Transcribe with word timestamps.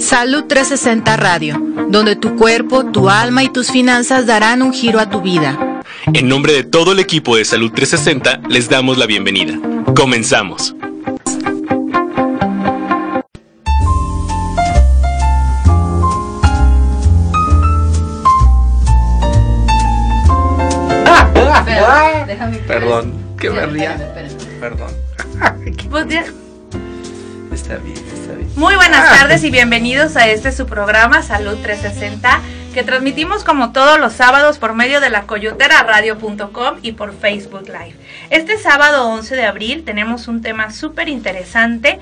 Salud 0.00 0.44
360 0.44 1.16
Radio, 1.18 1.62
donde 1.90 2.16
tu 2.16 2.34
cuerpo, 2.34 2.86
tu 2.86 3.10
alma 3.10 3.44
y 3.44 3.50
tus 3.50 3.70
finanzas 3.70 4.26
darán 4.26 4.62
un 4.62 4.72
giro 4.72 4.98
a 4.98 5.10
tu 5.10 5.20
vida. 5.20 5.82
En 6.14 6.26
nombre 6.26 6.54
de 6.54 6.64
todo 6.64 6.92
el 6.92 7.00
equipo 7.00 7.36
de 7.36 7.44
Salud 7.44 7.70
360, 7.70 8.48
les 8.48 8.70
damos 8.70 8.96
la 8.96 9.04
bienvenida. 9.04 9.60
Comenzamos. 9.94 10.74
Perdón, 22.66 23.12
que 23.38 23.50
me 23.50 23.66
ría. 23.66 24.14
Perdón. 24.60 24.90
Ya. 27.70 27.76
Está 27.76 27.84
bien, 27.84 27.96
está 28.12 28.32
bien. 28.34 28.50
Muy 28.56 28.74
buenas 28.74 29.08
tardes 29.16 29.44
y 29.44 29.50
bienvenidos 29.50 30.16
a 30.16 30.26
este 30.26 30.50
su 30.50 30.66
programa 30.66 31.22
Salud 31.22 31.56
360 31.62 32.40
que 32.74 32.82
transmitimos 32.82 33.44
como 33.44 33.70
todos 33.70 34.00
los 34.00 34.12
sábados 34.12 34.58
por 34.58 34.74
medio 34.74 35.00
de 35.00 35.08
la 35.08 35.22
coyoteraradio.com 35.22 36.78
y 36.82 36.92
por 36.92 37.16
Facebook 37.16 37.66
Live. 37.68 37.94
Este 38.30 38.58
sábado 38.58 39.08
11 39.08 39.36
de 39.36 39.44
abril 39.44 39.84
tenemos 39.84 40.26
un 40.26 40.42
tema 40.42 40.72
súper 40.72 41.08
interesante. 41.08 42.00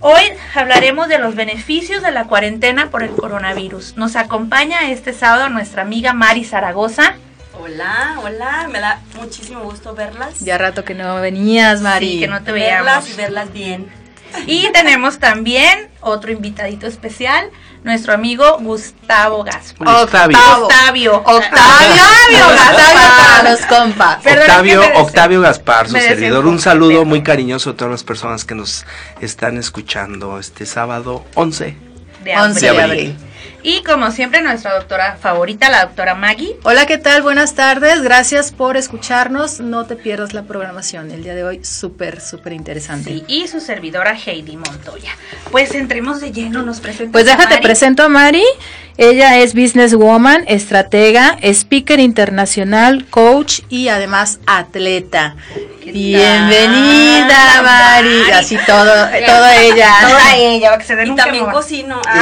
Hoy 0.00 0.22
hablaremos 0.54 1.08
de 1.08 1.18
los 1.18 1.36
beneficios 1.36 2.02
de 2.02 2.10
la 2.10 2.24
cuarentena 2.24 2.90
por 2.90 3.02
el 3.02 3.10
coronavirus. 3.10 3.96
Nos 3.96 4.16
acompaña 4.16 4.90
este 4.90 5.14
sábado 5.14 5.48
nuestra 5.48 5.82
amiga 5.82 6.12
Mari 6.12 6.44
Zaragoza. 6.44 7.14
Hola, 7.58 8.18
hola, 8.22 8.68
me 8.70 8.80
da 8.80 9.00
muchísimo 9.18 9.62
gusto 9.62 9.94
verlas. 9.94 10.40
Ya 10.40 10.58
rato 10.58 10.84
que 10.84 10.94
no 10.94 11.18
venías, 11.20 11.80
Mari. 11.80 12.10
Sí, 12.10 12.20
que 12.20 12.28
no 12.28 12.42
te 12.42 12.52
verlas 12.52 13.04
veíamos. 13.04 13.10
y 13.10 13.14
verlas 13.14 13.52
bien. 13.54 14.01
Y 14.46 14.70
tenemos 14.72 15.18
también 15.18 15.88
otro 16.00 16.32
invitadito 16.32 16.86
especial, 16.86 17.50
nuestro 17.84 18.12
amigo 18.12 18.58
Gustavo 18.60 19.44
Gaspar. 19.44 19.88
Octavio. 20.02 20.38
Octavio. 20.38 21.16
Octavio, 21.16 22.46
Octavio 22.46 23.08
para 23.18 23.50
los 23.50 23.60
compas. 23.66 24.26
Octavio, 24.26 24.82
Octavio 24.96 25.40
Gaspar, 25.40 25.88
su 25.88 25.96
servidor. 25.96 26.46
Un 26.46 26.58
saludo 26.58 27.04
muy 27.04 27.22
cariñoso 27.22 27.70
a 27.70 27.76
todas 27.76 27.90
las 27.90 28.04
personas 28.04 28.44
que 28.44 28.54
nos 28.54 28.84
están 29.20 29.58
escuchando 29.58 30.38
este 30.38 30.66
sábado 30.66 31.24
11. 31.34 31.76
de 32.24 32.36
11 32.36 32.68
abril. 32.68 32.78
de 32.78 32.82
abril. 32.82 33.16
Y 33.64 33.82
como 33.84 34.10
siempre, 34.10 34.42
nuestra 34.42 34.74
doctora 34.74 35.16
favorita, 35.20 35.70
la 35.70 35.84
doctora 35.86 36.16
Maggie. 36.16 36.56
Hola, 36.64 36.84
¿qué 36.86 36.98
tal? 36.98 37.22
Buenas 37.22 37.54
tardes. 37.54 38.02
Gracias 38.02 38.50
por 38.50 38.76
escucharnos. 38.76 39.60
No 39.60 39.86
te 39.86 39.94
pierdas 39.94 40.34
la 40.34 40.42
programación. 40.42 41.12
El 41.12 41.22
día 41.22 41.36
de 41.36 41.44
hoy 41.44 41.64
súper, 41.64 42.20
súper 42.20 42.54
interesante. 42.54 43.10
Sí, 43.10 43.24
y 43.28 43.46
su 43.46 43.60
servidora 43.60 44.16
Heidi 44.16 44.56
Montoya. 44.56 45.12
Pues 45.52 45.74
entremos 45.76 46.20
de 46.20 46.32
lleno, 46.32 46.62
nos 46.62 46.80
presentamos. 46.80 47.12
Pues 47.12 47.26
déjate, 47.26 47.58
presento 47.62 48.02
a 48.02 48.08
Mari. 48.08 48.44
Ella 48.98 49.38
es 49.38 49.54
businesswoman, 49.54 50.44
estratega, 50.48 51.38
speaker 51.42 51.98
internacional, 51.98 53.06
coach 53.08 53.60
y 53.70 53.88
además 53.88 54.38
atleta. 54.46 55.36
Bienvenida, 55.84 57.62
Mari. 57.62 58.30
Así 58.32 58.58
todo, 58.66 58.84
toda 59.26 59.56
ella. 59.56 59.90
Toda 60.00 60.36
ella, 60.36 60.70
va 60.72 60.78
que 60.78 60.84
se 60.84 60.96
den 60.96 61.12
y 61.12 61.16
también 61.16 61.46
cocino. 61.46 62.00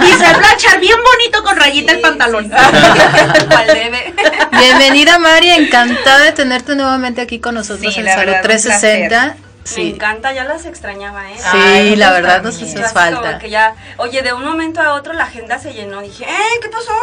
Y 0.00 0.12
se 0.12 0.34
planchar 0.34 0.80
bien 0.80 0.96
bonito 0.96 1.44
con 1.44 1.56
rayita 1.56 1.92
sí, 1.92 1.96
el 1.96 2.02
pantalón. 2.02 2.50
Bienvenida, 4.58 5.18
Mari. 5.18 5.50
Encantada 5.50 6.24
de 6.24 6.32
tenerte 6.32 6.74
nuevamente 6.74 7.20
aquí 7.20 7.38
con 7.38 7.54
nosotros 7.54 7.96
en 7.96 8.06
Salud 8.06 8.34
360. 8.42 9.36
Me 9.76 9.88
encanta, 9.88 10.32
ya 10.32 10.44
las 10.44 10.66
extrañaba, 10.66 11.30
¿eh? 11.30 11.36
Sí, 11.38 11.96
la 11.96 12.10
verdad 12.10 12.42
nos 12.42 12.60
hizo 12.60 12.82
falta. 12.82 13.38
Que 13.38 13.50
ya, 13.50 13.74
oye, 13.96 14.22
de 14.22 14.32
un 14.32 14.44
momento 14.44 14.80
a 14.80 14.94
otro 14.94 15.12
la 15.12 15.24
agenda 15.24 15.58
se 15.58 15.72
llenó. 15.72 16.02
Dije, 16.02 16.24
¿eh? 16.24 16.58
¿Qué 16.60 16.68
pasó? 16.68 16.92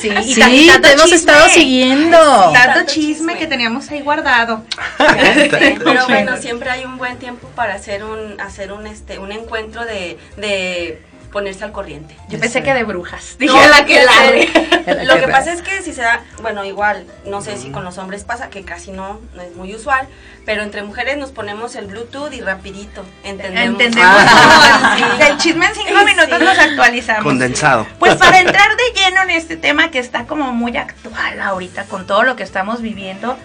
Sí, 0.00 0.08
y 0.08 0.34
sí 0.34 0.70
te 0.82 0.92
hemos 0.92 1.12
estado 1.12 1.48
siguiendo. 1.48 2.18
Tanto, 2.52 2.92
chisme, 2.92 3.36
que 3.36 3.46
teníamos 3.46 3.90
ahí 3.90 4.00
guardado. 4.00 4.64
Pero 5.84 6.06
bueno, 6.06 6.36
siempre 6.36 6.70
hay 6.70 6.84
un 6.84 6.98
buen 6.98 7.18
tiempo 7.18 7.48
para 7.54 7.74
hacer 7.74 8.04
un, 8.04 8.40
hacer 8.40 8.72
un, 8.72 8.86
este, 8.86 9.18
un 9.18 9.32
encuentro 9.32 9.84
de, 9.84 10.18
de 10.36 11.02
ponerse 11.36 11.64
al 11.64 11.72
corriente. 11.72 12.16
Yo 12.28 12.38
pensé 12.40 12.62
que 12.62 12.72
de 12.72 12.84
brujas. 12.84 13.36
Dije 13.38 13.54
no, 13.54 13.68
la 13.68 13.84
que 13.84 14.02
la. 14.02 15.04
Lo 15.04 15.20
que 15.20 15.28
pasa 15.28 15.52
es 15.52 15.62
que 15.62 15.82
si 15.82 15.92
se 15.92 16.02
da, 16.02 16.24
bueno, 16.40 16.64
igual, 16.64 17.06
no 17.26 17.42
sé 17.42 17.56
si 17.58 17.70
con 17.70 17.84
los 17.84 17.98
hombres 17.98 18.24
pasa, 18.24 18.48
que 18.48 18.64
casi 18.64 18.90
no, 18.90 19.20
no 19.34 19.42
es 19.42 19.54
muy 19.54 19.74
usual, 19.74 20.08
pero 20.46 20.62
entre 20.62 20.82
mujeres 20.82 21.18
nos 21.18 21.32
ponemos 21.32 21.74
el 21.74 21.86
Bluetooth 21.86 22.32
y 22.32 22.40
rapidito, 22.40 23.04
entendemos. 23.24 23.80
Entendemos. 23.82 24.16
Ah. 24.16 25.16
Del 25.18 25.36
chisme 25.36 25.66
en 25.66 25.74
cinco 25.74 25.98
Sí. 25.98 26.04
minutos 26.06 26.40
nos 26.40 26.58
actualizamos. 26.58 27.24
Condensado. 27.24 27.86
Pues 27.98 28.14
para 28.14 28.40
entrar 28.40 28.68
de 28.76 28.98
lleno 29.00 29.22
en 29.24 29.30
este 29.30 29.56
tema 29.56 29.90
que 29.90 29.98
está 29.98 30.26
como 30.26 30.52
muy 30.52 30.76
actual 30.76 31.40
ahorita 31.40 31.84
con 31.84 32.06
todo 32.06 32.22
lo 32.22 32.36
que 32.36 32.44
estamos 32.44 32.80
viviendo 32.80 33.36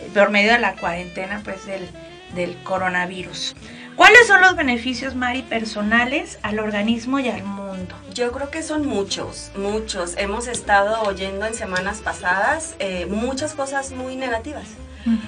eh, 0.00 0.10
por 0.14 0.30
medio 0.30 0.52
de 0.52 0.58
la 0.58 0.74
cuarentena 0.76 1.40
pues 1.42 1.64
del, 1.66 1.88
del 2.34 2.56
coronavirus. 2.62 3.56
¿Cuáles 3.96 4.26
son 4.28 4.40
los 4.40 4.54
beneficios, 4.56 5.14
Mari, 5.14 5.42
personales 5.42 6.38
al 6.42 6.58
organismo 6.58 7.18
y 7.18 7.28
al 7.28 7.42
mundo? 7.42 7.94
Yo 8.14 8.32
creo 8.32 8.50
que 8.50 8.62
son 8.62 8.86
muchos, 8.86 9.50
muchos. 9.56 10.14
Hemos 10.16 10.46
estado 10.46 11.02
oyendo 11.02 11.46
en 11.46 11.54
semanas 11.54 11.98
pasadas 11.98 12.74
eh, 12.78 13.06
muchas 13.10 13.52
cosas 13.54 13.92
muy 13.92 14.16
negativas. 14.16 14.64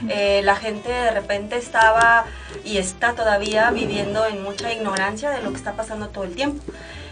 Eh, 0.08 0.42
la 0.44 0.56
gente 0.56 0.90
de 0.90 1.10
repente 1.10 1.56
estaba 1.56 2.26
y 2.64 2.78
está 2.78 3.14
todavía 3.14 3.70
viviendo 3.70 4.26
en 4.26 4.42
mucha 4.42 4.72
ignorancia 4.72 5.30
de 5.30 5.42
lo 5.42 5.50
que 5.50 5.56
está 5.56 5.72
pasando 5.72 6.08
todo 6.08 6.24
el 6.24 6.34
tiempo. 6.34 6.62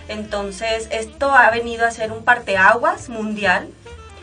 Entonces, 0.09 0.89
esto 0.91 1.31
ha 1.33 1.51
venido 1.51 1.87
a 1.87 1.91
ser 1.91 2.13
un 2.13 2.25
parteaguas 2.25 3.09
mundial, 3.09 3.69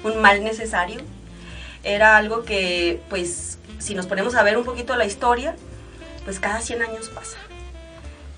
un 0.03 0.21
mal 0.21 0.43
necesario. 0.43 1.01
Era 1.83 2.17
algo 2.17 2.43
que, 2.43 3.01
pues, 3.09 3.57
si 3.79 3.95
nos 3.95 4.05
ponemos 4.07 4.35
a 4.35 4.43
ver 4.43 4.57
un 4.57 4.65
poquito 4.65 4.95
la 4.95 5.05
historia, 5.05 5.55
pues 6.25 6.39
cada 6.39 6.59
100 6.61 6.81
años 6.81 7.09
pasa. 7.09 7.37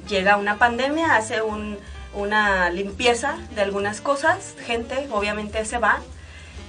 Llega 0.08 0.38
una 0.38 0.58
pandemia, 0.58 1.16
hace 1.16 1.42
un- 1.42 1.78
una 2.14 2.70
limpieza 2.70 3.36
de 3.56 3.62
algunas 3.62 4.02
cosas, 4.02 4.56
gente 4.66 5.08
obviamente 5.12 5.64
se 5.66 5.78
va 5.78 6.00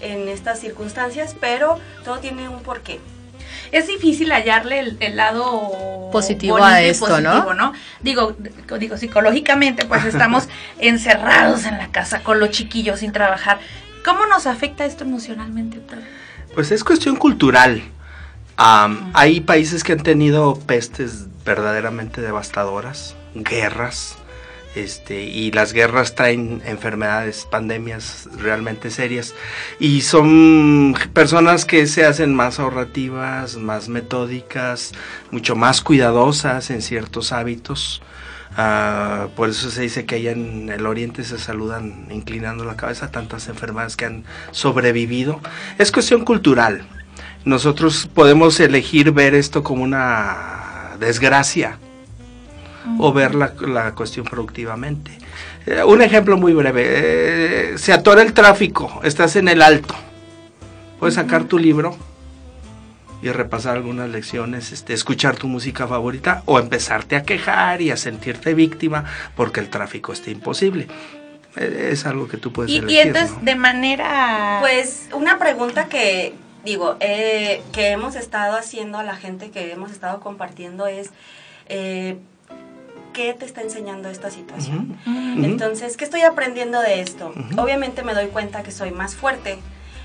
en 0.00 0.28
estas 0.28 0.58
circunstancias, 0.60 1.36
pero 1.38 1.78
todo 2.04 2.19
tiene 2.20 2.48
un 2.48 2.62
porqué. 2.62 3.00
Es 3.72 3.86
difícil 3.86 4.32
hallarle 4.32 4.81
el, 4.81 4.97
el 5.00 5.16
lado 5.16 6.10
Positivo 6.10 6.54
bonito 6.54 6.66
a 6.66 6.82
y 6.82 6.86
esto, 6.86 7.20
¿no? 7.20 7.44
positivo, 7.44 7.72
Digo, 8.00 8.36
digo, 8.78 8.97
psicológicamente, 8.97 9.84
pues 9.86 10.04
estamos 10.04 10.48
encerrados 10.78 11.64
en 11.64 11.78
la 11.78 11.88
casa 11.88 12.22
con 12.22 12.41
los 12.41 12.50
chiquillos 12.50 13.00
sin 13.00 13.12
trabajar. 13.12 13.60
¿Cómo 14.04 14.26
nos 14.26 14.47
afecta 14.47 14.84
esto 14.84 15.04
emocionalmente? 15.04 15.81
Pues 16.54 16.70
es 16.72 16.82
cuestión 16.82 17.16
cultural. 17.16 17.82
Am, 18.56 19.10
hay 19.14 19.41
países 19.41 19.84
que 19.84 19.92
han 19.92 20.02
tenido 20.02 20.54
pestes 20.54 21.26
verdaderamente 21.44 22.20
devastadoras, 22.20 23.14
guerras, 23.34 24.16
este, 24.75 25.22
y 25.25 25.50
las 25.50 25.72
guerras 25.72 26.14
traen 26.14 26.62
enfermedades, 26.64 27.47
pandemias 27.50 28.28
realmente 28.38 28.91
serias. 28.91 29.34
Y 29.78 30.03
son 30.03 30.94
personas 31.12 31.64
que 31.64 31.86
se 31.86 32.04
hacen 32.04 32.34
más 32.34 32.60
ahorrativas, 32.60 33.56
más 33.56 33.88
metódicas, 33.88 34.92
mucho 35.31 35.56
más 35.56 35.81
cuidadosas 35.81 36.70
en 36.70 36.82
ciertos 36.82 37.32
hábitos. 37.32 38.03
Ah, 38.56 39.28
por 39.36 39.48
eso 39.48 39.70
se 39.70 39.82
dice 39.82 40.06
que 40.06 40.16
allá 40.16 40.32
en 40.32 40.70
el 40.70 40.87
oriente 40.87 41.25
se 41.25 41.38
saludan 41.38 42.08
inclinando 42.10 42.64
la 42.64 42.76
cabeza 42.76 43.10
tantas 43.10 43.48
enfermedades 43.48 43.97
que 43.97 44.06
han 44.06 44.25
sobrevivido. 44.50 45.41
Es 45.78 45.92
cuestión 45.92 46.25
cultural. 46.25 46.87
Nosotros 47.44 48.08
podemos 48.12 48.60
elegir 48.60 49.12
ver 49.12 49.34
esto 49.34 49.62
como 49.62 49.82
una 49.82 50.97
desgracia 50.98 51.78
o 52.98 53.12
ver 53.12 53.34
la, 53.34 53.52
la 53.60 53.94
cuestión 53.94 54.24
productivamente. 54.26 55.10
Eh, 55.66 55.82
un 55.84 56.02
ejemplo 56.02 56.37
muy 56.37 56.52
breve. 56.52 56.84
eh, 56.87 57.78
se 57.78 57.93
atora 57.93 58.22
el 58.22 58.32
tráfico, 58.32 59.00
estás 59.05 59.37
en 59.37 59.49
el 59.49 59.62
alto. 59.62 59.94
Puedes 60.99 61.14
sacar 61.14 61.44
tu 61.44 61.58
libro 61.58 61.96
y 63.22 63.28
repasar 63.31 63.76
algunas 63.76 64.08
lecciones, 64.08 64.72
este, 64.72 64.94
escuchar 64.94 65.37
tu 65.37 65.46
música 65.46 65.87
favorita 65.87 66.43
o 66.46 66.58
empezarte 66.58 67.16
a 67.16 67.22
quejar 67.22 67.82
y 67.82 67.90
a 67.90 67.96
sentirte 67.96 68.55
víctima 68.55 69.05
porque 69.37 69.60
el 69.60 69.69
tráfico 69.69 70.12
está 70.12 70.31
imposible. 70.31 70.88
Eh, 71.56 71.90
Es 71.93 72.06
algo 72.06 72.28
que 72.28 72.37
tú 72.38 72.52
puedes 72.52 72.70
Y, 72.72 72.78
elegir. 72.78 72.96
y 72.96 73.00
entonces, 73.00 73.37
¿no? 73.37 73.43
de 73.44 73.55
manera... 73.56 74.58
Pues 74.60 75.08
una 75.12 75.38
pregunta 75.38 75.87
que 75.87 76.32
digo, 76.64 76.96
eh, 77.00 77.62
que 77.72 77.88
hemos 77.88 78.16
estado 78.16 78.56
haciendo 78.56 78.99
a 78.99 79.02
la 79.02 79.16
gente, 79.16 79.50
que 79.50 79.72
hemos 79.72 79.90
estado 79.93 80.20
compartiendo 80.20 80.87
es, 80.87 81.10
eh, 81.69 82.19
¿qué 83.12 83.34
te 83.34 83.44
está 83.44 83.62
enseñando 83.62 84.08
esta 84.08 84.30
situación? 84.30 84.98
Entonces, 85.42 85.96
¿qué 85.96 86.04
estoy 86.04 86.22
aprendiendo 86.22 86.80
de 86.80 87.00
esto? 87.00 87.32
Obviamente 87.56 88.02
me 88.02 88.14
doy 88.14 88.28
cuenta 88.28 88.62
que 88.62 88.70
soy 88.70 88.90
más 88.90 89.14
fuerte, 89.14 89.58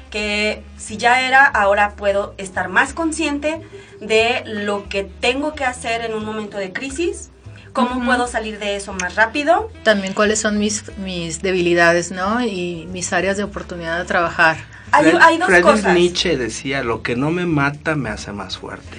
que 0.10 0.64
si 0.78 0.98
ya 0.98 1.28
era, 1.28 1.46
ahora 1.46 1.96
puedo 1.96 2.34
estar 2.38 2.70
más 2.70 2.94
consciente 2.94 3.62
de 4.00 4.44
lo 4.46 4.88
que 4.90 5.04
tengo 5.04 5.56
que 5.56 5.66
hacer 5.66 6.02
en 6.02 6.14
un 6.14 6.26
momento 6.26 6.58
de 6.58 6.72
crisis, 6.72 7.32
¿Cómo 7.76 8.06
puedo 8.06 8.26
salir 8.26 8.58
de 8.58 8.78
eso 8.78 8.94
más 8.94 9.16
rápido? 9.16 9.70
También 9.84 10.14
cuáles 10.14 10.40
son 10.40 10.58
mis, 10.58 10.98
mis 10.98 11.42
debilidades, 11.42 12.10
¿no? 12.10 12.42
Y 12.42 12.88
mis 12.90 13.12
áreas 13.12 13.36
de 13.36 13.44
oportunidad 13.44 14.00
de 14.00 14.06
trabajar. 14.06 14.56
Hay, 14.94 15.12
hay 15.20 15.38
dos 15.38 15.48
Friedrich 15.48 15.66
cosas. 15.66 15.94
Nietzsche 15.94 16.38
decía, 16.38 16.84
lo 16.84 17.04
que 17.04 17.18
no 17.18 17.32
me 17.32 17.46
mata 17.46 17.98
me 17.98 18.10
hace 18.10 18.32
más 18.32 18.58
fuerte. 18.58 18.98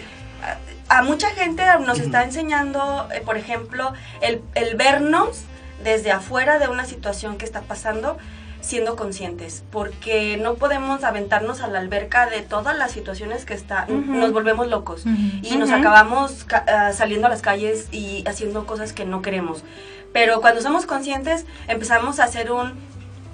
A 0.88 1.02
mucha 1.02 1.30
gente 1.30 1.62
nos 1.84 1.98
está 1.98 2.22
enseñando, 2.24 3.08
eh, 3.12 3.20
por 3.24 3.36
ejemplo, 3.36 3.92
el, 4.20 4.42
el 4.54 4.76
vernos 4.76 5.42
desde 5.82 6.10
afuera 6.12 6.58
de 6.58 6.68
una 6.68 6.84
situación 6.84 7.36
que 7.38 7.44
está 7.44 7.60
pasando 7.62 8.16
siendo 8.60 8.96
conscientes, 8.96 9.62
porque 9.70 10.36
no 10.38 10.54
podemos 10.54 11.04
aventarnos 11.04 11.60
a 11.60 11.68
la 11.68 11.78
alberca 11.78 12.26
de 12.26 12.42
todas 12.42 12.76
las 12.76 12.90
situaciones 12.90 13.44
que 13.44 13.54
está, 13.54 13.86
nos 13.88 14.32
volvemos 14.32 14.66
locos. 14.66 15.04
Y 15.42 15.56
nos 15.56 15.70
acabamos 15.70 16.44
ca- 16.44 16.64
ah, 16.66 16.92
saliendo 16.92 17.28
a 17.28 17.30
las 17.30 17.42
calles 17.42 17.86
y 17.92 18.24
haciendo 18.26 18.66
cosas 18.66 18.92
que 18.92 19.04
no 19.04 19.22
queremos. 19.22 19.62
Pero 20.12 20.40
cuando 20.40 20.62
somos 20.62 20.84
conscientes 20.86 21.44
empezamos 21.68 22.18
a 22.18 22.24
hacer 22.24 22.50
un 22.50 22.74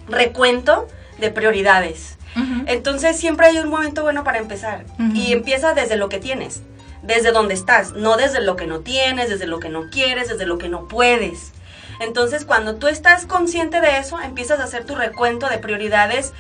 recuento 0.09 0.87
de 1.19 1.31
prioridades. 1.31 2.19
Entonces 2.67 3.19
siempre 3.19 3.47
hay 3.47 3.59
un 3.59 3.69
momento 3.69 4.03
bueno 4.03 4.25
para 4.25 4.39
empezar 4.39 4.85
y 5.15 5.33
empieza 5.33 5.75
desde 5.75 5.97
lo 5.97 6.09
que 6.09 6.19
tienes, 6.19 6.63
desde 7.03 7.33
donde 7.33 7.55
estás, 7.55 7.93
no 7.93 8.17
desde 8.17 8.41
lo 8.41 8.57
que 8.57 8.67
no 8.67 8.81
tienes, 8.81 9.29
desde 9.29 9.47
lo 9.47 9.61
que 9.61 9.69
no 9.69 9.91
quieres, 9.91 10.29
desde 10.29 10.47
lo 10.47 10.59
que 10.59 10.69
no 10.69 10.89
puedes. 10.89 11.53
Entonces 12.01 12.45
cuando 12.45 12.77
tú 12.77 12.89
estás 12.89 13.27
consciente 13.27 13.81
de 13.81 13.99
eso, 13.99 14.21
empiezas 14.21 14.61
a 14.61 14.65
hacer 14.65 14.85
tu 14.85 14.95
recuento 14.95 15.49
de 15.49 15.59
prioridades. 15.59 16.33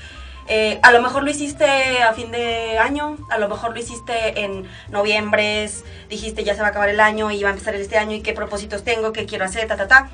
Eh, 0.49 0.81
a 0.83 0.91
lo 0.91 1.01
mejor 1.01 1.23
lo 1.23 1.31
hiciste 1.31 2.03
a 2.03 2.13
fin 2.15 2.33
de 2.33 2.79
año, 2.79 3.17
a 3.31 3.39
lo 3.39 3.49
mejor 3.49 3.73
lo 3.73 3.79
hiciste 3.79 4.41
en 4.41 4.69
noviembre, 4.89 5.71
dijiste 6.09 6.43
ya 6.43 6.55
se 6.55 6.63
va 6.63 6.69
a 6.69 6.71
acabar 6.71 6.89
el 6.89 7.01
año 7.01 7.31
y 7.31 7.43
va 7.43 7.51
a 7.51 7.53
empezar 7.53 7.75
este 7.77 7.97
año 7.97 8.17
y 8.17 8.23
qué 8.23 8.33
propósitos 8.33 8.83
tengo, 8.83 9.13
qué 9.13 9.25
quiero 9.25 9.45
hacer, 9.45 9.69
ta, 9.69 9.77
ta, 9.77 9.87
ta. 9.87 10.11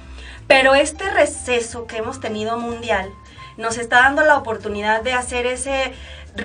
Pero 0.46 0.74
este 0.74 1.08
receso 1.10 1.86
que 1.86 1.98
hemos 1.98 2.20
tenido 2.20 2.58
mundial 2.58 3.10
nos 3.56 3.76
está 3.76 4.00
dando 4.00 4.22
la 4.22 4.36
oportunidad 4.36 5.02
de 5.02 5.12
hacer 5.12 5.46
ese, 5.46 5.92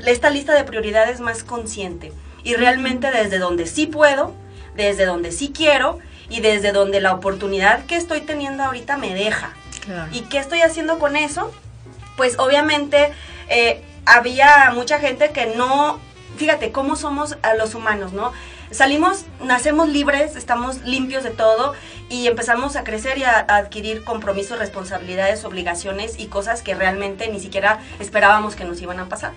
esta 0.05 0.29
lista 0.29 0.53
de 0.53 0.63
prioridades 0.63 1.19
más 1.19 1.43
consciente. 1.43 2.11
Y 2.43 2.55
realmente 2.55 3.11
desde 3.11 3.39
donde 3.39 3.67
sí 3.67 3.87
puedo, 3.87 4.33
desde 4.75 5.05
donde 5.05 5.31
sí 5.31 5.51
quiero 5.55 5.99
y 6.29 6.41
desde 6.41 6.71
donde 6.71 7.01
la 7.01 7.13
oportunidad 7.13 7.85
que 7.85 7.95
estoy 7.95 8.21
teniendo 8.21 8.63
ahorita 8.63 8.97
me 8.97 9.13
deja. 9.13 9.53
Claro. 9.85 10.09
¿Y 10.11 10.21
qué 10.21 10.39
estoy 10.39 10.61
haciendo 10.61 10.99
con 10.99 11.15
eso? 11.15 11.51
Pues 12.17 12.39
obviamente 12.39 13.11
eh, 13.49 13.81
había 14.05 14.71
mucha 14.73 14.99
gente 14.99 15.31
que 15.31 15.47
no, 15.55 15.99
fíjate 16.37 16.71
cómo 16.71 16.95
somos 16.95 17.37
a 17.41 17.53
los 17.55 17.75
humanos, 17.75 18.13
¿no? 18.13 18.31
Salimos, 18.73 19.25
nacemos 19.43 19.87
libres, 19.87 20.35
estamos 20.35 20.81
limpios 20.81 21.23
de 21.23 21.29
todo 21.29 21.73
y 22.09 22.27
empezamos 22.27 22.75
a 22.75 22.83
crecer 22.83 23.19
y 23.19 23.23
a, 23.23 23.37
a 23.47 23.57
adquirir 23.57 24.03
compromisos, 24.03 24.57
responsabilidades, 24.57 25.45
obligaciones 25.45 26.19
y 26.19 26.25
cosas 26.25 26.63
que 26.63 26.73
realmente 26.73 27.29
ni 27.29 27.39
siquiera 27.39 27.79
esperábamos 27.99 28.55
que 28.55 28.65
nos 28.65 28.81
iban 28.81 28.99
a 28.99 29.09
pasar. 29.09 29.33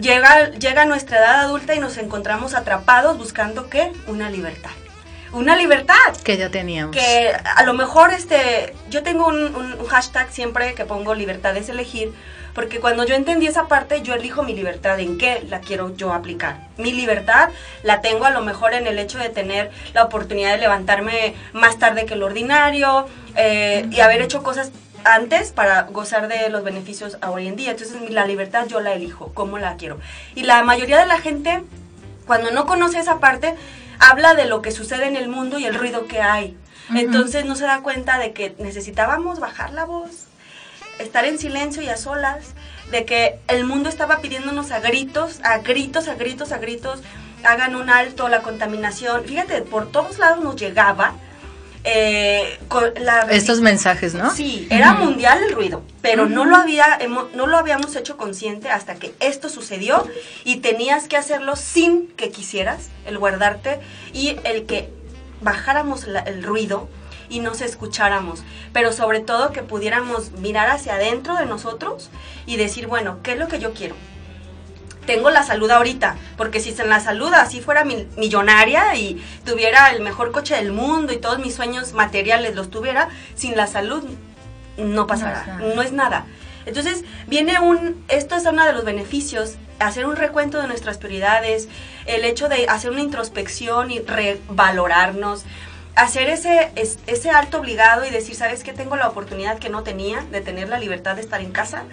Llega, 0.00 0.50
llega 0.50 0.84
nuestra 0.86 1.18
edad 1.18 1.40
adulta 1.40 1.74
y 1.74 1.78
nos 1.78 1.98
encontramos 1.98 2.54
atrapados 2.54 3.16
buscando 3.16 3.70
qué? 3.70 3.92
Una 4.08 4.28
libertad. 4.28 4.70
Una 5.32 5.56
libertad 5.56 5.94
Que 6.24 6.36
ya 6.36 6.50
teníamos. 6.50 6.96
que 6.96 7.32
a 7.56 7.62
lo 7.64 7.74
mejor 7.74 8.12
este 8.12 8.74
yo 8.90 9.02
tengo 9.02 9.26
un, 9.26 9.54
un- 9.54 9.86
hashtag 9.86 10.30
siempre 10.30 10.74
que 10.74 10.84
pongo 10.84 11.14
libertad 11.14 11.56
es 11.56 11.68
elegir 11.68 12.12
porque 12.54 12.80
cuando 12.80 13.04
yo 13.06 13.14
entendí 13.14 13.46
esa 13.46 13.68
parte 13.68 14.02
yo 14.02 14.14
elijo 14.14 14.42
mi 14.42 14.52
libertad 14.54 14.98
en 15.00 15.16
qué 15.18 15.44
la 15.48 15.60
quiero 15.60 15.94
yo 15.96 16.12
aplicar. 16.12 16.66
Mi 16.76 16.92
libertad 16.92 17.50
la 17.82 18.00
tengo 18.00 18.24
a 18.24 18.30
lo 18.30 18.40
mejor 18.42 18.72
en 18.74 18.86
el 18.86 18.98
hecho 18.98 19.18
de 19.18 19.28
tener 19.28 19.70
la 19.94 20.04
oportunidad 20.04 20.52
de 20.52 20.58
levantarme 20.58 21.34
más 21.52 21.78
tarde 21.78 22.04
que 22.06 22.16
lo 22.16 22.26
ordinario 22.26 23.06
eh, 23.36 23.86
y 23.92 24.00
haber 24.00 24.22
hecho 24.22 24.42
cosas 24.42 24.72
antes 25.04 25.52
para 25.52 25.82
gozar 25.82 26.26
de 26.26 26.48
los 26.48 26.64
beneficios 26.64 27.18
a 27.20 27.30
hoy 27.30 27.46
en 27.46 27.54
día. 27.54 27.70
Entonces 27.72 28.10
la 28.10 28.26
libertad 28.26 28.66
yo 28.66 28.80
la 28.80 28.92
elijo 28.92 29.30
cómo 29.34 29.58
la 29.58 29.76
quiero. 29.76 30.00
Y 30.34 30.42
la 30.42 30.62
mayoría 30.64 30.98
de 30.98 31.06
la 31.06 31.18
gente 31.20 31.62
cuando 32.26 32.50
no 32.50 32.66
conoce 32.66 32.98
esa 32.98 33.20
parte, 33.20 33.54
habla 33.98 34.34
de 34.34 34.46
lo 34.46 34.62
que 34.62 34.70
sucede 34.70 35.06
en 35.06 35.16
el 35.16 35.28
mundo 35.28 35.58
y 35.58 35.64
el 35.64 35.74
ruido 35.74 36.06
que 36.06 36.20
hay. 36.20 36.56
Entonces 36.94 37.44
no 37.44 37.54
se 37.54 37.64
da 37.64 37.82
cuenta 37.82 38.18
de 38.18 38.32
que 38.32 38.54
necesitábamos 38.58 39.40
bajar 39.40 39.72
la 39.72 39.84
voz, 39.84 40.26
estar 40.98 41.24
en 41.26 41.38
silencio 41.38 41.82
y 41.82 41.88
a 41.88 41.96
solas, 41.96 42.54
de 42.90 43.04
que 43.04 43.38
el 43.48 43.64
mundo 43.64 43.88
estaba 43.88 44.20
pidiéndonos 44.20 44.70
a 44.70 44.80
gritos, 44.80 45.40
a 45.42 45.58
gritos, 45.58 46.08
a 46.08 46.14
gritos, 46.14 46.52
a 46.52 46.58
gritos, 46.58 47.02
hagan 47.44 47.76
un 47.76 47.90
alto, 47.90 48.28
la 48.28 48.40
contaminación. 48.40 49.24
Fíjate, 49.24 49.62
por 49.62 49.90
todos 49.90 50.18
lados 50.18 50.42
nos 50.42 50.56
llegaba 50.56 51.14
eh, 51.90 52.58
con 52.68 52.84
la 53.00 53.22
Estos 53.30 53.60
mensajes, 53.60 54.14
¿no? 54.14 54.30
Sí, 54.34 54.66
era 54.70 54.92
mundial 54.94 55.42
el 55.42 55.52
ruido, 55.52 55.82
pero 56.02 56.26
no 56.26 56.44
lo 56.44 56.56
había 56.56 56.98
no 57.34 57.46
lo 57.46 57.56
habíamos 57.56 57.96
hecho 57.96 58.16
consciente 58.16 58.68
hasta 58.68 58.96
que 58.96 59.14
esto 59.20 59.48
sucedió 59.48 60.06
y 60.44 60.56
tenías 60.56 61.08
que 61.08 61.16
hacerlo 61.16 61.56
sin 61.56 62.08
que 62.08 62.30
quisieras, 62.30 62.88
el 63.06 63.16
guardarte 63.18 63.80
y 64.12 64.36
el 64.44 64.66
que 64.66 64.90
bajáramos 65.40 66.06
la- 66.06 66.20
el 66.20 66.42
ruido 66.42 66.88
y 67.30 67.40
nos 67.40 67.60
escucháramos, 67.60 68.42
pero 68.72 68.92
sobre 68.92 69.20
todo 69.20 69.52
que 69.52 69.62
pudiéramos 69.62 70.32
mirar 70.32 70.68
hacia 70.70 70.94
adentro 70.94 71.36
de 71.36 71.46
nosotros 71.46 72.10
y 72.46 72.56
decir, 72.56 72.86
bueno, 72.86 73.18
¿qué 73.22 73.32
es 73.32 73.38
lo 73.38 73.48
que 73.48 73.58
yo 73.60 73.72
quiero? 73.74 73.94
Tengo 75.08 75.30
la 75.30 75.42
salud 75.42 75.70
ahorita, 75.70 76.16
porque 76.36 76.60
si 76.60 76.70
en 76.78 76.90
la 76.90 77.00
salud 77.00 77.32
así 77.34 77.60
fuera 77.62 77.82
mil- 77.84 78.06
millonaria 78.18 78.94
y 78.94 79.20
tuviera 79.44 79.90
el 79.90 80.02
mejor 80.02 80.30
coche 80.32 80.54
del 80.54 80.70
mundo 80.70 81.12
y 81.14 81.16
todos 81.16 81.38
mis 81.38 81.54
sueños 81.54 81.94
materiales 81.94 82.54
los 82.54 82.70
tuviera, 82.70 83.08
sin 83.34 83.56
la 83.56 83.66
salud 83.66 84.04
no 84.76 85.06
pasará, 85.06 85.44
No 85.58 85.62
es 85.62 85.62
no 85.62 85.68
nada. 85.74 85.84
es 85.84 85.92
nada. 85.92 86.26
Entonces, 86.66 87.04
viene 87.26 87.58
un, 87.58 88.04
esto 88.08 88.36
es 88.36 88.44
uno 88.44 88.64
de 88.66 88.74
los 88.74 88.84
beneficios, 88.84 89.54
hacer 89.78 90.04
un 90.04 90.16
recuento 90.16 90.60
de 90.60 90.66
nuestras 90.68 90.98
prioridades, 90.98 91.68
el 92.04 92.24
hecho 92.26 92.50
de 92.50 92.68
hacer 92.68 92.90
una 92.90 93.00
introspección 93.00 93.90
y 93.90 94.00
revalorarnos, 94.00 95.44
hacer 95.96 96.28
ese, 96.28 96.70
es- 96.76 96.98
ese 97.06 97.30
alto 97.30 97.58
obligado 97.58 98.04
y 98.04 98.10
decir, 98.10 98.34
¿sabes 98.36 98.62
qué? 98.62 98.72
Tengo 98.74 98.96
la 98.96 99.08
oportunidad 99.08 99.58
que 99.58 99.70
no 99.70 99.82
tenía 99.82 100.20
de 100.30 100.42
tener 100.42 100.68
la 100.68 100.78
libertad 100.78 101.14
de 101.16 101.22
estar 101.22 101.40
en 101.40 101.50
casa. 101.52 101.84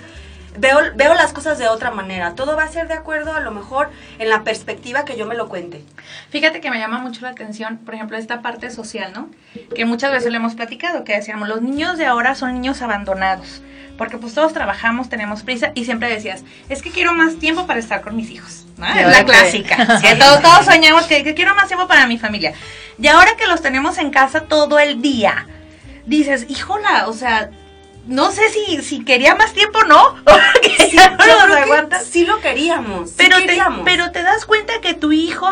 Veo, 0.58 0.80
veo 0.96 1.14
las 1.14 1.34
cosas 1.34 1.58
de 1.58 1.68
otra 1.68 1.92
manera. 1.92 2.36
Todo 2.36 2.56
va 2.56 2.64
a 2.64 2.68
ser 2.68 2.88
de 2.88 2.94
acuerdo 2.94 3.34
a 3.34 3.40
lo 3.40 3.52
mejor 3.52 3.90
en 4.20 4.30
la 4.30 4.44
perspectiva 4.44 5.06
que 5.06 5.18
yo 5.18 5.26
me 5.26 5.36
lo 5.36 5.50
cuente. 5.50 5.84
Fíjate 6.30 6.62
que 6.62 6.70
me 6.72 6.80
llama 6.80 7.00
mucho 7.00 7.22
la 7.22 7.30
atención, 7.30 7.78
por 7.78 7.94
ejemplo, 7.96 8.18
esta 8.18 8.42
parte 8.42 8.70
social, 8.72 9.12
¿no? 9.14 9.30
Que 9.76 9.86
muchas 9.86 10.12
veces 10.12 10.32
lo 10.32 10.38
hemos 10.38 10.56
platicado, 10.56 11.04
que 11.04 11.14
decíamos, 11.16 11.48
los 11.48 11.62
niños 11.62 11.98
de 11.98 12.06
ahora 12.06 12.36
son 12.36 12.54
niños 12.54 12.82
abandonados, 12.82 13.62
porque 13.98 14.18
pues 14.18 14.34
todos 14.34 14.54
trabajamos, 14.54 15.10
tenemos 15.10 15.44
prisa, 15.44 15.72
y 15.76 15.86
siempre 15.86 16.10
decías, 16.10 16.44
es 16.70 16.82
que 16.82 16.92
quiero 16.92 17.14
más 17.14 17.36
tiempo 17.38 17.66
para 17.68 17.80
estar 17.80 18.02
con 18.02 18.16
mis 18.16 18.30
hijos, 18.32 18.66
¿no? 18.78 18.86
Es 18.88 19.08
la 19.08 19.20
que- 19.20 19.26
clásica. 19.26 20.00
Sí, 20.02 20.08
todos, 20.20 20.42
todos 20.42 20.66
soñamos 20.66 21.06
que, 21.06 21.24
que 21.24 21.34
quiero 21.34 21.56
más 21.56 21.68
tiempo 21.68 21.88
para 21.88 22.08
mi 22.08 22.18
familia. 22.18 22.54
Y 22.98 23.08
ahora 23.08 23.32
que 23.38 23.48
los 23.48 23.62
tenemos 23.62 23.98
en 23.98 24.10
casa 24.12 24.42
todo 24.42 24.80
el 24.80 25.02
día, 25.02 25.48
dices, 26.06 26.46
híjola, 26.50 27.08
o 27.08 27.14
sea, 27.14 27.50
no 28.08 28.32
sé 28.32 28.44
si, 28.50 28.82
si 28.82 29.04
quería 29.04 29.36
más 29.36 29.54
tiempo 29.54 29.80
o 29.80 29.84
no, 29.86 30.16
porque 30.24 30.90
ya 30.94 31.12
no 31.12 31.18
que 31.18 31.32
aguantas. 31.62 32.06
sí 32.06 32.26
lo 32.26 32.40
queríamos. 32.40 33.10
sí 33.10 33.16
Pero 33.18 33.38
te, 33.38 33.46
pero 33.86 34.12
te 34.12 34.24
das 34.24 34.46
cuenta 34.46 34.74
que 34.82 34.94
tu 34.94 35.12
hijo, 35.12 35.50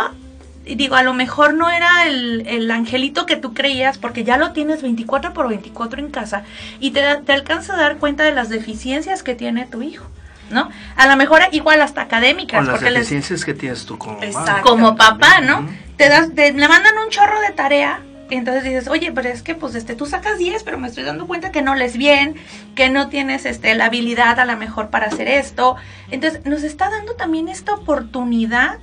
digo, 0.65 0.95
a 0.95 1.03
lo 1.03 1.13
mejor 1.13 1.53
no 1.55 1.69
era 1.69 2.05
el, 2.07 2.45
el 2.47 2.69
angelito 2.71 3.25
que 3.25 3.35
tú 3.35 3.53
creías, 3.53 3.97
porque 3.97 4.23
ya 4.23 4.37
lo 4.37 4.51
tienes 4.53 4.81
24 4.81 5.33
por 5.33 5.47
24 5.49 5.99
en 5.99 6.09
casa, 6.11 6.43
y 6.79 6.91
te, 6.91 7.01
da- 7.01 7.21
te 7.21 7.33
alcanza 7.33 7.73
a 7.73 7.77
dar 7.77 7.97
cuenta 7.97 8.23
de 8.23 8.31
las 8.33 8.49
deficiencias 8.49 9.23
que 9.23 9.35
tiene 9.35 9.65
tu 9.65 9.81
hijo, 9.81 10.05
¿no? 10.51 10.69
A 10.95 11.07
lo 11.07 11.15
mejor 11.17 11.41
igual 11.51 11.81
hasta 11.81 12.01
académicas, 12.01 12.59
Con 12.59 12.67
las 12.67 12.75
porque 12.75 12.91
les, 12.91 13.01
deficiencias 13.01 13.43
que 13.43 13.53
tienes 13.53 13.85
tú 13.85 13.97
como 13.97 14.19
como 14.61 14.95
papá, 14.95 15.39
¿no? 15.41 15.67
Te 15.97 16.07
das, 16.09 16.33
te- 16.33 16.53
le 16.53 16.67
mandan 16.67 16.97
un 16.97 17.09
chorro 17.09 17.39
de 17.41 17.51
tarea. 17.51 17.99
Y 18.33 18.37
entonces 18.37 18.63
dices, 18.63 18.87
oye, 18.87 19.11
pero 19.11 19.29
es 19.29 19.43
que 19.43 19.53
pues 19.53 19.75
este, 19.75 19.93
tú 19.93 20.07
sacas 20.07 20.39
10, 20.39 20.63
pero 20.63 20.79
me 20.79 20.87
estoy 20.87 21.03
dando 21.03 21.27
cuenta 21.27 21.51
que 21.51 21.61
no 21.61 21.75
les 21.75 21.97
bien, 21.97 22.35
que 22.73 22.89
no 22.89 23.07
tienes 23.07 23.45
este, 23.45 23.75
la 23.75 23.85
habilidad 23.85 24.39
a 24.39 24.45
lo 24.45 24.57
mejor 24.57 24.89
para 24.89 25.05
hacer 25.05 25.27
esto. 25.27 25.75
Entonces 26.09 26.43
nos 26.43 26.63
está 26.63 26.89
dando 26.89 27.13
también 27.13 27.47
esta 27.47 27.75
oportunidad 27.75 28.79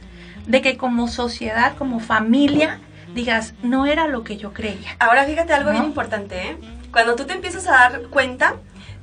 de 0.47 0.63
que 0.63 0.77
como 0.77 1.09
sociedad, 1.09 1.75
como 1.77 1.99
familia, 1.99 2.79
digas, 3.13 3.55
no 3.65 3.87
era 3.87 4.07
lo 4.07 4.23
que 4.23 4.37
yo 4.37 4.53
creía. 4.53 4.95
Ahora 5.01 5.25
fíjate 5.25 5.53
algo 5.53 5.71
¿No? 5.71 5.81
bien 5.81 5.85
importante, 5.85 6.51
¿eh? 6.51 6.57
Cuando 6.93 7.17
tú 7.17 7.25
te 7.25 7.33
empiezas 7.33 7.67
a 7.67 7.73
dar 7.73 8.03
cuenta, 8.03 8.55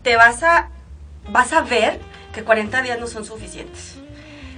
te 0.01 0.16
vas 0.16 0.44
a, 0.44 0.70
vas 1.30 1.51
a 1.51 1.60
ver 1.60 2.00
que 2.32 2.44
40 2.44 2.84
días 2.84 2.98
no 3.01 3.08
son 3.08 3.25
suficientes. 3.25 4.00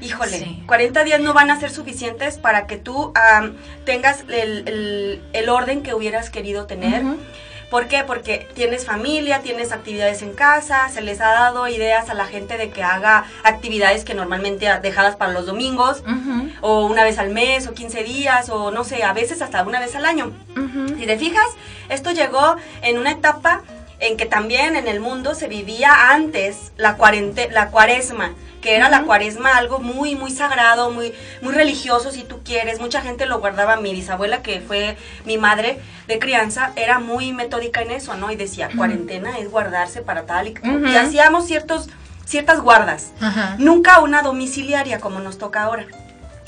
Híjole, 0.01 0.39
Sí. 0.39 0.63
40 0.65 1.03
días 1.03 1.20
no 1.20 1.34
van 1.34 1.50
a 1.51 1.60
ser 1.60 1.72
suficientes 1.72 2.38
para 2.38 2.68
que 2.68 2.77
tú 2.77 3.12
am, 3.15 3.56
tengas 3.86 4.22
el, 4.29 4.68
el- 4.68 5.22
el 5.34 5.50
orden 5.50 5.84
que 5.84 5.94
hubieras 5.94 6.29
querido 6.29 6.65
tener. 6.65 7.03
¿Por 7.70 7.88
qué? 7.88 8.03
Porque 8.03 8.48
tienes 8.56 8.84
familia, 8.86 9.41
tienes 9.41 9.72
actividades 9.72 10.24
en 10.24 10.34
casa, 10.34 10.89
se 10.89 11.01
les 11.01 11.22
ha 11.22 11.27
dado 11.29 11.68
ideas 11.68 12.10
a 12.10 12.15
la 12.15 12.25
gente 12.25 12.58
de 12.58 12.72
que 12.72 12.82
haga 12.82 13.25
actividades 13.44 14.03
que 14.06 14.15
normalmente 14.15 14.68
dejadas 14.82 15.15
para 15.18 15.34
los 15.34 15.46
domingos, 15.46 16.03
o 16.62 16.88
una 16.88 17.03
vez 17.03 17.20
al 17.20 17.29
mes, 17.29 17.68
o 17.68 17.75
15 17.75 18.03
días, 18.03 18.50
o 18.50 18.72
no 18.72 18.84
sé, 18.84 19.03
a 19.03 19.13
veces 19.13 19.44
hasta 19.44 19.62
una 19.62 19.79
vez 19.79 19.96
al 19.96 20.06
año. 20.06 20.32
Ujú. 20.58 20.98
Si 20.98 21.06
te 21.06 21.15
fijas, 21.20 21.46
esto 21.89 22.10
llegó 22.10 22.56
en 22.82 22.98
una 22.98 23.12
etapa 23.12 23.62
en 24.00 24.18
que 24.18 24.25
también 24.25 24.75
en 24.75 24.88
el 24.88 25.00
mundo 25.00 25.36
se 25.36 25.48
vivía 25.48 26.12
antes 26.12 26.72
la, 26.77 26.96
cuarente 26.96 27.50
la 27.51 27.70
cuaresma, 27.70 28.34
que 28.62 28.75
era 28.75 28.89
la 28.89 29.03
cuaresma 29.03 29.58
algo 29.58 29.79
muy, 29.79 30.15
muy 30.15 30.32
sagrado, 30.32 30.91
muy, 30.91 31.13
muy 31.41 31.53
religioso 31.53 32.12
si 32.12 32.24
tú 32.24 32.41
quieres. 32.44 32.79
Mucha 32.79 33.01
gente 33.01 33.25
lo 33.25 33.39
guardaba. 33.39 33.77
Mi 33.77 33.94
bisabuela, 33.94 34.41
que 34.41 34.62
fue 34.62 34.98
mi 35.25 35.38
madre 35.38 35.79
de 36.08 36.20
crianza, 36.20 36.72
era 36.75 37.00
muy 37.00 37.34
metódica 37.34 37.82
en 37.82 37.91
eso, 37.91 38.15
¿no? 38.15 38.32
Y 38.32 38.36
decía, 38.36 38.70
cuarentena 38.75 39.38
es 39.38 39.50
guardarse 39.50 40.01
para 40.01 40.25
tal 40.25 40.48
y, 40.48 40.56
y 40.63 40.96
hacíamos 40.96 41.46
ciertos, 41.46 41.89
ciertas 42.25 42.62
guardas. 42.62 43.12
Nunca 43.58 44.00
una 44.00 44.22
domiciliaria 44.22 45.00
como 45.00 45.20
nos 45.20 45.38
toca 45.38 45.63
ahora. 45.63 45.86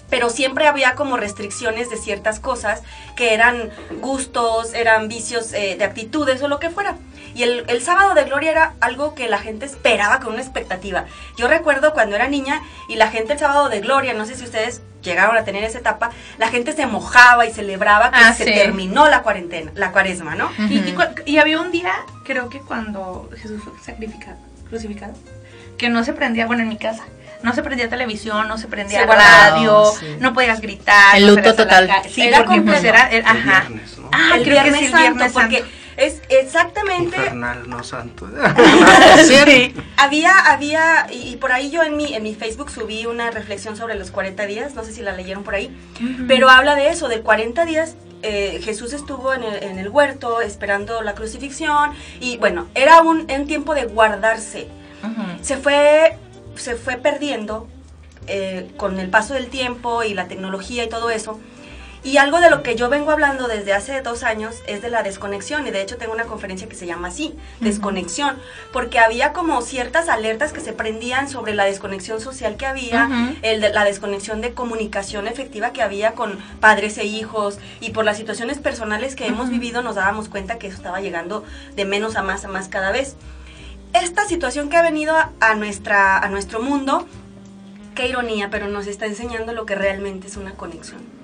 Pero 0.09 0.29
siempre 0.29 0.67
había 0.67 0.95
como 0.95 1.15
restricciones 1.15 1.89
de 1.89 1.95
ciertas 1.95 2.41
cosas 2.41 2.81
que 3.15 3.33
eran 3.33 3.69
gustos, 4.01 4.73
eran 4.73 5.07
vicios 5.07 5.53
eh, 5.53 5.77
de 5.77 5.85
actitudes 5.85 6.41
o 6.43 6.49
lo 6.49 6.59
que 6.59 6.69
fuera. 6.69 6.97
Y 7.33 7.43
el, 7.43 7.65
el 7.67 7.81
sábado 7.81 8.13
de 8.13 8.23
gloria 8.25 8.51
era 8.51 8.73
algo 8.81 9.15
que 9.15 9.27
la 9.29 9.37
gente 9.39 9.65
esperaba 9.65 10.19
con 10.19 10.33
una 10.33 10.41
expectativa. 10.41 11.05
Yo 11.37 11.47
recuerdo 11.47 11.93
cuando 11.93 12.15
era 12.15 12.27
niña 12.27 12.61
y 12.89 12.95
la 12.95 13.09
gente 13.09 13.33
el 13.33 13.39
sábado 13.39 13.69
de 13.69 13.79
gloria, 13.81 14.13
no 14.13 14.25
sé 14.25 14.35
si 14.35 14.43
ustedes 14.43 14.81
llegaron 15.01 15.35
a 15.35 15.43
tener 15.43 15.63
esa 15.63 15.79
etapa, 15.79 16.11
la 16.37 16.49
gente 16.49 16.73
se 16.73 16.85
mojaba 16.85 17.45
y 17.45 17.51
celebraba 17.51 18.11
que 18.11 18.17
Ah, 18.19 18.33
se 18.33 18.43
sí. 18.45 18.53
terminó 18.53 19.07
la 19.09 19.23
cuarentena, 19.23 19.71
la 19.75 19.91
cuaresma, 19.91 20.35
¿no? 20.35 20.51
Y, 20.69 20.93
y 21.25 21.37
había 21.39 21.59
un 21.59 21.71
día, 21.71 21.91
creo 22.23 22.49
que 22.49 22.59
cuando 22.59 23.29
Jesús 23.41 23.61
fue 23.63 23.73
sacrificado, 23.83 24.37
crucificado, 24.69 25.13
que 25.77 25.89
no 25.89 26.03
se 26.03 26.13
prendía, 26.13 26.45
bueno, 26.45 26.61
en 26.61 26.69
mi 26.69 26.77
casa, 26.77 27.03
no 27.41 27.53
se 27.55 27.63
prendía 27.63 27.89
televisión, 27.89 28.47
no 28.47 28.59
se 28.59 28.67
prendía 28.67 29.07
radio, 29.07 29.85
sí. 29.99 30.05
no 30.19 30.33
podías 30.33 30.61
gritar. 30.61 31.15
El 31.17 31.27
luto 31.27 31.55
total. 31.55 31.89
Sí, 32.07 32.21
Era 32.27 32.43
porque 32.43 32.61
pues 32.61 32.75
completo. 32.81 32.87
era, 32.87 33.09
el- 33.09 33.23
viernes, 33.23 33.97
¿no? 33.97 34.09
Ah, 34.11 34.35
el 34.35 34.43
creo 34.43 34.61
viernes 34.61 34.73
que 34.73 34.79
sí, 34.79 34.85
el 34.85 34.91
santo, 34.91 35.01
viernes 35.15 35.31
porque 35.33 35.59
santo. 35.61 35.75
Es 36.01 36.21
exactamente 36.29 37.15
Infernal, 37.17 37.69
no 37.69 37.83
santo. 37.83 38.27
Sí. 39.25 39.73
Había, 39.97 40.37
había, 40.51 41.07
y, 41.11 41.29
y 41.29 41.35
por 41.37 41.51
ahí 41.51 41.69
yo 41.69 41.83
en 41.83 41.95
mi, 41.97 42.13
en 42.13 42.23
mi 42.23 42.35
Facebook 42.35 42.69
subí 42.69 43.05
una 43.05 43.31
reflexión 43.31 43.75
sobre 43.77 43.95
los 43.95 44.11
40 44.11 44.45
días, 44.45 44.73
no 44.73 44.83
sé 44.83 44.93
si 44.93 45.01
la 45.01 45.11
leyeron 45.13 45.43
por 45.43 45.55
ahí, 45.55 45.75
pero 46.27 46.49
habla 46.49 46.75
de 46.75 46.89
eso, 46.89 47.07
de 47.07 47.21
40 47.21 47.65
días. 47.65 47.95
eh, 48.23 48.59
Jesús 48.63 48.93
estuvo 48.93 49.33
en 49.33 49.43
el, 49.43 49.63
en 49.63 49.79
el 49.79 49.89
huerto 49.89 50.41
esperando 50.41 51.01
la 51.01 51.13
crucifixión 51.15 51.91
y 52.19 52.37
bueno, 52.37 52.67
era 52.75 53.01
un, 53.01 53.27
un 53.31 53.47
tiempo 53.47 53.73
de 53.73 53.85
guardarse. 53.85 54.67
Se 55.41 55.57
fue, 55.57 56.17
se 56.55 56.75
fue 56.75 56.97
perdiendo 56.97 57.67
eh, 58.27 58.69
con 58.77 58.99
el 58.99 59.09
paso 59.09 59.33
del 59.33 59.47
tiempo 59.47 60.03
y 60.03 60.13
la 60.13 60.27
tecnología 60.27 60.83
y 60.83 60.89
todo 60.89 61.09
eso. 61.09 61.39
Y 62.03 62.17
algo 62.17 62.39
de 62.39 62.49
lo 62.49 62.63
que 62.63 62.75
yo 62.75 62.89
vengo 62.89 63.11
hablando 63.11 63.47
desde 63.47 63.73
hace 63.73 64.01
dos 64.01 64.23
años 64.23 64.55
es 64.65 64.81
de 64.81 64.89
la 64.89 65.03
desconexión. 65.03 65.67
Y 65.67 65.71
de 65.71 65.83
hecho 65.83 65.97
tengo 65.97 66.13
una 66.13 66.23
conferencia 66.23 66.67
que 66.67 66.75
se 66.75 66.87
llama 66.87 67.09
así, 67.09 67.35
desconexión. 67.59 68.37
Porque 68.73 68.97
había 68.97 69.33
como 69.33 69.61
ciertas 69.61 70.09
alertas 70.09 70.51
que 70.51 70.61
se 70.61 70.73
prendían 70.73 71.29
sobre 71.29 71.53
la 71.53 71.65
desconexión 71.65 72.19
social 72.19 72.57
que 72.57 72.65
había, 72.65 73.05
Ujú. 73.05 73.37
el 73.43 73.61
de, 73.61 73.69
la 73.71 73.83
desconexión 73.83 74.41
de 74.41 74.55
comunicación 74.55 75.27
efectiva 75.27 75.73
que 75.73 75.83
había 75.83 76.13
con 76.13 76.39
padres 76.59 76.97
e 76.97 77.05
hijos. 77.05 77.59
Y 77.81 77.91
por 77.91 78.03
las 78.03 78.17
situaciones 78.17 78.57
personales 78.57 79.15
que 79.15 79.27
hemos 79.27 79.49
vivido 79.49 79.83
nos 79.83 79.93
dábamos 79.93 80.27
cuenta 80.27 80.57
que 80.57 80.67
eso 80.67 80.77
estaba 80.77 81.01
llegando 81.01 81.43
de 81.75 81.85
menos 81.85 82.15
a 82.15 82.23
más 82.23 82.45
a 82.45 82.47
más 82.47 82.67
cada 82.67 82.91
vez. 82.91 83.15
Esta 83.93 84.25
situación 84.25 84.69
que 84.69 84.77
ha 84.77 84.81
venido 84.81 85.15
a, 85.15 85.33
a 85.39 85.53
nuestra, 85.53 86.17
a 86.17 86.29
nuestro 86.29 86.63
mundo, 86.63 87.05
qué 87.93 88.07
ironía, 88.07 88.49
pero 88.49 88.67
nos 88.69 88.87
está 88.87 89.05
enseñando 89.05 89.53
lo 89.53 89.67
que 89.67 89.75
realmente 89.75 90.27
es 90.27 90.37
una 90.37 90.53
conexión 90.53 91.20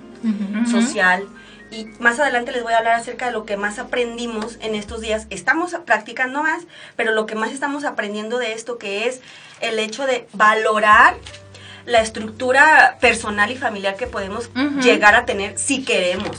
Social. 0.69 1.27
Y 1.69 1.85
más 1.99 2.19
adelante 2.19 2.51
les 2.53 2.63
voy 2.63 2.73
a 2.73 2.77
hablar 2.77 2.93
acerca 2.93 3.25
de 3.25 3.33
lo 3.33 3.45
que 3.45 3.57
más 3.57 3.77
aprendimos 3.77 4.57
en 4.61 4.73
estos 4.73 5.01
días. 5.01 5.27
Estamos 5.29 5.75
practicando 5.85 6.41
más, 6.41 6.63
pero 6.95 7.11
lo 7.11 7.25
que 7.25 7.35
más 7.35 7.51
estamos 7.51 7.83
aprendiendo 7.83 8.37
de 8.37 8.53
esto 8.53 8.77
que 8.77 9.07
es 9.07 9.21
el 9.59 9.77
hecho 9.79 10.05
de 10.05 10.27
valorar 10.33 11.15
la 11.85 12.01
estructura 12.01 12.97
personal 13.01 13.49
y 13.51 13.57
familiar 13.57 13.95
que 13.95 14.07
podemos 14.07 14.49
llegar 14.81 15.15
a 15.15 15.25
tener 15.25 15.57
si 15.57 15.83
queremos. 15.83 16.37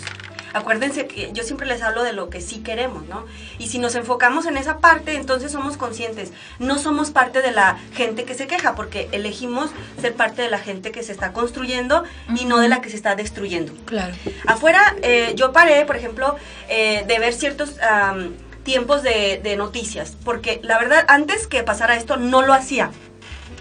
Acuérdense 0.58 1.06
que 1.06 1.30
yo 1.32 1.42
siempre 1.44 1.66
les 1.66 1.82
hablo 1.82 2.02
de 2.02 2.12
lo 2.12 2.30
que 2.30 2.40
sí 2.40 2.58
queremos, 2.58 3.06
¿no? 3.06 3.24
Y 3.58 3.68
si 3.68 3.78
nos 3.78 3.94
enfocamos 3.94 4.46
en 4.46 4.56
esa 4.56 4.78
parte, 4.78 5.14
entonces 5.14 5.52
somos 5.52 5.76
conscientes. 5.76 6.32
No 6.58 6.78
somos 6.78 7.10
parte 7.10 7.42
de 7.42 7.52
la 7.52 7.78
gente 7.94 8.24
que 8.24 8.34
se 8.34 8.46
queja, 8.46 8.74
porque 8.74 9.08
elegimos 9.12 9.70
ser 10.00 10.14
parte 10.14 10.42
de 10.42 10.50
la 10.50 10.58
gente 10.58 10.90
que 10.90 11.02
se 11.02 11.12
está 11.12 11.32
construyendo 11.32 12.04
y 12.36 12.44
no 12.44 12.58
de 12.58 12.68
la 12.68 12.80
que 12.80 12.90
se 12.90 12.96
está 12.96 13.14
destruyendo. 13.14 13.72
Claro. 13.84 14.14
Afuera, 14.46 14.96
eh, 15.02 15.32
yo 15.36 15.52
paré, 15.52 15.84
por 15.84 15.96
ejemplo, 15.96 16.36
eh, 16.68 17.04
de 17.06 17.18
ver 17.18 17.32
ciertos 17.32 17.80
am, 17.80 18.34
tiempos 18.64 19.02
de, 19.02 19.40
de 19.42 19.56
noticias, 19.56 20.16
porque 20.24 20.60
la 20.62 20.78
verdad, 20.78 21.04
antes 21.08 21.46
que 21.46 21.62
pasara 21.62 21.96
esto, 21.96 22.16
no 22.16 22.42
lo 22.42 22.52
hacía. 22.52 22.90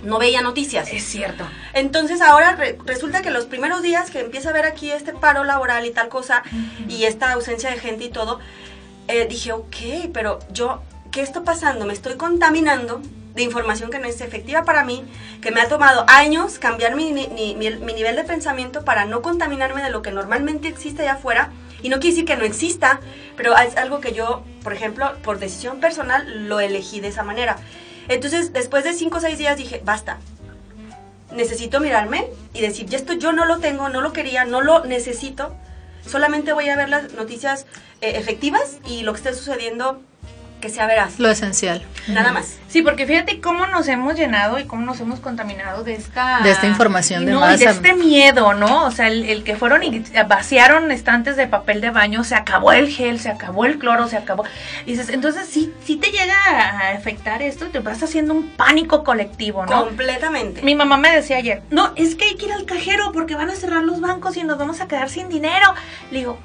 No 0.04 0.20
veía 0.20 0.42
noticias. 0.42 0.92
Es 0.92 1.04
cierto. 1.04 1.46
Entonces 1.74 2.22
ahora 2.22 2.56
re- 2.56 2.78
resulta 2.86 3.22
que 3.22 3.32
los 3.32 3.46
primeros 3.46 3.82
días 3.82 4.10
que 4.12 4.20
empieza 4.20 4.50
a 4.50 4.54
ver 4.54 4.66
aquí 4.66 4.92
este 4.92 5.14
paro 5.14 5.44
laboral 5.44 5.86
y 5.86 5.92
tal 5.92 6.10
cosa, 6.10 6.44
y 6.88 7.04
esta 7.06 7.32
ausencia 7.34 7.70
de 7.70 7.78
gente 7.80 8.06
y 8.06 8.10
todo, 8.10 8.40
eh, 9.08 9.26
dije, 9.30 9.52
ok, 9.54 9.76
pero 10.14 10.40
yo, 10.52 10.82
¿qué 11.12 11.22
está 11.22 11.44
pasando? 11.44 11.86
Me 11.86 11.94
estoy 11.94 12.16
contaminando 12.16 13.02
de 13.34 13.44
información 13.44 13.92
que 13.92 14.00
no 14.00 14.08
es 14.08 14.20
efectiva 14.22 14.64
para 14.64 14.84
mí, 14.84 15.06
que 15.42 15.52
me 15.52 15.62
ha 15.62 15.68
tomado 15.68 16.06
años 16.08 16.58
cambiar 16.60 16.96
mi- 16.96 17.14
mi- 17.14 17.56
mi 17.56 17.94
nivel 17.94 18.16
de 18.16 18.24
pensamiento 18.24 18.84
para 18.84 19.06
no 19.06 19.22
contaminarme 19.22 19.84
de 19.84 19.90
lo 19.92 20.02
que 20.02 20.12
normalmente 20.12 20.68
existe 20.68 21.04
allá 21.04 21.14
afuera. 21.14 21.52
Y 21.84 21.90
no 21.90 21.98
quiere 22.00 22.16
decir 22.16 22.26
que 22.26 22.36
no 22.36 22.44
exista, 22.46 23.00
pero 23.36 23.56
es 23.56 23.78
algo 23.78 24.00
que 24.02 24.12
yo, 24.12 24.44
por 24.64 24.74
ejemplo, 24.74 25.14
por 25.24 25.38
decisión 25.38 25.80
personal, 25.80 26.48
lo 26.50 26.60
elegí 26.60 27.00
de 27.00 27.10
esa 27.10 27.22
manera. 27.22 27.58
Entonces, 28.10 28.54
después 28.54 28.84
de 28.84 28.94
cinco 28.94 29.18
o 29.18 29.22
seis 29.22 29.38
días 29.38 29.58
dije, 29.58 29.82
basta, 29.84 30.20
necesito 31.34 31.80
mirarme 31.80 32.28
y 32.54 32.62
decir, 32.62 32.94
esto 32.94 33.14
yo 33.14 33.32
no 33.34 33.46
lo 33.46 33.60
tengo, 33.60 33.90
no 33.90 34.02
lo 34.02 34.14
quería, 34.14 34.46
no 34.46 34.62
lo 34.62 34.86
necesito. 34.86 35.56
Solamente 36.06 36.54
voy 36.54 36.70
a 36.70 36.78
ver 36.78 36.90
las 36.90 37.14
noticias 37.14 37.66
eh, 38.02 38.18
efectivas 38.18 38.80
y 38.86 39.02
lo 39.04 39.14
que 39.14 39.18
esté 39.18 39.34
sucediendo 39.34 40.02
que 40.62 40.70
sea 40.70 40.88
veraz. 40.88 41.20
Lo 41.20 41.30
esencial. 41.30 41.84
Nada 42.08 42.32
más. 42.32 42.58
Sí, 42.68 42.82
porque 42.82 43.06
fíjate 43.06 43.40
cómo 43.40 43.68
nos 43.68 43.88
hemos 43.88 44.16
llenado 44.16 44.60
y 44.60 44.66
cómo 44.66 44.86
nos 44.86 45.00
hemos 45.00 45.20
contaminado 45.20 45.84
de 45.84 45.94
esta... 45.94 46.42
De 46.42 46.52
esta 46.52 46.68
información 46.68 47.26
de 47.26 47.32
no, 47.32 47.42
masa. 47.42 47.56
y 47.56 47.66
de 47.66 47.72
este 47.72 47.94
miedo, 47.94 48.54
¿no? 48.54 48.86
O 48.86 48.92
sea, 48.92 49.08
el, 49.08 49.26
el 49.26 49.44
que 49.44 49.56
fueron 49.56 49.84
y 49.84 50.04
vaciaron 50.28 50.92
estantes 50.92 51.38
de 51.38 51.48
papel 51.48 51.82
de 51.82 51.92
baño, 51.92 52.24
se 52.24 52.36
acabó 52.36 52.72
el 52.72 52.90
gel, 52.90 53.20
se 53.20 53.30
acabó 53.30 53.66
el 53.66 53.78
cloro, 53.78 54.08
se 54.08 54.18
acabó... 54.18 54.46
Y 54.86 54.92
dices, 54.92 55.10
entonces 55.10 55.48
sí, 55.48 55.74
sí 55.84 55.98
te 55.98 56.12
llega 56.12 56.36
a 56.36 56.92
afectar 56.92 57.42
esto, 57.42 57.68
te 57.68 57.80
vas 57.80 58.02
haciendo 58.04 58.34
un 58.34 58.50
pánico 58.50 59.04
colectivo, 59.04 59.66
¿no? 59.66 59.86
Completamente. 59.86 60.62
Mi 60.62 60.76
mamá 60.76 60.98
me 60.98 61.16
decía 61.16 61.38
ayer, 61.38 61.62
no, 61.70 61.94
es 61.96 62.16
que 62.16 62.26
hay 62.26 62.36
que 62.36 62.48
ir 62.48 62.54
al 62.54 62.66
cajero 62.66 63.12
porque 63.14 63.36
van 63.36 63.50
a 63.50 63.56
cerrar 63.56 63.84
los 63.84 64.02
bancos 64.02 64.38
y 64.38 64.44
nos 64.44 64.58
vamos 64.58 64.82
a 64.82 64.88
quedar 64.88 65.10
sin 65.10 65.30
dinero. 65.30 65.74
Le 66.12 66.20
digo, 66.20 66.40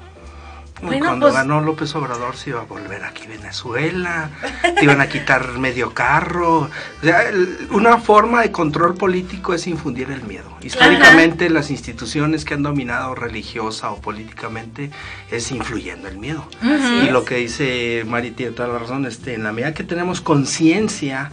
Bueno, 0.87 1.05
Cuando 1.05 1.25
pues- 1.27 1.33
ganó 1.35 1.61
López 1.61 1.93
Obrador 1.95 2.35
se 2.35 2.51
iba 2.51 2.61
a 2.61 2.65
volver 2.65 3.03
aquí 3.03 3.25
Venezuela, 3.27 4.29
te 4.61 4.83
iban 4.83 5.01
a 5.01 5.07
quitar 5.07 5.57
medio 5.57 5.93
carro. 5.93 6.59
O 6.61 6.69
sea, 7.01 7.29
el- 7.29 7.67
una 7.71 7.97
forma 7.97 8.41
de 8.41 8.51
control 8.51 8.95
político 8.95 9.53
es 9.53 9.65
infundir 9.67 10.11
el 10.11 10.23
miedo. 10.23 10.51
Históricamente 10.61 11.49
las 11.49 11.71
instituciones 11.71 12.45
que 12.45 12.53
han 12.53 12.63
dominado 12.63 13.15
religiosa 13.15 13.91
o 13.91 13.99
políticamente 14.01 14.91
es 15.31 15.51
influyendo 15.51 16.07
el 16.07 16.17
miedo. 16.17 16.45
Y 16.61 17.09
lo 17.11 17.25
que 17.25 17.35
dice 17.35 18.03
Mari 18.07 18.31
tiene 18.31 18.51
toda 18.53 18.67
la 18.69 18.79
razón, 18.79 19.05
este, 19.05 19.33
en 19.33 19.43
la 19.43 19.51
medida 19.51 19.73
que 19.73 19.83
tenemos 19.83 20.21
conciencia, 20.21 21.31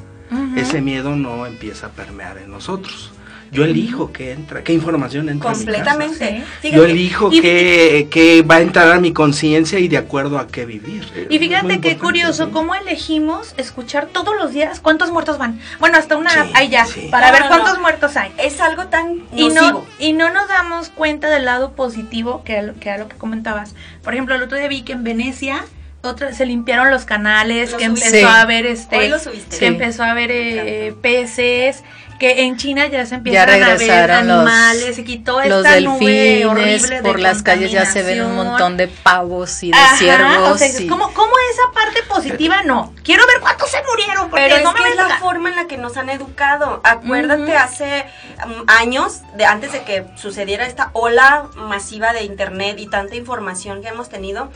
ese 0.57 0.81
miedo 0.81 1.17
no 1.17 1.45
empieza 1.47 1.87
a 1.89 1.91
permear 1.91 2.39
en 2.39 2.51
nosotros. 2.51 3.13
Yo 3.53 3.65
elijo 3.65 4.13
qué 4.13 4.33
entra, 4.33 4.63
qué 4.63 4.73
información 4.73 5.29
entra. 5.29 5.51
a 5.51 5.55
mi 5.55 5.65
casa. 5.65 5.65
Completamente. 5.73 6.45
Fíjate, 6.61 6.77
Yo 6.77 6.85
elijo 6.85 7.31
qué, 7.31 8.07
qué 8.11 8.43
va 8.43 8.57
a 8.57 8.61
entrar 8.61 8.93
a 8.93 9.01
mi 9.01 9.13
conciencia 9.13 9.79
y 9.79 9.89
de 9.89 9.97
acuerdo 9.97 10.39
a 10.39 10.47
qué 10.47 10.65
vivir. 10.67 11.27
Y 11.29 11.39
fíjate 11.39 11.81
qué 11.81 11.97
curioso, 11.99 12.47
sí. 12.47 12.51
cómo 12.53 12.75
elegimos 12.75 13.55
escuchar 13.57 14.07
todos 14.07 14.37
los 14.37 14.53
días 14.53 14.81
cuántos 14.81 15.11
muertos 15.11 15.39
van. 15.39 15.59
Bueno, 15.81 15.99
hasta 15.99 16.17
una 16.17 16.31
Sí, 16.31 16.39
app 16.39 16.49
hay 16.55 16.69
ya, 16.69 16.85
sí. 16.87 17.09
para 17.11 17.27
No, 17.29 17.33
ver 17.33 17.43
no, 17.43 17.49
cuántos 17.49 17.75
no. 17.75 17.81
muertos 17.83 18.17
hay. 18.17 18.31
Es 18.39 18.61
algo 18.61 18.87
tan 18.87 19.23
Y 19.35 19.49
no, 19.49 19.85
y 19.99 20.13
no 20.13 20.31
nos 20.31 20.47
damos 20.49 20.91
cuenta 20.91 21.29
del 21.29 21.45
lado 21.45 21.73
positivo, 21.73 22.43
que 22.45 22.53
era, 22.53 22.63
lo, 22.63 22.75
que 22.79 22.89
era 22.89 22.99
lo 22.99 23.09
que 23.09 23.17
comentabas. 23.17 23.75
Por 24.05 24.13
ejemplo, 24.15 24.35
el 24.37 24.43
otro 24.43 24.59
día 24.59 24.69
vi 24.69 24.83
que 24.83 24.93
en 24.93 25.03
Venecia 25.05 25.65
otra, 26.03 26.33
se 26.33 26.47
limpiaron 26.47 26.91
los 26.91 27.05
canales, 27.05 27.75
que 27.75 27.85
empezó 27.85 28.11
Sí. 28.11 28.23
a 28.23 28.41
haber 28.41 28.65
este 28.65 29.11
que 29.59 29.67
empezó 29.67 30.03
a 30.03 30.13
haber 30.13 30.95
peces, 30.95 31.83
que 32.21 32.43
en 32.43 32.57
China 32.59 32.87
ya 32.87 33.05
se 33.07 33.17
empiezan 33.17 33.49
a 33.49 33.75
ver 33.77 33.81
los- 33.81 34.11
animales, 34.11 34.95
se 34.95 35.03
quitó 35.05 35.43
Los 35.43 35.65
esta 35.67 35.81
nube 35.81 36.45
horrible 36.47 36.65
delfines, 36.73 36.89
de 36.91 37.03
por 37.03 37.19
las 37.19 37.43
calles 37.43 37.73
ya 37.73 37.87
se 37.87 38.03
ven 38.03 38.21
un 38.23 38.37
montón 38.37 38.77
de 38.77 38.87
pavos 38.89 39.63
y 39.65 39.73
de 39.73 39.79
Ajá, 39.79 39.97
ciervos. 39.97 40.51
o 40.51 40.59
sea, 40.59 40.67
es 40.69 40.81
y- 40.81 40.87
como, 40.87 41.13
¿cómo 41.15 41.33
esa 41.53 41.73
parte 41.75 42.03
positiva 42.05 42.63
no? 42.63 42.95
Quiero 43.03 43.27
ver 43.27 43.41
cuántos 43.41 43.71
se 43.71 43.79
murieron, 43.91 44.29
porque 44.29 44.45
Pero 44.45 44.57
es 44.57 44.63
no 44.63 44.73
me 44.75 44.81
que 44.81 44.89
es 44.91 44.97
la 44.97 45.17
forma 45.19 45.49
en 45.49 45.57
la 45.57 45.67
que 45.67 45.79
nos 45.79 45.97
han 45.97 46.11
educado. 46.11 46.81
Acuérdate, 46.85 47.57
hace 47.57 48.05
um, 48.45 48.65
años, 48.69 49.23
de 49.37 49.47
antes 49.47 49.73
de 49.73 49.83
que 49.83 50.05
sucediera 50.17 50.67
esta 50.67 50.91
ola 50.93 51.49
masiva 51.57 52.13
de 52.13 52.23
internet 52.25 52.77
y 52.79 52.87
tanta 52.87 53.17
información 53.17 53.81
que 53.83 53.89
hemos 53.89 54.11
tenido, 54.11 54.51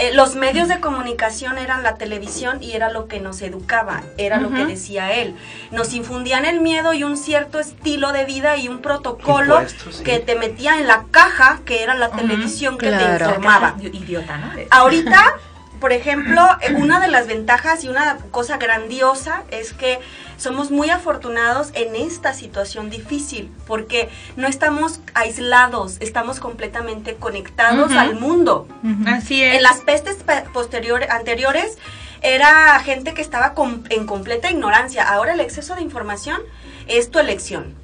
eh, 0.00 0.14
los 0.14 0.34
medios 0.34 0.68
de 0.68 0.80
comunicación 0.80 1.58
eran 1.58 1.82
la 1.82 1.96
televisión 1.96 2.62
y 2.62 2.72
era 2.72 2.90
lo 2.90 3.06
que 3.06 3.20
nos 3.20 3.42
educaba, 3.42 4.02
era 4.16 4.38
lo 4.38 4.50
que 4.50 4.64
decía 4.64 5.12
él. 5.12 5.36
Nos 5.70 5.92
infundían 5.92 6.46
el 6.46 6.60
miedo 6.62 6.94
y 6.94 7.04
un 7.04 7.18
cierto 7.18 7.60
estilo 7.60 8.12
de 8.12 8.24
vida 8.24 8.56
y 8.56 8.68
un 8.68 8.80
protocolo 8.80 9.60
sí. 9.68 10.02
que 10.02 10.18
te 10.18 10.36
metía 10.36 10.78
en 10.78 10.86
la 10.86 11.04
caja 11.10 11.60
que 11.66 11.82
era 11.82 11.94
la 11.94 12.10
televisión 12.10 12.78
que 12.78 12.90
te 12.90 13.12
informaba. 13.12 13.76
Idiota, 13.80 14.38
¿no? 14.38 14.52
Ahorita, 14.70 15.38
por 15.80 15.92
ejemplo, 15.92 16.40
eh, 16.60 16.74
una 16.78 17.00
de 17.00 17.08
las 17.08 17.26
ventajas 17.26 17.82
y 17.84 17.88
una 17.88 18.18
cosa 18.30 18.58
grandiosa 18.58 19.42
es 19.50 19.72
que 19.72 19.98
somos 20.36 20.70
muy 20.70 20.90
afortunados 20.90 21.70
en 21.74 21.96
esta 21.96 22.32
situación 22.34 22.88
difícil, 22.90 23.50
porque 23.66 24.08
no 24.36 24.46
estamos 24.46 25.00
aislados, 25.14 25.96
estamos 26.00 26.40
completamente 26.40 27.16
conectados 27.16 27.90
al 27.98 28.14
mundo. 28.20 28.68
Así 29.08 29.42
es. 29.42 29.56
En 29.56 29.62
las 29.62 29.80
pestes 29.80 30.16
pe- 30.22 30.44
posteriores, 30.52 31.10
anteriores, 31.10 31.76
era 32.22 32.78
gente 32.80 33.14
que 33.14 33.22
estaba 33.22 33.54
com- 33.54 33.82
en 33.88 34.06
completa 34.06 34.50
ignorancia. 34.50 35.08
Ahora 35.08 35.32
el 35.32 35.40
exceso 35.40 35.74
de 35.74 35.82
información 35.82 36.40
es 36.86 37.10
tu 37.10 37.18
elección. 37.18 37.74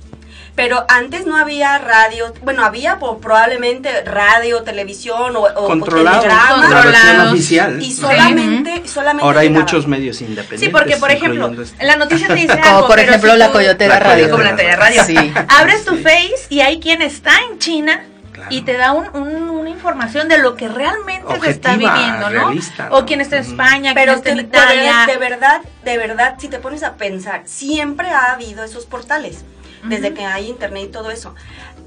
Pero 0.56 0.86
antes 0.88 1.26
no 1.26 1.36
había 1.36 1.76
radio, 1.78 2.32
bueno, 2.42 2.64
había 2.64 2.98
po- 2.98 3.18
probablemente 3.20 4.02
radio, 4.04 4.62
televisión 4.62 5.36
o, 5.36 5.42
o 5.42 5.66
Controlado. 5.66 6.20
telegrama. 6.22 6.56
La 6.56 6.56
versión 6.56 6.82
Controlados. 6.82 7.32
oficial. 7.32 7.82
Y 7.82 7.92
solamente, 7.92 8.88
solamente 8.88 9.24
Ahora 9.24 9.40
hay 9.40 9.48
llegaba. 9.48 9.64
muchos 9.64 9.86
medios 9.86 10.20
independientes. 10.22 10.60
Sí, 10.60 10.68
porque 10.70 10.96
por 10.96 11.10
ejemplo, 11.10 11.62
este. 11.62 11.76
en 11.82 11.86
la 11.86 11.96
noticia 11.96 12.28
te 12.28 12.34
dice 12.34 12.46
Como 12.62 12.64
algo, 12.76 12.86
por 12.86 12.96
pero 12.96 13.08
ejemplo 13.10 13.32
si 13.32 13.38
la 13.38 13.46
tú- 13.48 13.52
Coyotera 13.52 13.94
La 13.94 14.00
Radio. 14.00 14.30
Como 14.30 14.42
la 14.42 14.50
Coyotera 14.52 14.76
Radio. 14.76 15.04
Sí. 15.04 15.32
Abres 15.48 15.84
tu 15.84 15.96
Face 15.98 16.46
y 16.48 16.60
hay 16.60 16.80
quien 16.80 17.02
está 17.02 17.32
en 17.50 17.58
China 17.58 18.02
Claro. 18.32 18.48
y 18.50 18.62
te 18.62 18.74
da 18.74 18.92
un- 18.92 19.08
un- 19.14 19.50
una 19.50 19.68
información 19.70 20.28
de 20.28 20.38
lo 20.38 20.56
que 20.56 20.68
realmente 20.68 21.38
se 21.40 21.50
está 21.50 21.70
Objetiva, 21.72 21.94
viviendo, 21.94 22.30
¿no? 22.30 22.44
realista, 22.48 22.88
O 22.92 23.04
quien 23.06 23.20
está 23.20 23.36
en. 23.36 23.42
España, 23.44 23.92
Pero 23.94 24.20
quien 24.22 24.38
está 24.40 24.72
en 24.72 24.78
Italia. 24.80 25.04
de 25.06 25.16
verdad, 25.18 25.60
de 25.84 25.98
verdad, 25.98 26.34
si 26.38 26.48
te 26.48 26.58
pones 26.58 26.82
a 26.82 26.94
pensar, 26.96 27.42
siempre 27.46 28.08
ha 28.10 28.32
habido 28.32 28.62
esos 28.64 28.84
portales, 28.86 29.44
desde 29.84 30.14
que 30.14 30.24
hay 30.24 30.48
internet 30.48 30.86
y 30.88 30.92
todo 30.92 31.10
eso. 31.10 31.34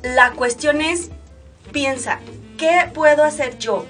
La 0.04 0.32
cuestión 0.32 0.82
es, 0.82 1.10
piensa, 1.72 2.20
¿qué 2.58 2.90
puedo 2.94 3.24
hacer 3.24 3.58
yo 3.58 3.86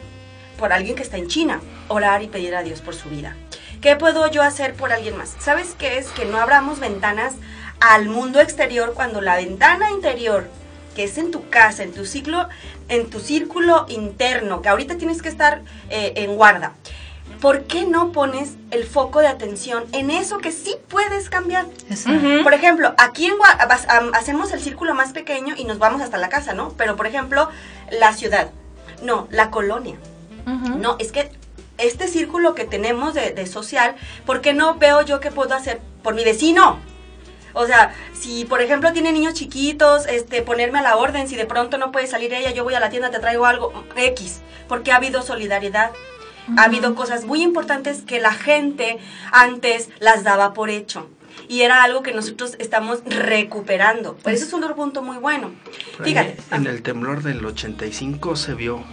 por 0.57 0.73
alguien 0.73 0.95
que 0.95 1.03
está 1.03 1.17
en 1.17 1.27
China? 1.27 1.61
Orar 1.87 2.23
y 2.23 2.27
pedir 2.27 2.55
a 2.55 2.63
Dios 2.63 2.81
por 2.81 2.95
su 2.95 3.09
vida. 3.09 3.35
¿Qué 3.81 3.95
puedo 3.95 4.29
yo 4.29 4.43
hacer 4.43 4.73
por 4.73 4.91
alguien 4.91 5.17
más? 5.17 5.35
¿Sabes 5.39 5.75
qué 5.77 5.97
es? 5.97 6.07
Que 6.07 6.25
no 6.25 6.37
abramos 6.37 6.79
ventanas 6.79 7.33
al 7.79 8.07
mundo 8.07 8.41
exterior 8.41 8.93
cuando 8.93 9.21
la 9.21 9.37
ventana 9.37 9.91
interior, 9.91 10.49
que 10.95 11.05
es 11.05 11.17
en 11.17 11.31
tu 11.31 11.49
casa, 11.49 11.83
en 11.83 11.93
tu 11.93 12.05
ciclo, 12.05 12.49
en 12.89 13.09
tu 13.09 13.19
círculo 13.19 13.85
interno, 13.87 14.61
que 14.61 14.69
ahorita 14.69 14.97
tienes 14.97 15.21
que 15.21 15.29
estar 15.29 15.61
eh, 15.89 16.13
en 16.17 16.35
guarda. 16.35 16.73
¿Por 17.41 17.63
qué 17.63 17.85
no 17.85 18.11
pones 18.11 18.55
el 18.71 18.83
foco 18.83 19.19
de 19.19 19.27
atención 19.27 19.85
en 19.93 20.11
eso 20.11 20.39
que 20.39 20.51
sí 20.51 20.75
puedes 20.89 21.29
cambiar? 21.29 21.65
Por 22.43 22.53
ejemplo, 22.53 22.93
aquí 22.97 23.27
en 23.27 23.35
Gua- 23.37 24.11
hacemos 24.13 24.51
el 24.51 24.59
círculo 24.61 24.93
más 24.93 25.13
pequeño 25.13 25.55
y 25.57 25.63
nos 25.63 25.79
vamos 25.79 26.01
hasta 26.01 26.17
la 26.17 26.27
casa, 26.29 26.53
¿no? 26.53 26.73
Pero, 26.77 26.95
por 26.97 27.07
ejemplo, 27.07 27.49
la 27.91 28.13
ciudad. 28.13 28.51
No, 29.01 29.27
la 29.31 29.49
colonia. 29.51 29.95
No, 30.81 30.97
es 30.99 31.11
que 31.13 31.31
este 31.77 32.07
círculo 32.09 32.55
que 32.55 32.65
tenemos 32.65 33.13
de, 33.13 33.31
de 33.31 33.47
social, 33.47 33.95
¿por 34.25 34.41
qué 34.41 34.53
no 34.53 34.75
veo 34.75 35.01
yo 35.03 35.21
qué 35.21 35.31
puedo 35.31 35.55
hacer 35.55 35.79
por 36.03 36.15
mi 36.15 36.25
vecino? 36.25 36.79
O 37.53 37.65
sea, 37.65 37.93
si 38.13 38.43
por 38.45 38.61
ejemplo 38.61 38.91
tiene 38.91 39.11
niños 39.13 39.33
chiquitos, 39.33 40.05
este, 40.07 40.41
ponerme 40.41 40.79
a 40.79 40.81
la 40.81 40.97
orden, 40.97 41.27
si 41.29 41.35
de 41.37 41.45
pronto 41.45 41.77
no 41.77 41.91
puede 41.93 42.07
salir 42.07 42.33
ella, 42.33 42.51
yo 42.51 42.63
voy 42.65 42.75
a 42.75 42.79
la 42.81 42.89
tienda, 42.89 43.09
te 43.11 43.19
traigo 43.19 43.45
algo, 43.45 43.85
X, 43.95 44.41
porque 44.67 44.91
ha 44.91 44.97
habido 44.97 45.21
solidaridad. 45.21 45.91
Ha 46.57 46.63
habido 46.63 46.95
cosas 46.95 47.25
muy 47.25 47.41
importantes 47.41 48.01
que 48.01 48.19
la 48.19 48.33
gente 48.33 48.97
antes 49.31 49.89
las 49.99 50.23
daba 50.23 50.53
por 50.53 50.69
hecho. 50.69 51.09
Y 51.47 51.61
era 51.61 51.83
algo 51.83 52.03
que 52.03 52.13
nosotros 52.13 52.55
estamos 52.59 53.01
recuperando. 53.05 54.15
Por 54.17 54.33
eso 54.33 54.45
es 54.45 54.53
un 54.53 54.61
punto 54.75 55.01
muy 55.01 55.17
bueno. 55.17 55.51
Fíjate. 56.03 56.37
En 56.51 56.67
el 56.67 56.81
temblor 56.83 57.23
del 57.23 57.43
85 57.43 58.35
se 58.35 58.53
vio 58.53 58.83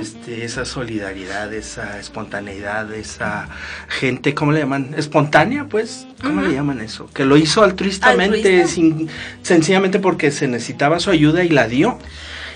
este, 0.00 0.44
esa 0.44 0.64
solidaridad, 0.64 1.52
esa 1.52 1.98
espontaneidad, 2.00 2.92
esa 2.92 3.48
gente, 3.88 4.34
¿cómo 4.34 4.52
le 4.52 4.60
llaman? 4.60 4.94
Espontánea, 4.96 5.66
pues, 5.68 6.06
¿cómo 6.22 6.42
le 6.42 6.54
llaman 6.54 6.80
eso? 6.80 7.08
Que 7.12 7.24
lo 7.24 7.36
hizo 7.36 7.62
altruistamente, 7.62 8.62
Altruista. 8.62 8.66
sin, 8.66 9.08
sencillamente 9.42 10.00
porque 10.00 10.30
se 10.30 10.48
necesitaba 10.48 10.98
su 10.98 11.10
ayuda 11.10 11.44
y 11.44 11.50
la 11.50 11.68
dio. 11.68 11.98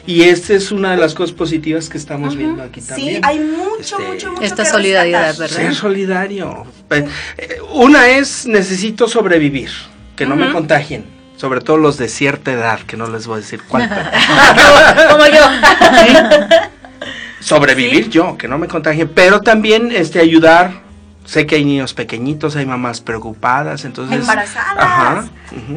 Y 0.07 0.23
esta 0.25 0.53
es 0.53 0.71
una 0.71 0.91
de 0.91 0.97
las 0.99 1.15
cosas 1.15 1.35
positivas 1.35 1.89
que 1.89 1.97
estamos 1.97 2.37
viendo 2.37 2.63
aquí 2.63 2.81
Sí, 2.81 2.89
también. 2.89 3.25
hay 3.25 3.39
mucho, 3.39 3.99
Este, 3.99 4.03
mucho, 4.13 4.31
mucho 4.33 4.43
Esta 4.43 4.65
que 4.65 4.69
solidaridad, 4.71 5.29
rescatar. 5.29 5.49
¿verdad? 5.51 5.65
Ser 5.67 5.75
solidario. 5.75 6.67
Eh, 6.91 7.57
Una 7.73 8.09
es 8.09 8.47
necesito 8.47 9.09
sobrevivir, 9.09 9.71
que 10.15 10.27
no 10.27 10.37
me 10.37 10.53
contagien. 10.53 11.07
Sobre 11.37 11.61
todo 11.61 11.79
los 11.79 11.97
de 11.99 12.09
cierta 12.09 12.53
edad, 12.53 12.81
que 12.81 12.97
no 12.97 13.09
les 13.09 13.27
voy 13.27 13.39
a 13.39 13.41
decir 13.41 13.61
cuánto. 13.67 13.95
Como 15.11 15.27
yo. 15.27 15.43
sobrevivir 17.41 18.09
yo, 18.11 18.37
que 18.39 18.47
no 18.49 18.59
me 18.59 18.69
contagien, 18.69 19.09
pero 19.09 19.41
también 19.41 19.91
este 19.93 20.21
ayudar. 20.21 20.84
Sé 21.25 21.47
que 21.47 21.57
hay 21.57 21.65
niños 21.65 21.95
pequeñitos, 21.95 22.55
hay 22.57 22.67
mamás 22.67 23.01
preocupadas, 23.01 23.85
entonces 23.85 24.21
embarazadas. 24.21 24.77
Ajá. 24.79 25.25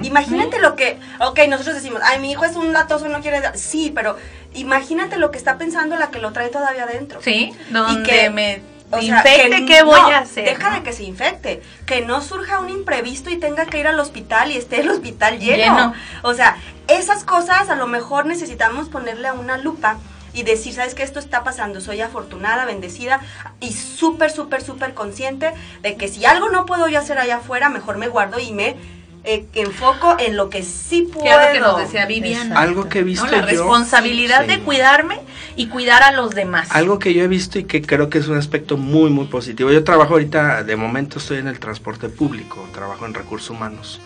Imagínate 0.03 0.59
lo 0.59 0.75
que, 0.75 0.99
ok, 1.19 1.39
nosotros 1.47 1.75
decimos, 1.75 2.01
ay, 2.03 2.19
mi 2.19 2.31
hijo 2.31 2.43
es 2.45 2.55
un 2.55 2.73
latoso, 2.73 3.07
no 3.07 3.21
quiere, 3.21 3.39
dar". 3.41 3.57
sí, 3.57 3.91
pero 3.95 4.17
imagínate 4.53 5.17
lo 5.17 5.31
que 5.31 5.37
está 5.37 5.57
pensando 5.57 5.95
la 5.97 6.09
que 6.11 6.19
lo 6.19 6.31
trae 6.33 6.49
todavía 6.49 6.83
adentro. 6.83 7.21
Sí, 7.21 7.53
donde 7.69 8.03
que- 8.09 8.29
me 8.29 8.61
O 8.91 9.01
sea, 9.01 9.17
infecte, 9.17 9.49
que 9.49 9.65
¿qué 9.65 9.83
voy 9.83 9.99
no, 9.99 10.07
a 10.09 10.17
hacer? 10.19 10.45
Deja 10.45 10.69
no? 10.69 10.75
de 10.75 10.83
que 10.83 10.93
se 10.93 11.03
infecte, 11.03 11.61
que 11.85 12.01
no 12.05 12.21
surja 12.21 12.59
un 12.59 12.69
imprevisto 12.69 13.29
y 13.29 13.37
tenga 13.37 13.65
que 13.65 13.79
ir 13.79 13.87
al 13.87 13.99
hospital 13.99 14.51
y 14.51 14.57
esté 14.57 14.81
el 14.81 14.89
hospital 14.89 15.39
lleno. 15.39 15.57
Lleno. 15.57 15.93
O 16.23 16.33
sea, 16.33 16.57
esas 16.87 17.23
cosas 17.23 17.69
a 17.69 17.75
lo 17.75 17.87
mejor 17.87 18.25
necesitamos 18.25 18.87
ponerle 18.89 19.27
a 19.27 19.33
una 19.33 19.57
lupa 19.57 19.97
y 20.37 20.43
decir, 20.43 20.73
¿sabes 20.73 20.93
qué? 20.93 21.01
Esto 21.01 21.17
está 21.19 21.43
pasando, 21.43 21.81
soy 21.81 21.99
afortunada, 22.01 22.65
bendecida 22.65 23.19
y 23.59 23.71
súper, 23.73 24.29
súper, 24.29 24.61
súper 24.61 24.93
consciente 24.93 25.51
de 25.81 25.95
que 25.95 26.07
si 26.07 26.25
algo 26.25 26.49
no 26.49 26.67
puedo 26.67 26.87
yo 26.87 26.99
hacer 26.99 27.17
allá 27.17 27.37
afuera, 27.37 27.69
mejor 27.69 27.97
me 27.97 28.07
guardo 28.07 28.39
y 28.39 28.51
me 28.51 28.75
eh, 29.23 29.45
enfoco 29.55 30.15
en 30.19 30.37
lo 30.37 30.49
que 30.51 30.61
sí 30.63 31.01
puedo. 31.01 31.25
Que 31.25 31.31
lo 31.47 31.51
que 31.53 31.59
nos 31.59 31.79
decía 31.79 32.05
Viviana. 32.05 32.57
Algo 32.61 32.87
que 32.87 32.99
he 32.99 33.03
visto 33.03 33.25
¿no? 33.25 33.31
La 33.31 33.39
yo- 33.41 33.45
responsabilidad 33.47 34.41
Sí. 34.43 34.47
de 34.47 34.59
cuidarme 34.59 35.19
y 35.55 35.67
cuidar 35.67 36.03
a 36.03 36.11
los 36.11 36.29
demás. 36.35 36.69
Algo 36.71 36.99
que 36.99 37.13
yo 37.15 37.23
he 37.23 37.27
visto 37.27 37.57
y 37.59 37.63
que 37.65 37.81
creo 37.81 38.09
que 38.09 38.19
es 38.19 38.27
un 38.27 38.37
aspecto 38.37 38.77
muy, 38.77 39.09
muy 39.09 39.25
positivo. 39.25 39.71
Yo 39.71 39.83
trabajo 39.83 40.13
ahorita, 40.13 40.63
de 40.63 40.75
momento 40.75 41.17
estoy 41.17 41.39
en 41.39 41.47
el 41.47 41.59
transporte 41.59 42.07
público, 42.09 42.63
trabajo 42.73 43.05
en 43.07 43.15
recursos 43.15 43.49
humanos. 43.49 43.99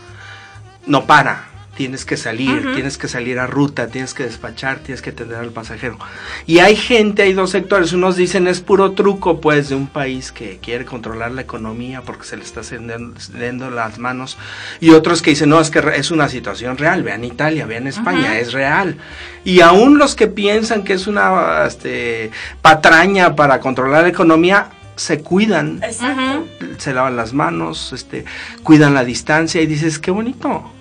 No 0.88 1.06
para, 1.06 1.50
tienes 1.82 2.06
que 2.06 2.16
salir, 2.16 2.76
tienes 2.76 3.00
que 3.00 3.08
salir 3.08 3.40
a 3.40 3.48
ruta, 3.48 3.88
tienes 3.88 4.14
que 4.14 4.22
despachar, 4.22 4.78
tienes 4.82 5.02
que 5.02 5.10
atender 5.10 5.40
al 5.40 5.50
pasajero. 5.50 5.98
Y 6.46 6.60
hay 6.60 6.76
gente, 6.76 7.24
hay 7.24 7.34
dos 7.34 7.50
sectores, 7.50 7.92
unos 7.92 8.16
dicen 8.16 8.46
es 8.46 8.62
puro 8.62 8.92
truco 8.92 9.42
pues 9.42 9.70
de 9.70 9.76
un 9.76 9.88
país 9.88 10.32
que 10.32 10.60
quiere 10.62 10.86
controlar 10.86 11.32
la 11.32 11.42
economía 11.42 12.04
porque 12.04 12.26
se 12.26 12.38
le 12.38 12.44
está 12.44 12.62
cediendo 12.62 13.72
las 13.72 13.98
manos 13.98 14.38
y 14.80 14.92
otros 14.92 15.24
que 15.24 15.32
dicen 15.32 15.50
no, 15.50 15.60
es 15.60 15.72
que 15.72 15.82
es 15.96 16.12
una 16.12 16.30
situación 16.30 16.78
real, 16.78 17.02
vean 17.02 17.24
Italia, 17.24 17.66
vean 17.66 17.88
España, 17.88 18.38
es 18.38 18.54
real. 18.54 18.98
Y 19.44 19.62
aún 19.62 19.98
los 19.98 20.14
que 20.14 20.28
piensan 20.28 20.84
que 20.84 20.94
es 20.94 21.08
una 21.08 21.66
este, 21.66 22.30
patraña 22.62 23.36
para 23.36 23.60
controlar 23.60 24.04
la 24.04 24.10
economía, 24.10 24.70
se 24.96 25.22
cuidan 25.22 25.80
Exacto. 25.82 26.46
se 26.78 26.94
lavan 26.94 27.16
las 27.16 27.34
manos, 27.34 27.92
este, 27.92 28.24
cuidan 28.62 28.94
la 28.94 29.04
distancia 29.04 29.64
y 29.64 29.66
dices, 29.66 29.98
qué 29.98 30.12
bonito. 30.12 30.72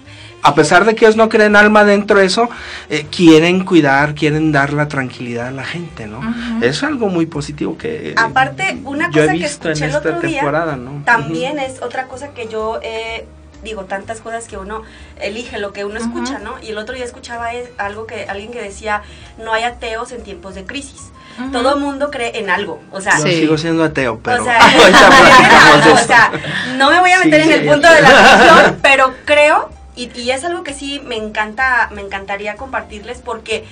A 0.42 0.55
pesar 0.55 0.85
de 0.85 0.94
que 0.94 1.05
ellos 1.05 1.16
no 1.16 1.29
creen 1.29 1.55
alma 1.55 1.85
dentro 1.85 2.18
de 2.18 2.26
eso, 2.26 2.48
eh, 2.88 3.07
quieren 3.14 3.64
cuidar, 3.64 4.14
quieren 4.14 4.53
dar 4.53 4.72
la 4.72 4.88
tranquilidad 4.88 5.48
a 5.48 5.50
la 5.50 5.64
gente, 5.64 6.07
¿no? 6.07 6.20
Es 6.62 6.83
algo 6.83 7.09
muy 7.09 7.26
positivo 7.26 7.76
que 7.76 8.11
eh, 8.11 8.14
Aparte, 8.16 8.79
una 8.85 9.11
yo 9.11 9.22
he 9.22 9.26
cosa 9.26 9.38
que 9.38 9.44
escuché 9.44 9.85
el 9.87 9.94
otro 9.96 10.20
día 10.20 10.42
¿no? 10.76 11.03
también 11.05 11.59
es 11.59 11.83
otra 11.83 12.05
cosa 12.07 12.29
que 12.29 12.48
yo 12.48 12.81
eh, 12.83 13.26
digo 13.62 13.85
tantas 13.85 14.20
cosas 14.20 14.46
que 14.46 14.57
uno 14.57 14.83
elige 15.20 15.59
lo 15.59 15.72
que 15.72 15.85
uno 15.85 15.98
escucha, 15.98 16.38
¿no? 16.38 16.55
Y 16.62 16.68
el 16.70 16.79
otro 16.79 16.94
día 16.94 17.05
escuchaba 17.05 17.53
es 17.53 17.68
algo 17.76 18.07
que 18.07 18.24
alguien 18.29 18.50
que 18.50 18.62
decía 18.62 19.03
no 19.38 19.53
hay 19.53 19.64
ateos 19.64 20.12
en 20.12 20.22
tiempos 20.22 20.55
de 20.55 20.64
crisis. 20.64 21.11
Todo 21.53 21.74
el 21.74 21.81
mundo 21.81 22.11
cree 22.11 22.38
en 22.38 22.50
algo, 22.50 22.83
o 22.90 23.00
sea, 23.00 23.16
Yo 23.18 23.24
Sí. 23.24 23.33
sigo 23.40 23.57
siendo 23.57 23.85
ateo, 23.85 24.18
pero 24.22 24.42
o 24.42 24.44
sea, 24.44 24.59
de 25.85 25.92
o 25.92 25.98
sea, 25.98 26.33
no 26.76 26.90
me 26.90 27.00
voy 27.00 27.12
a 27.12 27.18
meter 27.20 27.44
Sí, 27.44 27.53
en 27.53 27.61
el 27.61 27.66
punto 27.66 27.88
de 27.88 28.03
la 28.03 28.09
religión, 28.11 28.79
pero 28.83 29.14
creo 29.24 29.70
Y, 29.96 30.11
y 30.18 30.31
es 30.31 30.44
algo 30.44 30.62
que 30.62 30.72
sí 30.74 31.00
me 31.05 31.16
encanta, 31.16 31.88
me 31.92 32.00
encantaría 32.00 32.57
compartirles 32.57 33.18
porque 33.18 33.64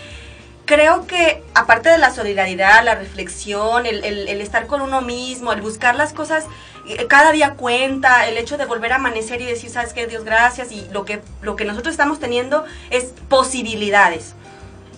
creo 0.67 1.07
que 1.07 1.43
aparte 1.55 1.89
de 1.89 1.99
la 1.99 2.13
solidaridad, 2.13 2.85
la 2.85 2.95
reflexión, 2.95 3.87
el, 3.87 4.05
el- 4.05 4.29
el 4.29 4.41
estar 4.41 4.67
con 4.67 4.81
uno 4.83 5.01
mismo, 5.01 5.53
el 5.53 5.63
buscar 5.63 5.95
las 5.95 6.13
cosas, 6.13 6.45
eh, 6.87 7.07
cada 7.09 7.33
día 7.33 7.55
cuenta, 7.55 8.27
el 8.29 8.37
hecho 8.37 8.59
de 8.59 8.67
volver 8.67 8.93
a 8.93 8.97
amanecer 8.97 9.41
y 9.41 9.47
decir, 9.47 9.71
sabes 9.71 9.93
qué, 9.95 10.07
Dios, 10.07 10.25
gracias, 10.25 10.71
y 10.73 10.87
lo 10.93 11.05
que, 11.05 11.23
lo 11.41 11.57
que 11.57 11.65
nosotros 11.65 11.93
estamos 11.93 12.19
teniendo 12.21 12.65
es 12.91 13.15
posibilidades. 13.29 14.35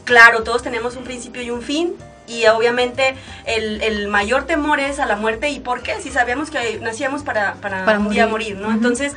Claro, 0.04 0.42
todos 0.42 0.62
tenemos 0.62 0.96
un 0.96 1.04
principio 1.04 1.42
y 1.42 1.50
un 1.50 1.62
fin. 1.62 1.94
Y 2.26 2.46
obviamente 2.46 3.14
el, 3.44 3.80
el 3.83 4.06
mayor 4.09 4.44
temor 4.46 4.78
es 4.80 5.00
a 5.00 5.06
la 5.06 5.16
muerte. 5.16 5.50
¿Y 5.50 5.59
por 5.61 5.83
qué? 5.83 6.00
Si 6.00 6.11
sabíamos 6.11 6.50
que 6.50 6.78
nacíamos 6.80 7.22
para, 7.22 7.54
para, 7.54 7.85
Para 7.85 7.98
un 7.98 8.09
día 8.11 8.26
morir. 8.28 8.54
morir, 8.54 8.68
¿no? 8.68 8.72
Entonces 8.72 9.14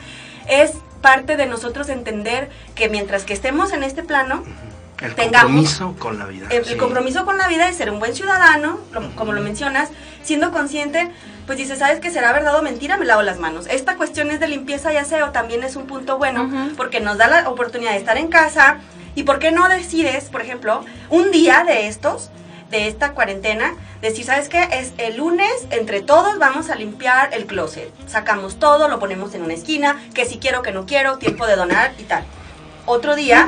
es 0.47 0.71
parte 1.03 1.37
de 1.37 1.45
nosotros 1.45 1.89
entender 1.89 2.49
que 2.73 2.89
mientras 2.89 3.25
que 3.25 3.33
estemos 3.33 3.71
en 3.73 3.83
este 3.83 4.01
plano, 4.01 4.43
El 5.01 5.13
tengamos- 5.13 5.43
compromiso 5.43 5.95
con 5.99 6.17
la 6.17 6.25
vida. 6.25 6.47
el, 6.49 6.65
sí. 6.65 6.75
compromiso 6.77 7.25
con 7.25 7.37
la 7.37 7.47
vida 7.47 7.67
es 7.69 7.75
ser 7.77 7.91
un 7.91 7.99
buen 7.99 8.15
ciudadano, 8.15 8.79
lo- 8.91 9.15
como 9.15 9.33
lo 9.33 9.41
mencionas, 9.41 9.89
siendo 10.23 10.51
consciente, 10.51 11.11
pues 11.45 11.57
dices, 11.57 11.77
¿sabes 11.79 11.99
que 11.99 12.09
será 12.09 12.31
verdad 12.31 12.55
o 12.57 12.61
mentira? 12.63 12.95
Me 12.97 13.05
lavo 13.05 13.21
las 13.21 13.37
manos. 13.37 13.67
Esta 13.69 13.97
cuestión 13.97 14.31
es 14.31 14.39
de 14.39 14.47
limpieza 14.47 14.93
y 14.93 14.97
aseo 14.97 15.31
también 15.31 15.61
es 15.63 15.75
un 15.75 15.85
punto 15.87 16.17
bueno, 16.17 16.49
porque 16.77 17.01
nos 17.01 17.17
da 17.17 17.27
la 17.27 17.49
oportunidad 17.49 17.91
de 17.91 17.97
estar 17.97 18.17
en 18.17 18.29
casa. 18.29 18.77
¿Y 19.15 19.23
por 19.23 19.37
qué 19.39 19.51
no 19.51 19.67
decides, 19.67 20.29
por 20.29 20.41
ejemplo, 20.41 20.83
un 21.09 21.29
día 21.31 21.63
de 21.67 21.87
estos, 21.87 22.31
de 22.73 22.87
esta 22.87 23.13
cuarentena, 23.13 23.75
decir, 24.01 24.25
¿sabes 24.25 24.49
qué? 24.49 24.67
Es 24.71 24.93
el 24.97 25.17
lunes, 25.17 25.67
entre 25.69 26.01
todos 26.01 26.39
vamos 26.39 26.71
a 26.71 26.75
limpiar 26.75 27.31
el 27.31 27.45
closet. 27.45 27.91
Sacamos 28.07 28.57
todo, 28.57 28.87
lo 28.87 28.97
ponemos 28.97 29.35
en 29.35 29.43
una 29.43 29.53
esquina, 29.53 30.01
que 30.15 30.25
si 30.25 30.39
quiero, 30.39 30.63
que 30.63 30.71
no 30.71 30.87
quiero, 30.87 31.19
tiempo 31.19 31.45
de 31.45 31.55
donar 31.55 31.93
y 31.99 32.03
tal. 32.03 32.23
Otro 32.87 33.15
día, 33.15 33.47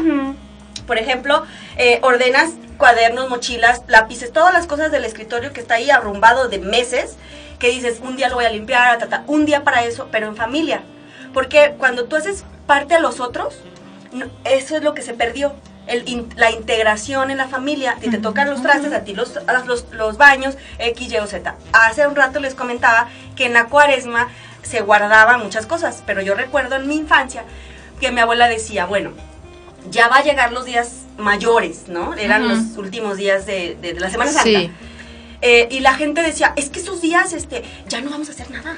por 0.86 1.00
ejemplo, 1.00 1.44
eh, 1.78 2.00
ordenas 2.04 2.52
cuadernos, 2.78 3.28
mochilas, 3.28 3.82
lápices, 3.88 4.32
todas 4.32 4.54
las 4.54 4.68
cosas 4.68 4.92
del 4.92 5.06
escritorio 5.06 5.54
que 5.54 5.62
está 5.62 5.76
ahí 5.76 5.90
arrumbado 5.90 6.48
de 6.48 6.60
meses, 6.60 7.16
que 7.58 7.70
dices, 7.70 8.02
un 8.04 8.18
día 8.18 8.30
lo 8.30 8.36
voy 8.36 8.46
a 8.46 8.52
limpiar, 8.52 9.00
ta, 9.00 9.08
ta, 9.08 9.24
un 9.26 9.46
día 9.46 9.64
para 9.64 9.86
eso, 9.86 10.08
pero 10.12 10.28
en 10.28 10.36
familia. 10.36 10.84
Porque 11.34 11.74
cuando 11.80 12.06
tú 12.06 12.16
haces 12.16 12.46
parte 12.68 12.94
a 12.94 13.00
los 13.00 13.20
otros, 13.20 13.60
eso 14.44 14.76
es 14.78 14.84
lo 14.84 14.94
que 14.94 15.02
se 15.02 15.16
perdió. 15.16 15.56
El 15.88 16.08
in- 16.10 16.30
la 16.36 16.50
integración 16.52 17.30
en 17.32 17.38
la 17.38 17.48
familia, 17.48 17.96
ti 18.02 18.10
te 18.10 18.18
tocan 18.18 18.50
los 18.50 18.62
trastes, 18.64 18.92
a 18.94 19.04
ti 19.04 19.14
los, 19.14 19.34
los, 19.68 19.86
los 19.92 20.18
baños, 20.18 20.58
X, 20.80 21.12
Y 21.12 21.18
o 21.18 21.28
Z. 21.28 21.56
Hace 21.74 22.08
un 22.08 22.16
rato 22.16 22.40
les 22.40 22.56
comentaba 22.56 23.08
que 23.36 23.46
en 23.46 23.54
la 23.54 23.66
cuaresma 23.66 24.30
se 24.64 24.82
guardaban 24.82 25.42
muchas 25.44 25.68
cosas, 25.68 26.02
pero 26.08 26.22
yo 26.22 26.34
recuerdo 26.34 26.76
en 26.76 26.88
mi 26.88 26.96
infancia 26.96 27.44
que 28.00 28.12
mi 28.12 28.20
abuela 28.20 28.48
decía, 28.48 28.86
bueno, 28.88 29.12
ya 29.92 30.08
va 30.08 30.18
a 30.18 30.24
llegar 30.24 30.52
los 30.52 30.66
días 30.66 31.04
mayores, 31.18 31.88
¿no? 31.88 32.16
Eran 32.16 32.48
los 32.48 32.78
últimos 32.78 33.18
días 33.18 33.46
de, 33.46 33.78
de- 33.80 33.94
de 33.94 34.00
la 34.00 34.10
Semana 34.10 34.32
Santa. 34.32 34.50
Sí. 34.60 34.72
Eh, 35.42 35.68
y 35.70 35.82
la 35.82 35.94
gente 35.94 36.24
decía, 36.24 36.54
es 36.56 36.70
que 36.72 36.80
esos 36.80 37.02
días, 37.02 37.32
este, 37.34 37.64
ya 37.88 38.02
no 38.02 38.10
vamos 38.10 38.30
a 38.30 38.32
hacer 38.32 38.50
nada. 38.50 38.78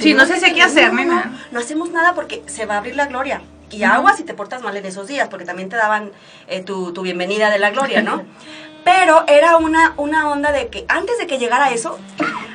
Sí, 0.00 0.14
no 0.14 0.24
sé 0.24 0.40
si 0.40 0.54
qué 0.54 0.62
hacer, 0.62 0.92
no, 0.94 1.04
no, 1.04 1.24
no, 1.26 1.38
no 1.52 1.60
hacemos 1.60 1.90
nada 1.90 2.14
porque 2.14 2.42
se 2.46 2.64
va 2.64 2.76
a 2.76 2.78
abrir 2.78 2.96
la 2.96 3.04
gloria. 3.06 3.42
Y 3.70 3.82
aguas 3.82 4.16
si 4.16 4.24
te 4.24 4.34
portas 4.34 4.62
mal 4.62 4.76
en 4.76 4.86
esos 4.86 5.08
días, 5.08 5.28
porque 5.28 5.44
también 5.44 5.68
te 5.68 5.76
daban 5.76 6.12
eh, 6.46 6.62
tu, 6.62 6.92
tu 6.92 7.02
bienvenida 7.02 7.50
de 7.50 7.58
la 7.58 7.70
gloria, 7.70 8.02
¿no? 8.02 8.24
Pero 8.84 9.24
era 9.26 9.56
una, 9.56 9.94
una 9.96 10.30
onda 10.30 10.52
de 10.52 10.68
que 10.68 10.84
antes 10.88 11.18
de 11.18 11.26
que 11.26 11.38
llegara 11.38 11.70
eso, 11.70 11.98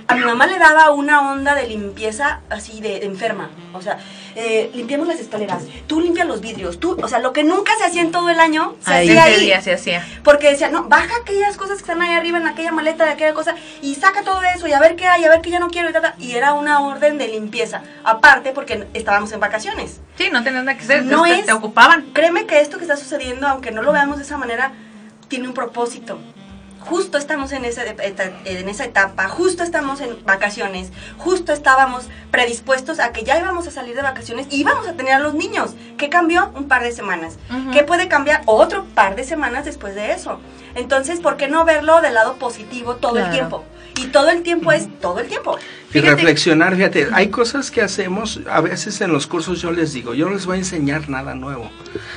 a 0.07 0.15
mi 0.15 0.21
mamá 0.23 0.47
le 0.47 0.57
daba 0.59 0.91
una 0.91 1.31
onda 1.31 1.55
de 1.55 1.67
limpieza 1.67 2.41
así 2.49 2.81
de, 2.81 2.99
de 2.99 3.05
enferma. 3.05 3.49
O 3.73 3.81
sea, 3.81 3.97
eh, 4.35 4.69
limpiamos 4.73 5.07
las 5.07 5.19
escaleras, 5.19 5.63
tú 5.87 5.99
limpias 6.01 6.27
los 6.27 6.41
vidrios, 6.41 6.79
tú, 6.79 6.97
o 7.01 7.07
sea, 7.07 7.19
lo 7.19 7.33
que 7.33 7.43
nunca 7.43 7.71
se 7.77 7.85
hacía 7.85 8.01
en 8.01 8.11
todo 8.11 8.29
el 8.29 8.39
año, 8.39 8.75
se 8.85 8.91
Ahí. 8.93 9.09
hacía 9.09 9.23
ahí. 9.23 9.39
día 9.45 9.61
se 9.61 9.73
hacía. 9.73 10.05
Porque 10.23 10.49
decía, 10.51 10.69
no, 10.69 10.83
baja 10.85 11.13
aquellas 11.21 11.57
cosas 11.57 11.77
que 11.77 11.81
están 11.83 12.01
ahí 12.01 12.13
arriba 12.13 12.37
en 12.37 12.47
aquella 12.47 12.71
maleta 12.71 13.05
de 13.05 13.11
aquella 13.11 13.33
cosa 13.33 13.55
y 13.81 13.95
saca 13.95 14.23
todo 14.23 14.41
eso 14.55 14.67
y 14.67 14.73
a 14.73 14.79
ver 14.79 14.95
qué 14.95 15.07
hay, 15.07 15.23
a 15.25 15.29
ver 15.29 15.41
qué 15.41 15.49
ya 15.51 15.59
no 15.59 15.69
quiero 15.69 15.89
y 15.89 15.93
tal. 15.93 16.13
Y 16.19 16.31
era 16.33 16.53
una 16.53 16.81
orden 16.81 17.17
de 17.17 17.27
limpieza. 17.27 17.81
Aparte, 18.03 18.51
porque 18.51 18.87
estábamos 18.93 19.31
en 19.31 19.39
vacaciones. 19.39 19.99
Sí, 20.17 20.29
no 20.31 20.43
tenías 20.43 20.63
nada 20.63 20.77
que 20.77 20.83
hacer, 20.83 21.03
No 21.05 21.23
te, 21.23 21.39
es- 21.39 21.45
te 21.45 21.53
ocupaban. 21.53 22.07
Créeme 22.13 22.45
que 22.45 22.59
esto 22.61 22.77
que 22.77 22.83
está 22.83 22.97
sucediendo, 22.97 23.47
aunque 23.47 23.71
no 23.71 23.81
lo 23.81 23.91
veamos 23.91 24.17
de 24.17 24.23
esa 24.23 24.37
manera, 24.37 24.71
tiene 25.27 25.47
un 25.47 25.53
propósito. 25.53 26.19
Justo 26.81 27.17
estamos 27.17 27.51
en 27.51 27.63
esa, 27.63 27.83
en 27.85 28.69
esa 28.69 28.85
etapa, 28.85 29.27
justo 29.29 29.63
estamos 29.63 30.01
en 30.01 30.17
vacaciones, 30.25 30.91
justo 31.17 31.53
estábamos 31.53 32.09
predispuestos 32.31 32.99
a 32.99 33.11
que 33.11 33.23
ya 33.23 33.39
íbamos 33.39 33.67
a 33.67 33.71
salir 33.71 33.95
de 33.95 34.01
vacaciones 34.01 34.47
y 34.49 34.61
íbamos 34.61 34.87
a 34.87 34.93
tener 34.93 35.13
a 35.13 35.19
los 35.19 35.33
niños. 35.33 35.71
¿Qué 35.97 36.09
cambió? 36.09 36.51
Un 36.55 36.67
par 36.67 36.83
de 36.83 36.91
semanas. 36.91 37.37
¿Qué 37.71 37.83
puede 37.83 38.07
cambiar? 38.07 38.41
Otro 38.45 38.85
par 38.95 39.15
de 39.15 39.23
semanas 39.23 39.65
después 39.65 39.95
de 39.95 40.11
eso. 40.11 40.39
Entonces, 40.75 41.19
¿por 41.19 41.37
qué 41.37 41.47
no 41.47 41.65
verlo 41.65 42.01
del 42.01 42.15
lado 42.15 42.35
positivo 42.35 42.95
todo 42.95 43.19
el 43.19 43.29
tiempo? 43.29 43.63
Y 43.97 44.07
todo 44.07 44.29
el 44.29 44.41
tiempo 44.41 44.71
es 44.71 44.87
todo 44.99 45.19
el 45.19 45.27
tiempo. 45.27 45.57
Y 45.93 45.99
reflexionar, 45.99 46.75
fíjate, 46.75 47.09
hay 47.13 47.29
cosas 47.29 47.69
que 47.69 47.81
hacemos, 47.81 48.39
a 48.49 48.61
veces 48.61 48.99
en 49.01 49.11
los 49.11 49.27
cursos 49.27 49.61
yo 49.61 49.71
les 49.71 49.93
digo, 49.93 50.13
yo 50.13 50.25
no 50.25 50.33
les 50.33 50.45
voy 50.45 50.55
a 50.55 50.59
enseñar 50.59 51.09
nada 51.09 51.35
nuevo. 51.35 51.69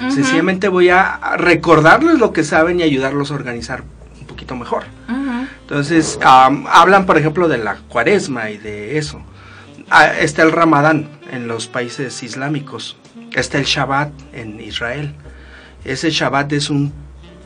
Sencillamente 0.09 0.69
voy 0.69 0.89
a 0.89 1.19
recordarles 1.37 2.19
lo 2.19 2.33
que 2.33 2.45
saben 2.45 2.81
y 2.81 2.85
ayudarlos 2.85 3.31
a 3.31 3.35
organizar 3.35 3.85
poquito 4.35 4.57
mejor. 4.57 4.85
Ujú. 5.09 5.47
Entonces, 5.63 6.19
am, 6.23 6.67
hablan, 6.69 7.07
por 7.07 7.17
ejemplo, 7.17 7.49
de 7.49 7.59
la 7.59 7.77
cuaresma 7.89 8.51
y 8.51 8.59
de 8.59 8.99
eso. 8.99 9.23
Ah, 9.91 10.07
está 10.07 10.43
el 10.43 10.53
ramadán 10.53 11.09
en 11.31 11.47
los 11.49 11.67
países 11.67 12.23
islámicos. 12.23 12.97
Está 13.33 13.59
el 13.59 13.65
Shabbat 13.65 14.11
en 14.33 14.61
Israel. 14.61 15.15
Ese 15.85 16.11
Shabbat 16.11 16.53
es 16.53 16.71
un 16.71 16.93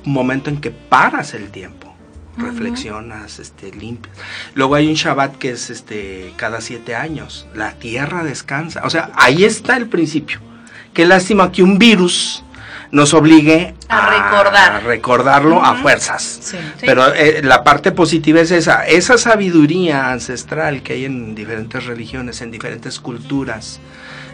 momento 0.05 0.51
en 0.51 0.61
que 0.61 0.71
paras 0.71 1.35
el 1.35 1.51
tiempo. 1.51 1.95
Reflexionas, 2.37 3.41
este, 3.41 3.73
limpias. 3.73 4.17
Luego 4.55 4.77
hay 4.77 4.87
un 4.87 4.95
Shabbat 4.95 5.37
que 5.37 5.51
es 5.51 5.71
este, 5.71 6.33
cada 6.37 6.61
siete 6.61 6.95
años. 6.95 7.49
La 7.55 7.73
tierra 7.73 8.23
descansa. 8.23 8.83
O 8.85 8.91
sea, 8.91 9.11
ahí 9.17 9.45
está 9.45 9.77
el 9.77 9.89
principio. 9.89 10.39
Qué 10.95 11.05
lástima 11.05 11.51
que 11.51 11.65
un 11.65 11.79
virus 11.79 12.45
nos 12.91 13.13
obligue 13.15 13.75
A 13.89 14.09
recordar. 14.11 14.73
a 14.77 14.81
recordarlo 14.81 15.63
a 15.65 15.75
fuerzas. 15.77 16.23
Sí. 16.43 16.57
Sí. 16.79 16.87
Pero 16.87 17.13
eh, 17.15 17.41
la 17.43 17.63
parte 17.65 17.93
positiva 17.93 18.41
es 18.41 18.51
esa, 18.51 18.87
esa 18.87 19.19
sabiduría 19.19 20.11
ancestral 20.11 20.83
que 20.83 20.95
hay 20.95 21.05
en 21.05 21.35
diferentes 21.35 21.85
religiones, 21.87 22.41
en 22.41 22.51
diferentes 22.51 22.99
culturas, 23.01 23.81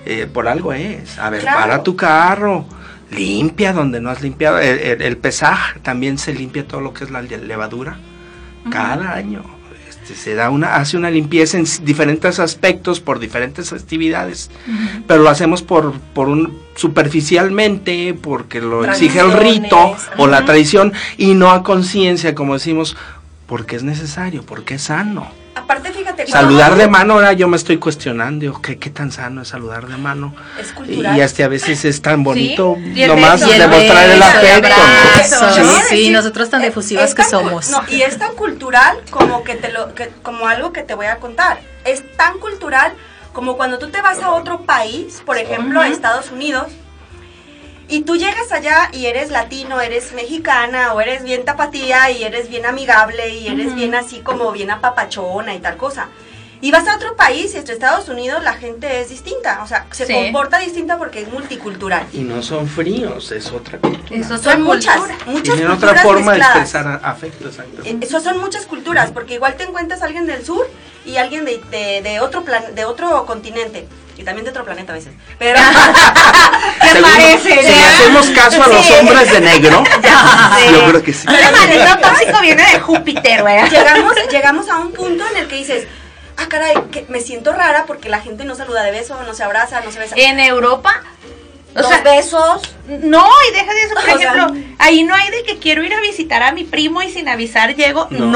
eh, 0.06 0.28
por 0.32 0.46
algo 0.48 0.72
es. 0.72 1.18
A 1.18 1.30
ver, 1.30 1.40
Claro. 1.40 1.60
para 1.60 1.82
tu 1.82 1.96
carro, 1.96 2.66
limpia 3.10 3.72
donde 3.72 4.00
no 4.00 4.10
has 4.10 4.22
limpiado. 4.22 4.58
El, 4.58 4.78
el, 4.78 5.02
el 5.02 5.16
pesaj 5.16 5.78
también 5.82 6.18
se 6.18 6.32
limpia 6.32 6.66
todo 6.66 6.80
lo 6.80 6.92
que 6.94 7.04
es 7.04 7.10
la 7.10 7.22
le- 7.22 7.38
levadura 7.38 7.96
cada 8.70 9.12
año. 9.14 9.42
Este, 10.04 10.16
se 10.16 10.34
da 10.34 10.50
una, 10.50 10.76
hace 10.76 10.98
una 10.98 11.10
limpieza 11.10 11.56
en 11.56 11.64
diferentes 11.82 12.38
aspectos 12.38 13.00
por 13.00 13.18
diferentes 13.18 13.70
festividades, 13.70 14.50
pero 15.06 15.22
lo 15.22 15.30
hacemos 15.30 15.62
por, 15.62 15.98
por 16.12 16.28
un 16.28 16.58
superficialmente, 16.74 18.12
porque 18.12 18.60
lo 18.60 18.84
exige 18.84 19.20
el 19.20 19.32
rito 19.32 19.96
o 20.18 20.26
la 20.26 20.44
tradición 20.44 20.92
y 21.16 21.32
no 21.32 21.52
a 21.52 21.62
conciencia, 21.62 22.34
como 22.34 22.52
decimos, 22.52 22.98
porque 23.46 23.76
es 23.76 23.82
necesario, 23.82 24.44
porque 24.44 24.74
es 24.74 24.82
sano. 24.82 25.26
Aparte, 25.54 25.90
fíjate. 26.14 26.30
Saludar 26.32 26.76
de 26.76 26.88
mano, 26.88 27.14
ahora 27.14 27.32
yo 27.32 27.48
me 27.48 27.56
estoy 27.56 27.78
cuestionando, 27.78 28.60
¿qué, 28.62 28.78
qué 28.78 28.90
tan 28.90 29.10
sano 29.12 29.42
es 29.42 29.48
saludar 29.48 29.86
de 29.86 29.96
mano? 29.96 30.34
Es 30.60 30.70
Y, 30.70 30.74
cultural. 30.74 31.20
hasta 31.22 31.44
a 31.44 31.48
veces 31.48 31.84
es 31.84 32.00
tan 32.02 32.22
bonito 32.24 32.76
y 32.78 33.02
el 33.02 33.08
nomás 33.08 33.40
beso, 33.40 33.54
Y 33.54 33.58
demostrar 33.58 34.10
el 34.10 34.18
beso, 34.20 34.38
el 34.40 34.46
afecto. 34.54 34.68
¿no? 34.68 34.74
abrazo, 34.74 35.54
Sí. 35.54 35.62
sí, 35.88 35.96
Sí. 36.04 36.10
nosotros 36.10 36.50
tan 36.50 36.60
Es- 36.62 36.68
difusivas 36.68 37.04
es 37.10 37.14
que 37.14 37.22
tan 37.22 37.30
somos. 37.30 37.70
No, 37.70 37.82
y 37.88 38.02
es 38.02 38.18
tan 38.18 38.34
cultural 38.34 38.98
como 39.10 39.42
que 39.44 39.54
te 39.54 39.70
lo, 39.72 39.94
que- 39.94 40.10
como 40.22 40.46
algo 40.46 40.72
que 40.72 40.82
te 40.82 40.94
voy 40.94 41.06
a 41.06 41.16
contar. 41.16 41.60
Es 41.84 42.02
tan 42.16 42.38
cultural 42.38 42.92
como 43.32 43.56
cuando 43.56 43.78
tú 43.78 43.88
te 43.90 44.00
vas 44.00 44.20
a 44.22 44.30
otro 44.30 44.60
país, 44.62 45.22
por 45.26 45.38
ejemplo, 45.38 45.80
a 45.80 45.88
Estados 45.88 46.30
Unidos, 46.30 46.66
y 47.88 48.02
tú 48.02 48.16
llegas 48.16 48.50
allá 48.52 48.90
y 48.92 49.06
eres 49.06 49.30
latino, 49.30 49.80
eres 49.80 50.12
mexicana, 50.12 50.94
o 50.94 51.00
eres 51.00 51.22
bien 51.22 51.44
tapatía 51.44 52.10
y 52.10 52.24
eres 52.24 52.48
bien 52.48 52.66
amigable 52.66 53.28
y 53.28 53.48
eres 53.48 53.74
bien 53.74 53.94
así 53.94 54.20
como 54.20 54.52
bien 54.52 54.70
apapachona 54.70 55.54
y 55.54 55.60
tal 55.60 55.76
cosa. 55.76 56.08
Y 56.60 56.70
vas 56.70 56.86
a 56.88 56.96
otro 56.96 57.14
país 57.16 57.52
y 57.54 57.58
entre 57.58 57.74
Estados 57.74 58.08
Unidos 58.08 58.42
la 58.42 58.54
gente 58.54 59.00
es 59.00 59.10
distinta, 59.10 59.60
o 59.62 59.66
sea, 59.66 59.86
se 59.90 60.06
Sí. 60.06 60.14
comporta 60.14 60.58
distinta 60.58 60.96
porque 60.96 61.20
es 61.20 61.28
multicultural. 61.28 62.06
Y 62.12 62.18
no 62.20 62.42
son 62.42 62.66
fríos, 62.68 63.32
es 63.32 63.50
otra 63.52 63.78
cultura. 63.78 64.04
Eso 64.20 64.38
Son 64.38 64.62
muchas, 64.62 64.96
cultura. 64.96 65.18
muchas 65.26 65.42
Tienen 65.56 65.66
culturas 65.66 65.92
otra 65.92 66.02
forma 66.02 66.30
mezcladas. 66.32 66.54
de 66.54 66.60
expresar 66.62 67.00
afecto, 67.04 67.48
exacto. 67.48 67.82
Eso 68.00 68.20
son 68.20 68.38
muchas 68.40 68.64
culturas, 68.66 69.10
porque 69.12 69.34
igual 69.34 69.54
te 69.56 69.64
encuentras 69.64 70.00
a 70.02 70.06
alguien 70.06 70.26
del 70.26 70.44
sur 70.44 70.66
y 71.04 71.16
alguien 71.18 71.44
de, 71.44 71.60
de, 71.70 72.00
de 72.02 72.20
otro 72.20 72.44
plan, 72.44 72.74
de 72.74 72.84
otro 72.86 73.26
continente. 73.26 73.86
Y 74.16 74.22
también 74.22 74.44
de 74.44 74.50
otro 74.52 74.64
planeta 74.64 74.92
a 74.92 74.94
veces. 74.94 75.12
Pero. 75.40 75.58
¿Qué 76.80 76.88
Según- 76.88 77.02
parece? 77.10 77.62
Si 77.62 77.68
le 77.68 77.84
hacemos 77.84 78.26
caso 78.30 78.62
a 78.62 78.68
los 78.68 78.86
Sí. 78.86 78.92
hombres 79.00 79.30
de 79.32 79.40
negro, 79.40 79.82
yo 80.72 80.84
creo 80.88 81.02
que 81.02 81.12
sí. 81.12 81.26
Le 81.26 81.50
mames, 81.50 81.84
no 81.90 81.98
tóxico 81.98 82.40
viene 82.40 82.62
de 82.64 82.78
Júpiter, 82.80 83.42
güey. 83.42 83.68
llegamos, 83.68 84.14
llegamos 84.30 84.68
a 84.68 84.76
un 84.78 84.92
punto 84.92 85.24
en 85.32 85.36
el 85.38 85.48
que 85.48 85.56
dices, 85.56 85.88
ah, 86.36 86.46
caray, 86.48 86.74
que 86.90 87.06
me 87.08 87.20
siento 87.20 87.52
rara 87.52 87.84
porque 87.86 88.08
la 88.08 88.20
gente 88.20 88.44
no 88.44 88.54
saluda 88.54 88.82
de 88.82 88.90
beso, 88.90 89.16
no 89.24 89.34
se 89.34 89.42
abraza, 89.44 89.80
no 89.80 89.90
se 89.90 89.98
besa. 89.98 90.14
En 90.18 90.38
Europa, 90.40 91.02
O 91.76 91.80
dos 91.82 91.88
sea, 91.88 92.02
besos. 92.02 92.62
No, 92.86 93.26
y 93.50 93.52
deja 93.54 93.72
de 93.74 93.82
eso, 93.82 93.94
por 93.94 94.02
O 94.14 94.18
sea, 94.18 94.32
ejemplo, 94.32 94.62
ahí 94.78 95.02
no 95.02 95.12
hay 95.14 95.28
de 95.30 95.42
que 95.42 95.58
quiero 95.58 95.82
ir 95.82 95.92
a 95.92 96.00
visitar 96.00 96.40
a 96.44 96.52
mi 96.52 96.62
primo 96.62 97.02
y 97.02 97.10
sin 97.10 97.28
avisar 97.28 97.74
llego. 97.74 98.06
No, 98.10 98.26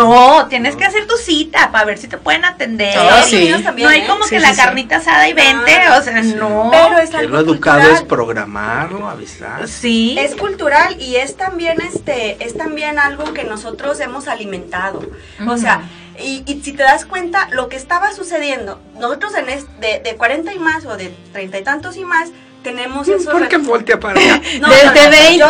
No. 0.41 0.47
tienes 0.49 0.75
que 0.75 0.85
hacer 0.85 1.07
tu 1.07 1.17
cita 1.19 1.71
para 1.71 1.85
ver 1.85 1.99
si 1.99 2.09
te 2.09 2.17
pueden 2.19 2.45
atender. 2.45 2.99
Oh, 2.99 3.11
los 3.19 3.27
sí. 3.27 3.37
niños 3.41 3.63
también, 3.63 3.87
no 3.87 3.93
hay 3.95 4.01
¿eh? 4.01 4.07
como 4.09 4.25
Sí, 4.25 4.31
que 4.31 4.37
sí, 4.41 4.43
la 4.47 4.55
sí. 4.55 4.61
carnita 4.61 4.97
asada 4.97 5.29
y 5.29 5.35
vente, 5.35 5.73
Claro. 5.73 6.01
o 6.01 6.03
sea, 6.03 6.21
no. 6.23 6.71
Pero 6.73 6.99
es 6.99 7.15
algo 7.15 7.29
lo 7.37 7.41
educado 7.41 7.79
cultural. 7.79 8.03
es 8.03 8.09
programarlo, 8.09 9.09
avisar. 9.09 9.69
sí. 9.69 10.17
Es 10.19 10.35
cultural 10.35 11.01
y 11.01 11.17
es 11.17 11.37
también 11.37 11.81
este, 11.81 12.43
es 12.45 12.57
también 12.57 12.99
algo 12.99 13.33
que 13.35 13.45
nosotros 13.45 14.01
hemos 14.01 14.27
alimentado. 14.27 15.01
O 15.47 15.57
sea, 15.59 15.83
y, 16.21 16.43
y 16.47 16.61
si 16.63 16.73
te 16.73 16.83
das 16.83 17.05
cuenta, 17.05 17.49
lo 17.51 17.69
que 17.69 17.77
estaba 17.77 18.13
sucediendo, 18.13 18.81
nosotros 18.99 19.35
en 19.35 19.49
es, 19.49 19.67
de, 19.81 20.01
de 20.01 20.17
40 20.17 20.53
y 20.53 20.59
más 20.59 20.85
o 20.87 20.97
de 20.97 21.15
30 21.33 21.59
y 21.59 21.63
tantos 21.65 21.97
y 21.97 22.05
más, 22.05 22.31
tenemos 22.63 23.07
esos 23.09 23.33
¿Por 23.33 23.47
qué 23.49 23.57
voltea 23.57 23.99
para 24.01 24.19
allá? 24.21 24.43
No, 24.61 24.69
Desde 24.69 24.85
no, 24.87 24.93
no, 24.93 25.11
20. 25.11 25.39
yo 25.39 25.49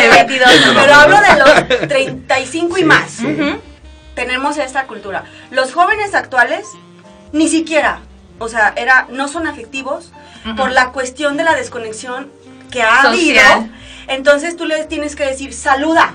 de 0.00 0.08
22, 0.10 0.50
Es 0.52 0.64
broma, 0.64 0.80
pero 0.82 0.94
hablo 0.94 1.16
de 1.20 1.38
los 1.78 1.88
35 1.88 2.76
y 2.76 2.80
Sí, 2.80 2.84
más. 2.86 3.10
sí. 3.10 3.26
Ujú. 3.26 3.60
Tenemos 4.14 4.58
esta 4.58 4.86
cultura. 4.86 5.24
Los 5.50 5.72
jóvenes 5.72 6.14
actuales 6.14 6.66
ni 7.32 7.48
siquiera, 7.48 8.00
o 8.38 8.48
sea, 8.48 8.72
era 8.76 9.06
no 9.10 9.28
son 9.28 9.46
afectivos 9.46 10.12
por 10.56 10.70
la 10.72 10.92
cuestión 10.92 11.36
de 11.36 11.44
la 11.44 11.54
desconexión 11.54 12.30
que 12.70 12.82
ha 12.82 13.02
Social. 13.02 13.12
habido. 13.12 13.68
Entonces 14.06 14.56
tú 14.56 14.64
les 14.66 14.88
tienes 14.88 15.14
que 15.16 15.24
decir, 15.26 15.52
saluda. 15.52 16.14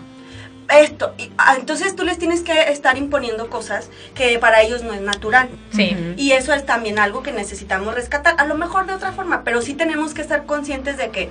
Esto, 0.79 1.13
y, 1.17 1.31
ah, 1.37 1.55
entonces 1.59 1.95
tú 1.95 2.03
les 2.03 2.17
tienes 2.17 2.41
que 2.41 2.71
estar 2.71 2.97
imponiendo 2.97 3.49
cosas 3.49 3.89
que 4.15 4.37
para 4.39 4.61
ellos 4.61 4.83
no 4.83 4.93
es 4.93 5.01
natural. 5.01 5.49
Sí. 5.71 5.95
Y 6.17 6.31
eso 6.31 6.53
es 6.53 6.65
también 6.65 6.99
algo 6.99 7.23
que 7.23 7.31
necesitamos 7.31 7.93
rescatar, 7.95 8.35
a 8.37 8.45
lo 8.45 8.55
mejor 8.55 8.85
de 8.85 8.93
otra 8.93 9.11
forma, 9.11 9.43
pero 9.43 9.61
sí 9.61 9.73
tenemos 9.73 10.13
que 10.13 10.21
estar 10.21 10.45
conscientes 10.45 10.97
de 10.97 11.09
que 11.09 11.29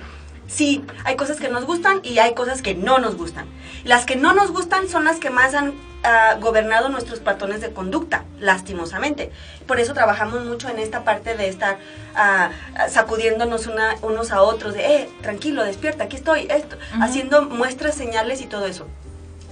sí, 0.48 0.84
hay 1.04 1.16
cosas 1.16 1.38
que 1.38 1.48
nos 1.48 1.64
gustan 1.64 2.00
y 2.02 2.18
hay 2.18 2.34
cosas 2.34 2.62
que 2.62 2.74
no 2.74 2.98
nos 2.98 3.16
gustan. 3.16 3.46
Las 3.84 4.04
que 4.04 4.16
no 4.16 4.32
nos 4.34 4.50
gustan 4.52 4.88
son 4.88 5.04
las 5.04 5.18
que 5.18 5.30
más 5.30 5.54
han 5.54 5.72
ah, 6.04 6.36
gobernado 6.40 6.88
nuestros 6.88 7.20
patrones 7.20 7.60
de 7.60 7.72
conducta, 7.72 8.24
lastimosamente. 8.38 9.30
Por 9.66 9.80
eso 9.80 9.94
trabajamos 9.94 10.44
mucho 10.44 10.68
en 10.68 10.78
esta 10.78 11.04
parte 11.04 11.36
de 11.36 11.48
estar 11.48 11.78
ah, 12.14 12.50
sacudiéndonos 12.88 13.66
una- 13.66 13.94
unos 14.02 14.30
a 14.30 14.42
otros, 14.42 14.74
de, 14.74 14.84
eh, 14.96 15.08
tranquilo, 15.22 15.64
despierta, 15.64 16.04
aquí 16.04 16.16
estoy, 16.16 16.46
esto, 16.50 16.76
haciendo 17.00 17.42
muestras, 17.42 17.94
señales 17.94 18.40
y 18.42 18.46
todo 18.46 18.66
eso. 18.66 18.86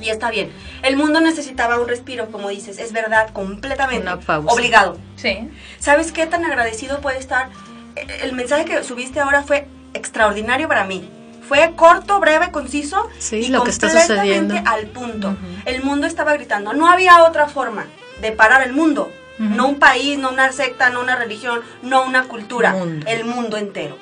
Y 0.01 0.09
está 0.09 0.31
bien. 0.31 0.51
El 0.83 0.97
mundo 0.97 1.21
necesitaba 1.21 1.79
un 1.79 1.87
respiro, 1.89 2.31
como 2.31 2.49
dices, 2.49 2.79
es 2.79 2.93
verdad, 2.93 3.31
completamente. 3.33 4.03
Una 4.03 4.19
pausa. 4.21 4.53
Obligado. 4.53 4.97
Sí. 5.17 5.49
¿Sabes 5.79 6.13
qué 6.13 6.27
tan 6.27 6.45
agradecido 6.45 7.01
puede 7.01 7.19
estar? 7.19 7.51
Eh, 7.97 8.07
El 8.23 8.33
mensaje 8.33 8.65
que 8.65 8.83
subiste 8.83 9.21
ahora 9.21 9.43
fue 9.43 9.67
extraordinario 9.95 10.69
para 10.69 10.85
mí. 10.85 11.09
Fue 11.47 11.73
corto, 11.75 12.21
breve, 12.21 12.51
conciso 12.53 13.09
Sí, 13.19 13.37
y 13.37 13.49
lo 13.49 13.65
que 13.65 13.71
está 13.71 13.89
completamente 13.89 14.45
sucediendo. 14.55 14.71
al 14.71 14.87
punto. 14.87 15.37
El 15.65 15.83
mundo 15.83 16.07
estaba 16.07 16.33
gritando. 16.35 16.73
No 16.73 16.89
había 16.89 17.25
otra 17.25 17.49
forma 17.49 17.87
de 18.21 18.33
parar 18.33 18.63
el 18.63 18.73
mundo. 18.73 19.11
No 19.39 19.69
un 19.69 19.79
país, 19.79 20.19
no 20.19 20.29
una 20.31 20.53
secta, 20.53 20.91
no 20.91 21.01
una 21.01 21.17
religión, 21.17 21.63
no 21.83 22.05
una 22.05 22.25
cultura. 22.25 22.73
Mundo. 22.73 23.07
El 23.09 23.25
mundo 23.25 23.57
entero. 23.57 23.97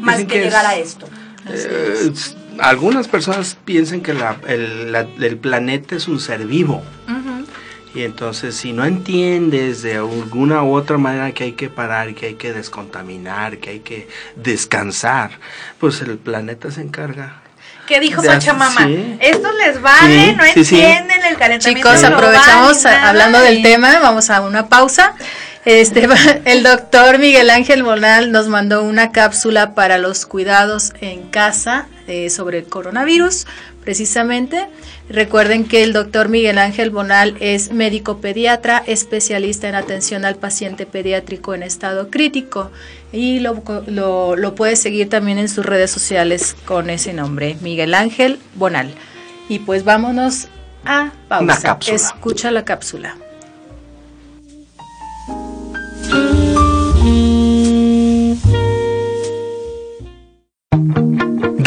Más 0.00 0.16
Dicen 0.16 0.26
que, 0.28 0.34
que 0.38 0.44
llegar 0.44 0.66
a 0.66 0.74
esto. 0.74 1.06
Eh, 1.48 2.12
algunas 2.60 3.08
personas 3.08 3.56
piensan 3.64 4.00
que 4.00 4.14
la- 4.14 4.36
el, 4.48 4.92
la- 4.92 5.06
el 5.20 5.36
planeta 5.36 5.96
es 5.96 6.08
un 6.08 6.20
ser 6.20 6.46
vivo. 6.46 6.82
Y 7.94 8.04
entonces 8.04 8.54
si 8.56 8.72
no 8.72 8.86
entiendes 8.86 9.82
de 9.82 9.96
alguna 9.96 10.62
u 10.62 10.72
otra 10.74 10.96
manera 10.96 11.32
que 11.32 11.44
hay 11.44 11.52
que 11.52 11.68
parar, 11.68 12.14
que 12.14 12.24
hay 12.26 12.34
que 12.36 12.52
descontaminar, 12.54 13.58
que 13.58 13.68
hay 13.68 13.80
que 13.80 14.08
descansar, 14.34 15.32
pues 15.78 16.00
el 16.00 16.16
planeta 16.16 16.70
se 16.70 16.80
encarga. 16.80 17.42
¿Qué 17.86 18.00
dijo 18.00 18.22
Pachamama? 18.22 18.86
sí. 18.86 19.16
Esto 19.20 19.48
les 19.58 19.82
vale, 19.82 20.24
Sí, 20.30 20.34
no 20.36 20.44
sí, 20.54 20.64
sí. 20.64 20.80
entienden 20.80 21.24
el 21.24 21.36
calentamiento 21.36 21.90
Chicos, 21.90 22.00
global 22.00 22.14
aprovechamos 22.14 22.84
nada, 22.84 23.08
hablando 23.10 23.40
del 23.40 23.58
y- 23.58 23.62
tema, 23.62 23.98
vamos 24.00 24.30
a 24.30 24.40
una 24.40 24.68
pausa. 24.68 25.14
Este, 25.66 26.08
el 26.46 26.62
doctor 26.62 27.18
Miguel 27.18 27.50
Ángel 27.50 27.82
Bonal 27.82 28.32
nos 28.32 28.48
mandó 28.48 28.82
una 28.84 29.12
cápsula 29.12 29.74
para 29.74 29.98
los 29.98 30.24
cuidados 30.24 30.94
en 31.02 31.28
casa 31.28 31.86
eh, 32.06 32.30
sobre 32.30 32.58
el 32.58 32.64
coronavirus, 32.64 33.46
precisamente. 33.82 34.68
Recuerden 35.08 35.64
que 35.64 35.82
el 35.82 35.92
doctor 35.92 36.28
Miguel 36.28 36.58
Ángel 36.58 36.90
Bonal 36.90 37.36
es 37.40 37.72
médico 37.72 38.18
pediatra, 38.18 38.82
especialista 38.86 39.68
en 39.68 39.74
atención 39.74 40.24
al 40.24 40.36
paciente 40.36 40.86
pediátrico 40.86 41.54
en 41.54 41.62
estado 41.62 42.10
crítico 42.10 42.70
y 43.12 43.40
lo, 43.40 43.62
lo, 43.86 44.36
lo 44.36 44.54
puedes 44.54 44.80
seguir 44.80 45.08
también 45.08 45.38
en 45.38 45.48
sus 45.48 45.66
redes 45.66 45.90
sociales 45.90 46.56
con 46.64 46.90
ese 46.90 47.12
nombre, 47.12 47.56
Miguel 47.60 47.94
Ángel 47.94 48.38
Bonal. 48.54 48.94
Y 49.48 49.60
pues 49.60 49.84
vámonos 49.84 50.48
a 50.84 51.12
pausa. 51.28 51.78
Escucha 51.86 52.50
la 52.50 52.64
cápsula. 52.64 53.16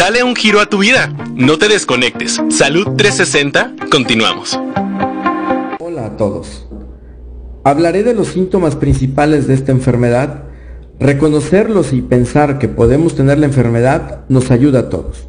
Dale 0.06 0.24
un 0.24 0.36
giro 0.36 0.62
a 0.62 0.68
tu 0.68 0.78
vida. 0.78 1.12
No 1.34 1.58
te 1.58 1.68
desconectes. 1.68 2.40
Salud 2.50 2.90
360. 2.96 3.88
Continuamos. 3.90 4.56
Hola 5.80 6.06
a 6.06 6.16
todos. 6.16 6.68
Hablaré 7.64 8.04
de 8.04 8.14
los 8.14 8.28
síntomas 8.28 8.76
principales 8.76 9.48
de 9.48 9.56
esta 9.56 9.72
enfermedad. 9.72 10.44
Reconocerlos 11.00 11.92
y 11.92 12.04
pensar 12.04 12.60
que 12.60 12.68
podemos 12.68 13.16
tener 13.16 13.40
la 13.40 13.48
enfermedad 13.48 14.26
nos 14.30 14.52
ayuda 14.52 14.82
a 14.82 14.90
todos. 14.90 15.28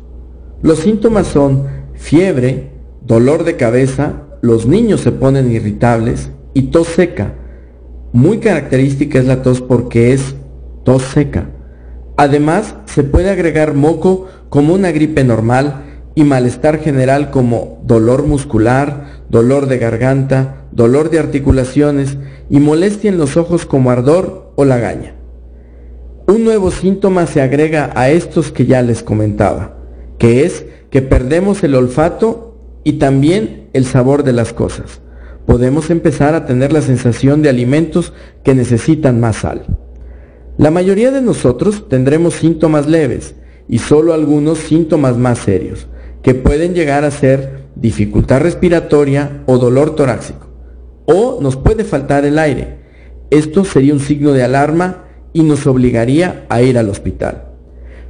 Los 0.61 0.81
síntomas 0.81 1.27
son 1.27 1.69
fiebre, 1.95 2.73
dolor 3.01 3.45
de 3.45 3.57
cabeza, 3.57 4.25
los 4.43 4.67
niños 4.67 5.01
se 5.01 5.11
ponen 5.11 5.51
irritables 5.51 6.33
y 6.53 6.65
tos 6.65 6.89
seca. 6.89 7.33
Muy 8.13 8.41
característica 8.41 9.19
es 9.19 9.25
la 9.25 9.41
tos 9.41 9.63
porque 9.63 10.13
es 10.13 10.35
tos 10.85 11.01
seca. 11.01 11.47
Además, 12.19 12.77
se 12.87 13.05
puede 13.05 13.31
agregar 13.31 13.75
moco 13.75 14.27
como 14.49 14.75
una 14.75 14.91
gripe 14.93 15.25
normal 15.25 15.85
y 16.15 16.25
malestar 16.25 16.79
general 16.79 17.31
como 17.31 17.81
dolor 17.85 18.27
muscular, 18.27 19.23
dolor 19.29 19.67
de 19.67 19.79
garganta, 19.79 20.65
dolor 20.73 21.11
de 21.11 21.19
articulaciones 21.19 22.17
y 22.49 22.59
molestia 22.59 23.11
en 23.11 23.19
los 23.19 23.37
ojos 23.37 23.67
como 23.67 23.91
ardor 23.91 24.53
o 24.57 24.65
lagaña. 24.65 25.15
Un 26.27 26.45
nuevo 26.45 26.71
síntoma 26.71 27.27
se 27.27 27.41
agrega 27.41 27.93
a 27.95 28.11
estos 28.11 28.51
que 28.51 28.67
ya 28.67 28.83
les 28.83 29.03
comentaba, 29.03 29.77
que 30.19 30.45
es 30.45 30.65
que 30.91 31.03
perdemos 31.03 31.63
el 31.63 31.75
olfato 31.75 32.57
y 32.83 32.95
también 32.95 33.69
el 33.75 33.85
sabor 33.85 34.23
de 34.25 34.33
las 34.33 34.53
cosas. 34.53 35.01
Podemos 35.47 35.91
empezar 35.91 36.35
a 36.35 36.47
tener 36.47 36.73
la 36.73 36.81
sensación 36.81 37.43
de 37.43 37.49
alimentos 37.49 38.13
que 38.43 38.55
necesitan 38.55 39.21
más 39.21 39.37
sal. 39.37 39.67
La 40.59 40.71
mayoría 40.71 41.11
de 41.11 41.21
nosotros 41.21 41.89
tendremos 41.89 42.35
síntomas 42.35 42.87
leves 42.87 43.35
y 43.69 43.79
solo 43.79 44.13
algunos 44.13 44.59
síntomas 44.59 45.17
más 45.17 45.39
serios, 45.39 45.87
que 46.23 46.35
pueden 46.35 46.75
llegar 46.75 47.05
a 47.05 47.11
ser 47.11 47.67
dificultad 47.77 48.41
respiratoria 48.41 49.43
o 49.47 49.59
dolor 49.59 49.95
torácico. 49.95 50.47
O 51.07 51.39
nos 51.41 51.57
puede 51.57 51.85
faltar 51.85 52.25
el 52.25 52.39
aire. 52.39 52.79
Esto 53.31 53.65
sería 53.65 53.93
un 53.93 54.01
signo 54.01 54.33
de 54.33 54.43
alarma 54.43 55.05
y 55.33 55.43
nos 55.43 55.67
obligaría 55.67 56.47
a 56.49 56.63
ir 56.63 56.79
al 56.79 56.89
hospital. 56.89 57.45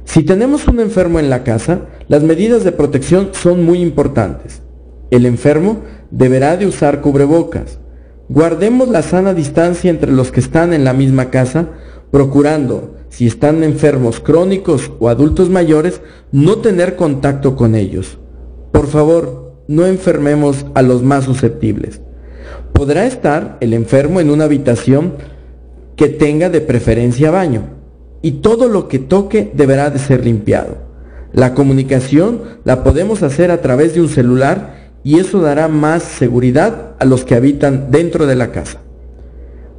Si 0.05 0.23
tenemos 0.23 0.67
un 0.67 0.79
enfermo 0.79 1.19
en 1.19 1.29
la 1.29 1.43
casa, 1.43 1.81
las 2.07 2.23
medidas 2.23 2.63
de 2.63 2.71
protección 2.71 3.29
son 3.33 3.65
muy 3.65 3.81
importantes. 3.81 4.61
El 5.11 5.25
enfermo 5.25 5.81
deberá 6.11 6.55
de 6.55 6.65
usar 6.65 7.01
cubrebocas. 7.01 7.79
Guardemos 8.29 8.87
la 8.87 9.01
sana 9.01 9.33
distancia 9.33 9.89
entre 9.89 10.11
los 10.11 10.31
que 10.31 10.39
están 10.39 10.73
en 10.73 10.83
la 10.83 10.93
misma 10.93 11.29
casa, 11.29 11.67
procurando, 12.11 12.95
si 13.09 13.27
están 13.27 13.63
enfermos 13.63 14.19
crónicos 14.19 14.91
o 14.99 15.09
adultos 15.09 15.49
mayores, 15.49 16.01
no 16.31 16.57
tener 16.57 16.95
contacto 16.95 17.55
con 17.55 17.75
ellos. 17.75 18.19
Por 18.71 18.87
favor, 18.87 19.53
no 19.67 19.85
enfermemos 19.85 20.65
a 20.73 20.81
los 20.81 21.03
más 21.03 21.25
susceptibles. 21.25 22.01
Podrá 22.73 23.05
estar 23.05 23.57
el 23.59 23.73
enfermo 23.73 24.19
en 24.19 24.29
una 24.29 24.45
habitación 24.45 25.13
que 25.95 26.07
tenga 26.07 26.49
de 26.49 26.61
preferencia 26.61 27.31
baño 27.31 27.63
y 28.21 28.33
todo 28.33 28.67
lo 28.67 28.87
que 28.87 28.99
toque 28.99 29.51
deberá 29.53 29.89
de 29.89 29.99
ser 29.99 30.23
limpiado. 30.23 30.77
La 31.33 31.53
comunicación 31.53 32.41
la 32.63 32.83
podemos 32.83 33.23
hacer 33.23 33.51
a 33.51 33.61
través 33.61 33.93
de 33.93 34.01
un 34.01 34.09
celular 34.09 34.91
y 35.03 35.19
eso 35.19 35.39
dará 35.41 35.67
más 35.67 36.03
seguridad 36.03 36.95
a 36.99 37.05
los 37.05 37.25
que 37.25 37.35
habitan 37.35 37.91
dentro 37.91 38.25
de 38.25 38.35
la 38.35 38.51
casa. 38.51 38.79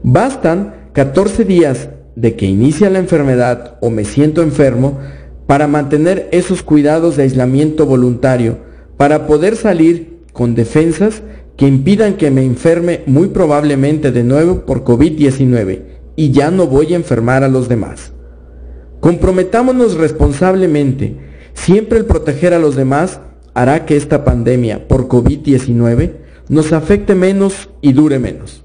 Bastan 0.03 0.75
14 0.93 1.45
días 1.45 1.89
de 2.21 2.35
que 2.35 2.47
inicia 2.47 2.91
la 2.91 2.99
enfermedad 2.99 3.79
o 3.81 3.91
me 3.91 4.05
siento 4.05 4.43
enfermo 4.43 4.99
para 5.47 5.69
mantener 5.69 6.29
esos 6.33 6.65
cuidados 6.65 7.17
de 7.17 7.23
aislamiento 7.23 7.87
voluntario, 7.87 8.59
para 8.97 9.29
poder 9.29 9.55
salir 9.55 10.19
con 10.33 10.57
defensas 10.57 11.23
que 11.57 11.69
impidan 11.69 12.15
que 12.15 12.33
me 12.33 12.45
enferme 12.45 13.03
muy 13.07 13.29
probablemente 13.29 14.11
de 14.11 14.25
nuevo 14.25 14.67
por 14.67 14.83
COVID-19 14.85 15.83
y 16.17 16.33
ya 16.33 16.51
no 16.51 16.67
voy 16.67 16.93
a 16.93 16.97
enfermar 16.97 17.45
a 17.45 17.49
los 17.49 17.69
demás. 17.69 18.13
Comprometámonos 18.99 19.95
responsablemente. 19.95 21.17
Siempre 21.55 21.99
el 21.99 22.05
proteger 22.05 22.53
a 22.53 22.59
los 22.59 22.75
demás 22.75 23.21
hará 23.55 23.87
que 23.87 23.97
esta 23.97 24.25
pandemia 24.25 24.89
por 24.89 25.07
COVID-19 25.07 26.15
nos 26.49 26.73
afecte 26.73 27.15
menos 27.15 27.71
y 27.81 27.93
dure 27.93 28.19
menos. 28.19 28.65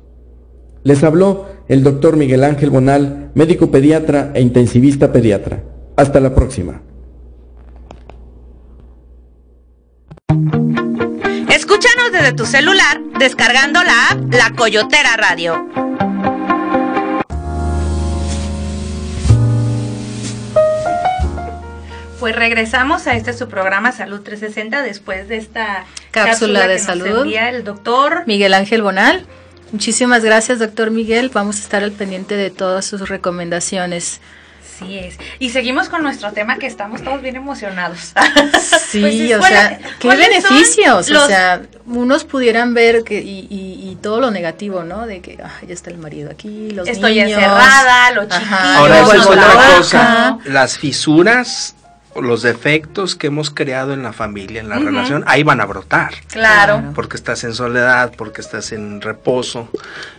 Les 0.83 1.03
habló 1.03 1.52
el 1.67 1.83
doctor 1.83 2.17
Miguel 2.17 2.43
Ángel 2.43 2.69
Bonal, 2.69 3.31
médico 3.35 3.71
pediatra 3.71 4.31
e 4.33 4.41
intensivista 4.41 5.11
pediatra. 5.11 5.63
Hasta 5.95 6.19
la 6.19 6.33
próxima. 6.33 6.81
Escúchanos 11.49 12.11
desde 12.11 12.33
tu 12.33 12.45
celular 12.45 13.01
descargando 13.19 13.83
la 13.83 14.09
app 14.09 14.33
La 14.33 14.51
Coyotera 14.55 15.15
Radio. 15.15 15.67
Pues 22.19 22.35
regresamos 22.35 23.05
a 23.07 23.15
este 23.15 23.33
su 23.33 23.49
programa 23.49 23.91
Salud 23.91 24.21
360 24.21 24.81
después 24.81 25.27
de 25.27 25.37
esta 25.37 25.85
cápsula, 26.11 26.67
de 26.67 26.75
que 26.75 26.79
salud. 26.79 27.07
Nos 27.07 27.17
envía 27.23 27.49
el 27.49 27.63
doctor 27.65 28.23
Miguel 28.25 28.53
Ángel 28.53 28.81
Bonal. 28.81 29.25
Muchísimas 29.77 30.23
gracias, 30.23 30.59
doctor 30.59 30.91
Miguel. 30.91 31.29
Vamos 31.33 31.57
a 31.57 31.59
estar 31.61 31.83
al 31.83 31.91
pendiente 31.91 32.37
de 32.37 32.51
todas 32.51 32.85
sus 32.85 33.09
recomendaciones. 33.09 34.21
Sí 34.79 34.97
es. 34.99 35.17
Y 35.39 35.49
seguimos 35.49 35.89
con 35.89 36.03
nuestro 36.03 36.31
tema 36.31 36.57
que 36.59 36.67
estamos 36.67 37.03
todos 37.03 37.21
bien 37.21 37.35
emocionados. 37.35 38.13
Sí, 38.93 39.01
Pues, 39.01 39.33
o 39.35 39.39
¿cuál- 39.39 39.51
sea, 39.51 39.79
qué 39.99 40.15
beneficios. 40.15 41.09
O 41.09 41.13
los- 41.13 41.27
sea, 41.27 41.63
unos 41.87 42.23
pudieran 42.25 42.75
ver 42.75 43.03
que 43.03 43.19
y, 43.21 43.47
y- 43.49 43.89
y 43.91 43.97
todo 43.99 44.19
lo 44.19 44.29
negativo, 44.29 44.83
¿no? 44.83 45.07
De 45.07 45.19
que 45.19 45.39
ah, 45.43 45.51
ya 45.67 45.73
está 45.73 45.89
el 45.89 45.97
marido 45.97 46.29
aquí, 46.29 46.69
los 46.69 46.87
Estoy 46.87 47.15
niños. 47.15 47.31
encerrada, 47.39 48.11
lo 48.11 48.21
Ajá, 48.21 48.39
chiquillo, 48.39 48.77
Ahora 48.77 48.99
es 49.01 49.25
otra 49.25 49.75
cosa. 49.77 50.37
Las 50.45 50.77
fisuras, 50.77 51.75
los 52.21 52.41
defectos 52.41 53.15
que 53.15 53.27
hemos 53.27 53.49
creado 53.49 53.93
en 53.93 54.03
la 54.03 54.13
familia, 54.13 54.61
en 54.61 54.69
la 54.69 54.77
relación, 54.79 55.23
ahí 55.27 55.43
van 55.43 55.61
a 55.61 55.65
brotar. 55.65 56.13
Claro. 56.27 56.91
Porque 56.93 57.15
estás 57.17 57.43
en 57.43 57.53
soledad, 57.53 58.13
porque 58.17 58.41
estás 58.41 58.71
en 58.71 59.01
reposo. 59.01 59.69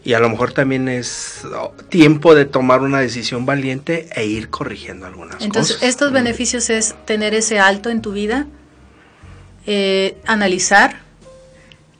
Y 0.05 0.15
a 0.15 0.19
lo 0.21 0.29
mejor 0.29 0.53
también 0.53 0.89
es 0.89 1.43
oh, 1.57 1.73
tiempo 1.89 2.35
de 2.35 2.45
tomar 2.47 2.81
una 2.83 3.01
decisión 3.01 3.47
valiente 3.47 4.09
e 4.15 4.25
ir 4.27 4.51
corrigiendo 4.51 5.07
algunas 5.07 5.43
Entonces, 5.43 5.77
cosas. 5.77 5.89
estos 5.89 6.11
Mm. 6.11 6.15
beneficios 6.15 6.71
es 6.71 6.95
tener 7.05 7.35
ese 7.35 7.59
alto 7.61 7.91
en 7.91 8.03
tu 8.03 8.13
vida, 8.13 8.47
eh, 9.67 10.17
analizar 10.27 10.97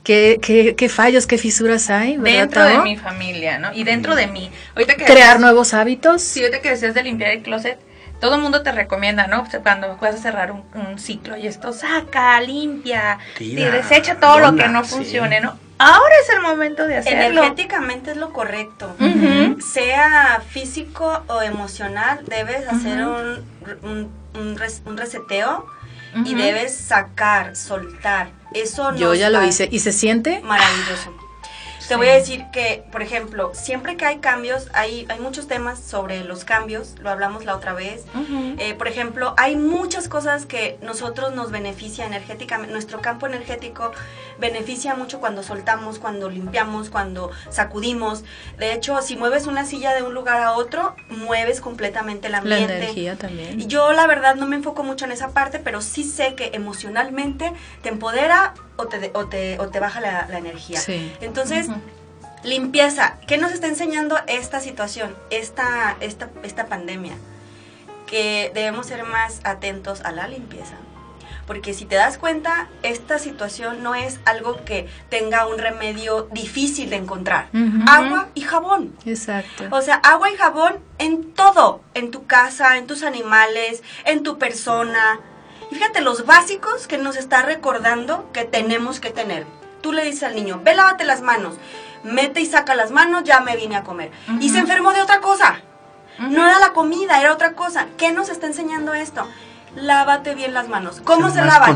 qué, 0.03 0.37
qué, 0.41 0.75
qué 0.75 0.89
fallos, 0.89 1.25
qué 1.25 1.37
fisuras 1.37 1.89
hay, 1.89 2.17
¿verdad, 2.17 2.39
Dentro 2.41 2.63
de 2.65 2.77
mi 2.79 2.97
familia, 2.97 3.57
¿no? 3.57 3.73
Y 3.73 3.83
dentro 3.83 4.15
de 4.15 4.27
mí. 4.27 4.51
Ahorita 4.75 4.95
que 4.95 5.05
Crear 5.05 5.17
decías- 5.37 5.39
nuevos 5.41 5.73
hábitos. 5.73 6.21
Sí, 6.21 6.41
ahorita 6.41 6.61
que 6.61 6.69
decías 6.69 6.93
de 6.93 7.03
limpiar 7.03 7.31
el 7.31 7.41
closet, 7.41 7.79
todo 8.25 8.35
el 8.37 8.41
mundo 8.41 8.63
te 8.63 8.71
recomienda, 8.71 9.27
¿no? 9.27 9.45
Cuando 9.61 9.97
vas 9.97 10.15
a 10.15 10.17
cerrar 10.17 10.51
un, 10.51 10.63
un 10.73 10.97
ciclo 10.97 11.37
y 11.37 11.45
esto, 11.45 11.71
saca, 11.73 12.41
limpia, 12.41 13.19
y 13.39 13.53
desecha 13.55 14.15
todo 14.19 14.39
lo 14.39 14.55
que 14.55 14.67
no 14.67 14.83
sí. 14.83 14.95
funcione, 14.95 15.41
¿no? 15.41 15.59
Ahora 15.77 16.15
es 16.23 16.29
el 16.33 16.41
momento 16.41 16.87
de 16.87 16.97
hacerlo. 16.97 17.41
Energéticamente 17.41 18.11
es 18.11 18.17
lo 18.17 18.33
correcto. 18.33 18.95
Sea 19.73 20.41
físico 20.49 21.23
o 21.27 21.41
emocional, 21.43 22.21
debes 22.25 22.67
hacer 22.67 23.05
un, 23.05 23.45
un, 23.83 24.11
un 24.33 24.57
res- 24.57 24.81
un 24.85 24.97
reseteo 24.97 25.67
y 26.25 26.33
debes 26.33 26.75
sacar, 26.75 27.55
soltar. 27.55 28.29
Eso 28.53 28.95
Yo 28.95 29.09
nos 29.09 29.19
ya 29.19 29.29
lo 29.29 29.43
hice. 29.43 29.67
¿Y 29.71 29.79
se 29.79 29.91
siente? 29.91 30.39
Maravilloso. 30.41 31.13
Te 31.87 31.93
Sí. 31.93 31.95
voy 31.95 32.07
a 32.07 32.13
decir 32.15 32.45
que, 32.51 32.83
por 32.91 33.01
ejemplo, 33.03 33.51
siempre 33.53 33.95
que 33.95 34.05
hay 34.05 34.17
cambios, 34.17 34.67
hay, 34.73 35.05
hay 35.09 35.19
muchos 35.19 35.47
temas 35.47 35.79
sobre 35.79 36.23
los 36.23 36.43
cambios, 36.43 36.95
lo 36.99 37.09
hablamos 37.11 37.45
la 37.45 37.55
otra 37.55 37.73
vez. 37.73 38.05
Eh, 38.57 38.73
por 38.73 38.87
ejemplo, 38.87 39.33
hay 39.37 39.55
muchas 39.55 40.07
cosas 40.07 40.45
que 40.45 40.77
nosotros 40.81 41.33
nos 41.35 41.51
beneficia 41.51 42.05
energéticamente, 42.05 42.73
nuestro 42.73 43.01
campo 43.01 43.27
energético 43.27 43.91
beneficia 44.39 44.95
mucho 44.95 45.19
cuando 45.19 45.43
soltamos, 45.43 45.99
cuando 45.99 46.29
limpiamos, 46.29 46.89
cuando 46.89 47.29
sacudimos. 47.49 48.23
De 48.57 48.73
hecho, 48.73 49.01
si 49.01 49.15
mueves 49.15 49.45
una 49.45 49.65
silla 49.65 49.93
de 49.93 50.01
un 50.01 50.13
lugar 50.13 50.41
a 50.41 50.53
otro, 50.53 50.95
mueves 51.09 51.61
completamente 51.61 52.27
el 52.27 52.31
La 52.33 52.39
ambiente. 52.39 52.77
energía 52.77 53.15
también. 53.15 53.67
Yo 53.69 53.93
la 53.93 54.07
verdad 54.07 54.35
no 54.35 54.47
me 54.47 54.55
enfoco 54.55 54.83
mucho 54.83 55.05
en 55.05 55.11
esa 55.11 55.29
parte, 55.29 55.59
pero 55.59 55.81
sí 55.81 56.03
sé 56.03 56.35
que 56.35 56.51
emocionalmente 56.53 57.53
te 57.83 57.89
empodera 57.89 58.53
o 58.77 58.87
te, 58.87 59.11
o 59.13 59.27
te, 59.27 59.59
o 59.59 59.69
te 59.69 59.79
baja 59.79 60.01
la, 60.01 60.27
la 60.29 60.37
energía. 60.37 60.79
Sí. 60.79 61.11
Entonces, 61.21 61.67
limpieza. 62.43 63.17
¿Qué 63.27 63.37
nos 63.37 63.51
está 63.51 63.67
enseñando 63.67 64.17
esta 64.27 64.59
situación, 64.59 65.15
esta, 65.29 65.97
esta, 65.99 66.29
esta 66.43 66.67
pandemia? 66.67 67.15
Que 68.07 68.51
debemos 68.53 68.87
ser 68.87 69.03
más 69.03 69.41
atentos 69.43 70.01
a 70.01 70.11
la 70.11 70.27
limpieza. 70.27 70.75
Porque 71.47 71.75
si 71.75 71.85
te 71.85 71.95
das 71.95 72.17
cuenta, 72.17 72.69
esta 72.81 73.19
situación 73.19 73.83
no 73.83 73.93
es 73.93 74.19
algo 74.25 74.65
que 74.65 74.87
tenga 75.09 75.45
un 75.45 75.59
remedio 75.59 76.27
difícil 76.31 76.89
de 76.89 76.95
encontrar. 76.95 77.49
Agua 77.87 78.29
y 78.33 78.41
jabón. 78.41 78.95
Exacto. 79.05 79.65
O 79.69 79.81
sea, 79.81 79.95
agua 79.95 80.31
y 80.31 80.35
jabón 80.37 80.79
en 80.97 81.33
todo, 81.33 81.81
en 81.93 82.09
tu 82.09 82.25
casa, 82.25 82.77
en 82.77 82.87
tus 82.87 83.03
animales, 83.03 83.83
en 84.05 84.23
tu 84.23 84.39
persona. 84.39 85.19
Y 85.71 85.75
fíjate 85.75 86.01
los 86.01 86.25
básicos 86.25 86.87
que 86.87 86.97
nos 86.97 87.15
está 87.15 87.41
recordando 87.41 88.29
que 88.33 88.45
tenemos 88.45 88.99
que 88.99 89.11
tener. 89.11 89.45
Tú 89.81 89.91
le 89.91 90.03
dices 90.03 90.23
al 90.23 90.35
niño, 90.35 90.61
ve, 90.63 90.75
lávate 90.75 91.03
las 91.03 91.21
manos. 91.21 91.55
Mete 92.03 92.41
y 92.41 92.45
saca 92.45 92.75
las 92.75 92.91
manos, 92.91 93.23
ya 93.23 93.39
me 93.39 93.55
vine 93.55 93.75
a 93.75 93.83
comer. 93.83 94.11
Y 94.39 94.49
se 94.49 94.59
enfermó 94.59 94.93
de 94.93 95.01
otra 95.01 95.21
cosa. 95.21 95.61
No 96.19 96.47
era 96.47 96.59
la 96.59 96.73
comida, 96.73 97.19
era 97.19 97.33
otra 97.33 97.53
cosa. 97.53 97.87
¿Qué 97.97 98.11
nos 98.11 98.29
está 98.29 98.47
enseñando 98.47 98.93
esto? 98.93 99.27
Lávate 99.75 100.35
bien 100.35 100.53
las 100.53 100.69
manos. 100.69 101.01
¿Cómo 101.03 101.29
Ser 101.29 101.43
se 101.43 101.47
lavan? 101.47 101.75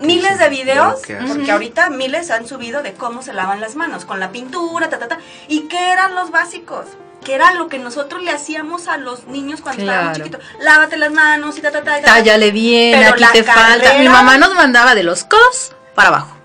Miles 0.00 0.38
de 0.38 0.44
de 0.44 0.50
videos, 0.50 1.02
porque 1.26 1.50
ahorita 1.50 1.90
miles 1.90 2.30
han 2.30 2.46
subido 2.46 2.82
de 2.82 2.92
cómo 2.92 3.22
se 3.22 3.32
lavan 3.32 3.60
las 3.60 3.74
manos, 3.74 4.04
con 4.04 4.20
la 4.20 4.30
pintura, 4.30 4.88
ta, 4.88 4.98
ta, 4.98 5.08
ta. 5.08 5.18
¿Y 5.48 5.62
qué 5.62 5.90
eran 5.90 6.14
los 6.14 6.30
básicos? 6.30 6.86
Que 7.24 7.34
era 7.34 7.52
lo 7.54 7.68
que 7.68 7.78
nosotros 7.78 8.22
le 8.22 8.30
hacíamos 8.30 8.88
a 8.88 8.96
los 8.96 9.26
niños 9.26 9.60
cuando 9.60 9.82
estábamos 9.82 10.16
Claro. 10.16 10.30
chiquitos. 10.30 10.46
Lávate 10.60 10.96
las 10.96 11.12
manos 11.12 11.56
y 11.58 11.60
ta, 11.62 11.70
ta, 11.70 11.82
ta. 11.82 11.98
y 11.98 12.02
ta. 12.02 12.08
Tállale 12.14 12.50
bien, 12.50 12.98
Pero 12.98 13.12
aquí 13.12 13.20
la 13.20 13.32
te 13.32 13.44
falta. 13.44 13.76
Mi 13.78 13.80
carrera- 13.84 14.10
mamá 14.10 14.38
nos 14.38 14.54
mandaba 14.54 14.94
de 14.94 15.02
los 15.04 15.24
codos 15.24 15.74
para 15.94 16.08
abajo. 16.08 16.36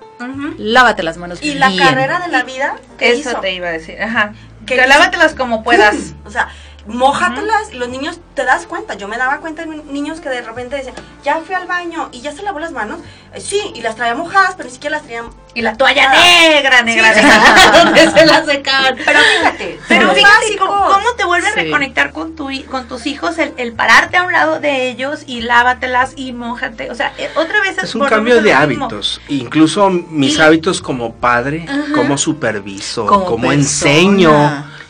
Lávate 0.57 1.03
las 1.03 1.17
manos 1.17 1.39
Y 1.43 1.53
la 1.55 1.71
carrera 1.75 2.19
de 2.19 2.29
la 2.29 2.43
vida, 2.43 2.75
¿qué 2.97 3.11
Eso 3.11 3.29
hizo? 3.31 3.39
te 3.39 3.53
iba 3.53 3.67
a 3.67 3.71
decir. 3.71 4.01
Ajá. 4.01 4.33
¿Qué 4.65 4.75
Que 4.75 4.87
lávatelas 4.87 5.33
como 5.35 5.63
puedas. 5.63 5.95
O 6.25 6.31
sea, 6.31 6.49
mójatelas 6.87 7.73
y 7.73 7.77
los 7.77 7.89
niños 7.89 8.19
te 8.33 8.43
das 8.45 8.65
cuenta. 8.65 8.93
Yo 8.95 9.07
me 9.07 9.17
daba 9.17 9.37
cuenta 9.37 9.65
de 9.65 9.83
niños 9.91 10.19
que 10.19 10.29
de 10.29 10.41
repente 10.41 10.75
decían, 10.75 10.95
ya 11.23 11.39
fui 11.45 11.55
al 11.55 11.67
baño 11.67 12.09
y 12.11 12.21
ya 12.21 12.31
se 12.31 12.43
lavó 12.43 12.59
las 12.59 12.71
manos. 12.71 12.99
Eh, 13.33 13.41
sí, 13.41 13.59
y 13.75 13.81
las 13.81 13.95
traía 13.95 14.15
mojadas, 14.15 14.53
pero 14.55 14.67
ni 14.69 14.73
siquiera 14.73 14.97
las 14.97 15.05
traían. 15.05 15.25
Y 15.53 15.61
la 15.61 15.75
toalla 15.75 16.11
Ah. 16.11 16.13
negra, 16.15 16.81
negra, 16.83 17.13
Sí. 17.13 17.21
negra. 17.21 17.43
donde 17.83 18.11
se 18.11 18.25
la 18.25 18.45
secaban. 18.45 18.95
Pero 19.03 19.19
fíjate, 19.19 19.79
Pero 19.87 20.13
fíjate 20.13 20.57
cómo, 20.57 20.71
cómo 20.87 21.13
te 21.17 21.25
vuelve 21.25 21.47
a 21.47 21.51
reconectar 21.53 22.11
con, 22.11 22.35
tu, 22.35 22.49
con 22.69 22.87
tus 22.87 23.05
hijos 23.07 23.37
el, 23.39 23.53
el 23.57 23.73
pararte 23.73 24.17
a 24.17 24.23
un 24.23 24.31
lado 24.31 24.59
de 24.59 24.87
ellos 24.89 25.23
y 25.27 25.41
lávatelas 25.41 26.13
y 26.15 26.31
mójate. 26.31 26.91
O 26.91 26.95
sea, 26.95 27.11
eh, 27.17 27.29
otra 27.35 27.61
vez 27.61 27.77
Es 27.79 27.95
un 27.95 27.99
volvemos 28.01 28.09
cambio 28.09 28.35
de 28.35 28.41
mismo. 28.67 28.85
hábitos. 28.85 29.21
Incluso 29.29 29.89
mis 29.89 30.35
Y- 30.37 30.41
hábitos 30.41 30.81
como 30.81 31.13
padre, 31.15 31.65
como 31.93 32.17
superviso, 32.17 33.05
Como 33.07 33.25
como, 33.25 33.51
enseño, 33.51 34.31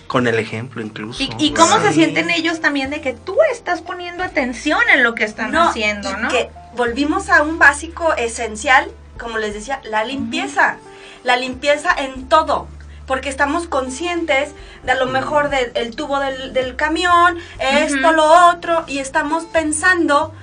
con 0.08 0.28
el 0.28 0.39
ejemplo 0.39 0.82
incluso. 0.82 1.22
Y, 1.22 1.30
y 1.38 1.54
cómo 1.54 1.80
se 1.80 1.93
sienten 1.93 2.30
ellos 2.30 2.62
también 2.62 2.89
de 2.89 3.02
que 3.02 3.13
tú 3.13 3.36
estás 3.52 3.82
poniendo 3.82 4.24
atención 4.24 4.80
en 4.93 5.04
lo 5.04 5.15
que 5.15 5.26
están 5.26 5.52
No, 5.52 5.70
haciendo, 5.70 6.10
y 6.10 6.22
¿no? 6.22 6.30
Que 6.30 6.50
volvimos 6.76 7.30
a 7.30 7.43
un 7.43 7.60
básico 7.60 8.13
esencial, 8.15 8.89
como 9.20 9.38
les 9.38 9.54
decía, 9.54 9.82
la 9.84 10.04
limpieza. 10.04 10.78
La 11.24 11.36
limpieza 11.36 11.93
en 11.98 12.30
todo. 12.30 12.67
Porque 13.06 13.30
estamos 13.30 13.67
conscientes 13.67 14.52
de 14.84 14.91
a 14.91 14.96
lo 14.96 15.06
mejor 15.06 15.50
del 15.50 15.72
el 15.76 15.96
tubo 15.96 16.20
del, 16.20 16.54
del 16.54 16.76
camión, 16.76 17.38
esto, 17.60 18.12
lo 18.12 18.50
otro, 18.50 18.84
y 18.88 19.00
estamos 19.00 19.46
pensando 19.46 20.34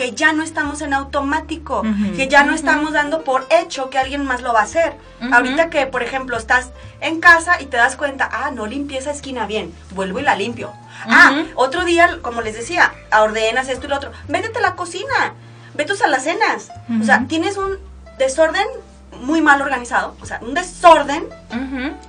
que 0.00 0.12
ya 0.12 0.32
no 0.32 0.42
estamos 0.42 0.80
en 0.80 0.94
automático, 0.94 1.82
que 2.16 2.26
ya 2.26 2.42
no 2.42 2.54
estamos 2.54 2.94
dando 2.94 3.22
por 3.22 3.46
hecho 3.50 3.90
que 3.90 3.98
alguien 3.98 4.24
más 4.24 4.40
lo 4.40 4.54
va 4.54 4.60
a 4.60 4.62
hacer. 4.62 4.94
Ahorita 5.30 5.68
que, 5.68 5.84
por 5.84 6.02
ejemplo, 6.02 6.38
estás 6.38 6.70
en 7.02 7.20
casa 7.20 7.60
y 7.60 7.66
te 7.66 7.76
das 7.76 7.96
cuenta, 7.96 8.26
ah, 8.32 8.50
no 8.50 8.64
limpié 8.64 8.96
esa 8.96 9.10
esquina 9.10 9.44
bien, 9.44 9.74
vuelvo 9.90 10.18
y 10.18 10.22
la 10.22 10.36
limpio. 10.36 10.72
Ah, 11.04 11.44
otro 11.54 11.84
día, 11.84 12.20
como 12.22 12.40
les 12.40 12.54
decía, 12.54 12.94
ordenas 13.12 13.68
esto 13.68 13.84
y 13.84 13.90
lo 13.90 13.96
otro, 13.96 14.10
métete 14.26 14.60
a 14.60 14.62
la 14.62 14.74
cocina, 14.74 15.34
ve 15.74 15.84
tus 15.84 16.00
alacenas. 16.00 16.70
O 16.98 17.04
sea, 17.04 17.26
tienes 17.28 17.58
un 17.58 17.76
desorden 18.16 18.66
muy 19.20 19.42
mal 19.42 19.60
organizado, 19.60 20.16
o 20.22 20.24
sea, 20.24 20.38
un 20.40 20.54
desorden 20.54 21.28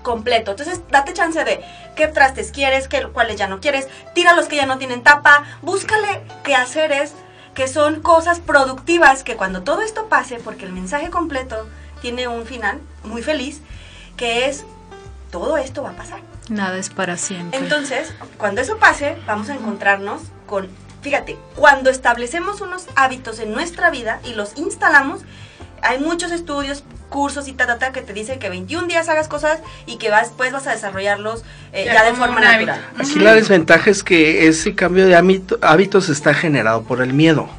completo. 0.02 0.52
Entonces, 0.52 0.80
date 0.90 1.12
chance 1.12 1.44
de 1.44 1.62
qué 1.98 2.08
trastes 2.08 2.54
quieres, 2.54 2.88
qué, 2.88 3.06
cuáles 3.12 3.36
ya 3.36 3.50
no 3.50 3.60
quieres, 3.60 3.90
tira 4.16 4.34
los 4.34 4.46
que 4.46 4.56
ya 4.56 4.66
no 4.66 4.78
tienen 4.78 5.04
tapa, 5.04 5.44
búscale 5.62 6.22
qué 6.46 6.56
haceres 6.56 7.16
que 7.54 7.68
son 7.68 8.02
cosas 8.02 8.40
productivas 8.40 9.24
que 9.24 9.36
cuando 9.36 9.64
todo 9.64 9.82
esto 9.82 10.08
pase, 10.08 10.38
porque 10.38 10.66
el 10.66 10.72
mensaje 10.72 11.10
completo 11.10 11.68
tiene 12.02 12.28
un 12.28 12.46
final 12.46 12.80
muy 13.04 13.22
feliz, 13.22 13.62
que 14.18 14.48
es 14.48 14.66
todo 15.32 15.58
esto 15.58 15.84
va 15.84 15.92
a 15.92 15.96
pasar. 15.96 16.22
Nada 16.50 16.78
es 16.78 16.90
para 16.90 17.18
siempre. 17.18 17.60
Entonces, 17.60 18.14
cuando 18.38 18.62
eso 18.62 18.78
pase, 18.78 19.18
vamos 19.26 19.50
a 19.50 19.56
encontrarnos 19.56 20.22
con 20.48 20.70
fíjate, 21.02 21.38
cuando 21.56 21.90
establecemos 21.90 22.62
unos 22.62 22.88
hábitos 22.96 23.40
en 23.40 23.52
nuestra 23.52 23.90
vida 23.90 24.20
y 24.24 24.34
los 24.34 24.58
instalamos, 24.58 25.22
hay 25.82 26.00
muchos 26.00 26.32
estudios, 26.32 26.84
cursos 27.10 27.48
y 27.48 27.54
ta, 27.54 27.68
ta, 27.68 27.78
ta, 27.78 27.92
que 27.92 28.02
te 28.02 28.14
dicen 28.14 28.40
que 28.40 28.50
21 28.50 28.88
días 28.88 29.10
hagas 29.10 29.28
cosas 29.28 29.60
y 29.86 29.98
que 29.98 30.10
vas, 30.10 30.30
después 30.30 30.52
vas 30.54 30.66
a 30.68 30.72
desarrollarlos 30.72 31.44
eh, 31.74 31.84
Ya 31.86 31.94
ya, 31.94 32.04
de 32.06 32.14
forma 32.14 32.38
hábito. 32.40 32.72
natural. 32.72 32.82
Aquí 33.00 33.20
la 33.20 33.34
desventaja 33.34 33.90
es 33.90 34.04
que 34.04 34.48
ese 34.48 34.76
cambio 34.76 35.06
de 35.08 35.16
hábito- 35.18 35.60
hábitos 35.62 36.08
está 36.10 36.34
generado 36.34 36.84
por 36.84 37.02
el 37.02 37.14
miedo. 37.14 37.50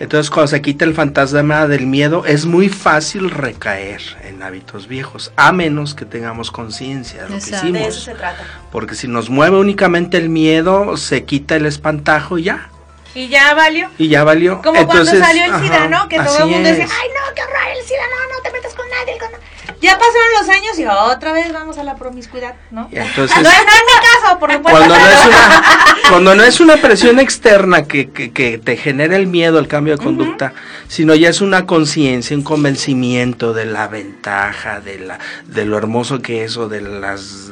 Entonces, 0.00 0.30
cuando 0.30 0.46
se 0.48 0.62
quita 0.62 0.84
el 0.84 0.94
fantasma 0.94 1.66
del 1.66 1.86
miedo, 1.86 2.24
es 2.24 2.46
muy 2.46 2.68
fácil 2.68 3.30
recaer 3.30 4.00
en 4.24 4.42
hábitos 4.44 4.86
viejos, 4.86 5.32
a 5.36 5.50
menos 5.52 5.94
que 5.96 6.04
tengamos 6.04 6.52
conciencia 6.52 7.24
de 7.24 7.30
lo 7.30 7.34
Exacto. 7.36 7.66
que 7.66 7.72
De 7.72 7.78
eso 7.80 7.88
hicimos. 7.88 8.04
se 8.04 8.14
trata. 8.14 8.44
Porque 8.70 8.94
si 8.94 9.08
nos 9.08 9.28
mueve 9.28 9.56
únicamente 9.58 10.16
el 10.16 10.28
miedo, 10.28 10.96
se 10.96 11.24
quita 11.24 11.56
el 11.56 11.66
espantajo 11.66 12.38
y 12.38 12.44
ya, 12.44 12.70
Y 13.14 13.28
ya 13.28 13.54
valió. 13.54 13.90
y 13.98 14.08
ya 14.08 14.22
valió. 14.24 14.60
Como 14.62 14.78
Entonces, 14.80 15.10
cuando 15.18 15.26
salió 15.26 15.44
el 15.44 15.50
ajá, 15.52 15.62
SIDA, 15.62 15.88
¿no? 15.88 16.08
Que 16.08 16.16
todo 16.18 16.38
el 16.38 16.46
mundo 16.46 16.68
decía, 16.68 16.86
ay 16.90 17.08
no, 17.08 17.34
qué 17.34 17.42
horror 17.42 17.56
el 17.78 17.84
SIDA, 17.84 18.02
no, 18.02 18.36
no 18.36 18.42
te 18.42 18.52
metas 18.52 18.74
con 18.74 18.86
nadie. 18.90 19.18
con- 19.18 19.30
Ya 19.80 19.92
pasaron 19.98 20.28
los 20.40 20.48
años 20.48 20.78
y 20.78 20.84
otra 20.86 21.32
vez 21.32 21.52
vamos 21.52 21.78
a 21.78 21.84
la 21.84 21.96
promiscuidad, 21.96 22.54
¿no? 22.70 22.88
Entonces, 22.92 23.36
no, 23.36 23.42
no 23.42 23.48
es 23.48 23.54
mi 23.62 24.22
caso, 24.22 24.38
por 24.38 24.52
supuesto. 24.52 24.78
cuando 24.78 24.98
no 24.98 25.06
es 25.06 25.26
una, 25.26 25.64
cuando 26.10 26.34
no 26.34 26.42
es 26.44 26.60
una 26.60 26.76
presión 26.76 27.18
externa 27.18 27.84
que, 27.84 28.10
que- 28.10 28.30
que 28.32 28.58
te 28.58 28.76
genera 28.76 29.16
el 29.16 29.26
miedo, 29.26 29.58
el 29.58 29.68
cambio 29.68 29.96
de 29.96 30.02
conducta, 30.04 30.52
sino 30.88 31.14
ya 31.14 31.28
es 31.30 31.40
una 31.40 31.64
conciencia, 31.66 32.36
un 32.36 32.42
convencimiento 32.44 33.52
de 33.52 33.64
la 33.66 33.88
ventaja, 33.88 34.80
de, 34.80 34.98
la, 35.00 35.18
de 35.46 35.64
lo 35.64 35.76
hermoso 35.78 36.20
que 36.20 36.44
es 36.44 36.56
o 36.56 36.68
de 36.68 36.80
las 36.82 37.50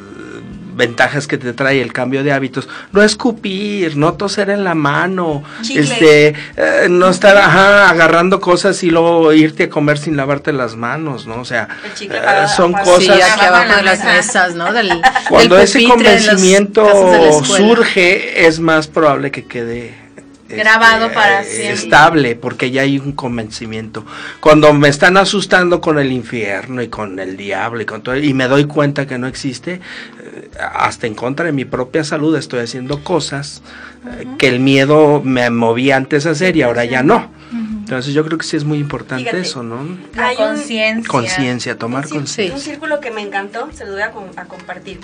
ventajas 0.76 1.26
que 1.26 1.38
te 1.38 1.52
trae 1.52 1.80
el 1.80 1.92
cambio 1.92 2.22
de 2.22 2.32
hábitos, 2.32 2.68
no 2.92 3.02
escupir, 3.02 3.96
no 3.96 4.12
toser 4.14 4.50
en 4.50 4.62
la 4.62 4.74
mano, 4.74 5.42
Chicle. 5.62 5.82
este, 5.82 6.28
eh, 6.56 6.86
no 6.90 7.08
estar 7.08 7.36
ajá, 7.36 7.88
agarrando 7.88 8.40
cosas 8.40 8.82
y 8.82 8.90
luego 8.90 9.32
irte 9.32 9.64
a 9.64 9.70
comer 9.70 9.98
sin 9.98 10.16
lavarte 10.16 10.52
las 10.52 10.76
manos, 10.76 11.26
¿no? 11.26 11.40
O 11.40 11.44
sea, 11.44 11.68
eh, 12.00 12.08
para- 12.08 12.48
son 12.48 12.72
para- 12.72 12.84
Sí, 12.84 12.90
cosas 12.90 13.10
aquí 13.10 13.22
abajo 13.22 13.44
abajo 13.46 13.62
de 13.62 13.68
la 13.68 13.76
de 13.76 13.82
las 13.82 13.98
mesa. 14.04 14.12
mesas, 14.16 14.54
¿no? 14.54 14.72
Del, 14.72 14.90
cuando 15.28 15.54
del 15.56 15.64
ese 15.64 15.84
convencimiento 15.84 17.42
surge, 17.44 18.46
es 18.46 18.60
más 18.60 18.86
probable 18.86 19.30
que 19.30 19.44
quede 19.46 20.05
este, 20.48 20.56
Grabado 20.56 21.12
para 21.12 21.42
eh, 21.42 21.44
siempre. 21.44 21.72
estable, 21.72 22.36
porque 22.36 22.70
ya 22.70 22.82
hay 22.82 22.98
un 22.98 23.12
convencimiento. 23.12 24.04
Cuando 24.40 24.72
me 24.72 24.88
están 24.88 25.16
asustando 25.16 25.80
con 25.80 25.98
el 25.98 26.12
infierno 26.12 26.82
y 26.82 26.88
con 26.88 27.18
el 27.18 27.36
diablo 27.36 27.80
y 27.80 27.84
con 27.84 28.02
todo, 28.02 28.16
y 28.16 28.32
me 28.32 28.46
doy 28.46 28.64
cuenta 28.66 29.06
que 29.06 29.18
no 29.18 29.26
existe, 29.26 29.74
eh, 30.22 30.50
hasta 30.72 31.06
en 31.06 31.14
contra 31.14 31.46
de 31.46 31.52
mi 31.52 31.64
propia 31.64 32.04
salud 32.04 32.36
estoy 32.36 32.60
haciendo 32.60 33.02
cosas 33.02 33.62
eh, 34.20 34.26
que 34.38 34.48
el 34.48 34.60
miedo 34.60 35.20
me 35.24 35.50
movía 35.50 35.96
antes 35.96 36.26
a 36.26 36.30
hacer 36.30 36.56
y 36.56 36.62
ahora 36.62 36.84
ya 36.84 37.02
no. 37.02 37.34
Entonces 37.52 38.14
yo 38.14 38.24
creo 38.24 38.36
que 38.36 38.44
sí 38.44 38.56
es 38.56 38.64
muy 38.64 38.78
importante 38.78 39.22
Fíjate. 39.24 39.42
eso, 39.42 39.62
¿no? 39.62 39.86
La 40.16 40.34
conciencia. 40.34 41.08
Conciencia, 41.08 41.78
tomar 41.78 42.08
conciencia. 42.08 42.52
un 42.52 42.60
círculo 42.60 42.98
que 43.00 43.12
me 43.12 43.22
encantó, 43.22 43.68
se 43.72 43.84
lo 43.84 43.92
voy 43.92 44.02
a, 44.02 44.10
com- 44.10 44.24
a 44.36 44.44
compartir. 44.46 44.98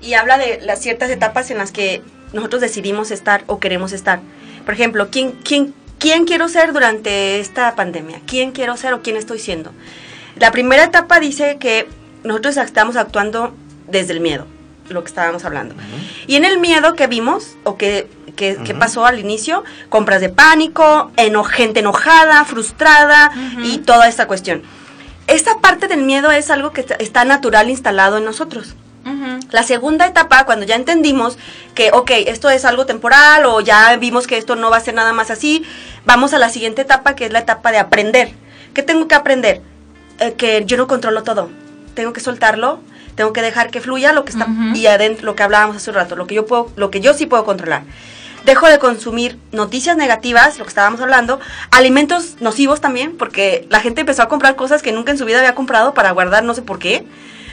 Y 0.00 0.14
habla 0.14 0.38
de 0.38 0.60
las 0.64 0.80
ciertas 0.80 1.08
etapas 1.10 1.52
en 1.52 1.58
las 1.58 1.70
que 1.70 2.02
nosotros 2.32 2.60
decidimos 2.60 3.10
estar 3.10 3.44
o 3.46 3.58
queremos 3.58 3.92
estar. 3.92 4.20
Por 4.64 4.74
ejemplo, 4.74 5.08
¿quién, 5.10 5.32
quién, 5.44 5.74
quién 5.98 6.24
quiero 6.24 6.48
ser 6.48 6.72
durante 6.72 7.40
esta 7.40 7.74
pandemia? 7.74 8.20
¿Quién 8.26 8.52
quiero 8.52 8.76
ser 8.76 8.94
o 8.94 9.02
quién 9.02 9.16
estoy 9.16 9.38
siendo? 9.38 9.72
La 10.36 10.50
primera 10.50 10.84
etapa 10.84 11.20
dice 11.20 11.58
que 11.58 11.88
nosotros 12.24 12.56
estamos 12.56 12.96
actuando 12.96 13.54
desde 13.88 14.12
el 14.14 14.20
miedo, 14.20 14.46
lo 14.88 15.02
que 15.02 15.08
estábamos 15.08 15.44
hablando. 15.44 15.74
Y 16.26 16.36
en 16.36 16.44
el 16.44 16.58
miedo 16.58 16.94
que 16.94 17.06
vimos 17.06 17.56
o 17.64 17.76
que, 17.76 18.08
que, 18.36 18.56
que 18.64 18.70
Ujú. 18.72 18.78
pasó 18.78 19.04
al 19.04 19.18
inicio, 19.18 19.64
compras 19.90 20.20
de 20.20 20.28
pánico, 20.30 21.10
eno- 21.16 21.44
gente 21.44 21.80
enojada, 21.80 22.44
frustrada 22.44 23.30
y 23.62 23.78
toda 23.78 24.08
esta 24.08 24.26
cuestión. 24.26 24.62
Esta 25.26 25.58
parte 25.60 25.86
del 25.88 26.02
miedo 26.02 26.30
es 26.32 26.50
algo 26.50 26.72
que 26.72 26.80
está- 26.80 26.94
está 26.96 27.24
natural 27.24 27.68
instalado 27.70 28.18
en 28.18 28.24
nosotros. 28.24 28.74
La 29.50 29.62
segunda 29.62 30.06
etapa, 30.06 30.44
cuando 30.46 30.64
ya 30.64 30.76
entendimos 30.76 31.36
que, 31.74 31.90
ok, 31.92 32.10
esto 32.26 32.48
es 32.48 32.64
algo 32.64 32.86
temporal 32.86 33.44
o 33.44 33.60
ya 33.60 33.94
vimos 33.96 34.26
que 34.26 34.38
esto 34.38 34.56
no 34.56 34.70
va 34.70 34.78
a 34.78 34.80
ser 34.80 34.94
nada 34.94 35.12
más 35.12 35.30
así, 35.30 35.64
vamos 36.06 36.32
a 36.32 36.38
la 36.38 36.48
siguiente 36.48 36.82
etapa, 36.82 37.14
que 37.14 37.26
es 37.26 37.32
la 37.32 37.40
etapa 37.40 37.70
de 37.70 37.78
aprender. 37.78 38.32
¿Qué 38.72 38.82
tengo 38.82 39.08
que 39.08 39.14
aprender? 39.14 39.60
Eh, 40.20 40.32
que 40.34 40.64
yo 40.64 40.76
no 40.76 40.86
controlo 40.86 41.22
todo. 41.22 41.50
Tengo 41.94 42.14
que 42.14 42.20
soltarlo, 42.20 42.80
tengo 43.14 43.34
que 43.34 43.42
dejar 43.42 43.70
que 43.70 43.82
fluya 43.82 44.12
lo 44.12 44.24
que 44.24 44.32
está 44.32 44.46
Ujú. 44.46 44.74
y 44.74 44.86
adentro, 44.86 45.26
lo 45.26 45.34
que 45.36 45.42
hablábamos 45.42 45.76
hace 45.76 45.90
un 45.90 45.96
rato, 45.96 46.16
lo 46.16 46.26
que 46.26 46.34
yo 46.34 46.46
puedo, 46.46 46.70
lo 46.76 46.90
que 46.90 47.00
yo 47.00 47.12
sí 47.12 47.26
puedo 47.26 47.44
controlar. 47.44 47.82
Dejo 48.46 48.66
de 48.66 48.78
consumir 48.78 49.38
noticias 49.52 49.96
negativas, 49.96 50.58
lo 50.58 50.64
que 50.64 50.70
estábamos 50.70 51.00
hablando, 51.00 51.38
alimentos 51.70 52.36
nocivos 52.40 52.80
también, 52.80 53.16
porque 53.16 53.66
la 53.68 53.80
gente 53.80 54.00
empezó 54.00 54.22
a 54.22 54.28
comprar 54.28 54.56
cosas 54.56 54.82
que 54.82 54.92
nunca 54.92 55.12
en 55.12 55.18
su 55.18 55.26
vida 55.26 55.38
había 55.38 55.54
comprado 55.54 55.92
para 55.92 56.10
guardar, 56.10 56.42
no 56.42 56.54
sé 56.54 56.62
por 56.62 56.78
qué 56.78 57.04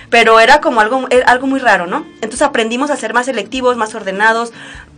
pero 0.10 0.40
era 0.40 0.60
como 0.62 0.82
algo, 0.82 1.08
era 1.10 1.26
algo 1.28 1.48
muy 1.48 1.60
raro, 1.60 1.86
¿no? 1.88 2.06
Entonces 2.16 2.42
aprendimos 2.42 2.90
a 2.90 2.96
ser 2.96 3.14
más 3.14 3.26
selectivos, 3.28 3.78
más 3.78 3.94
ordenados, 3.96 4.52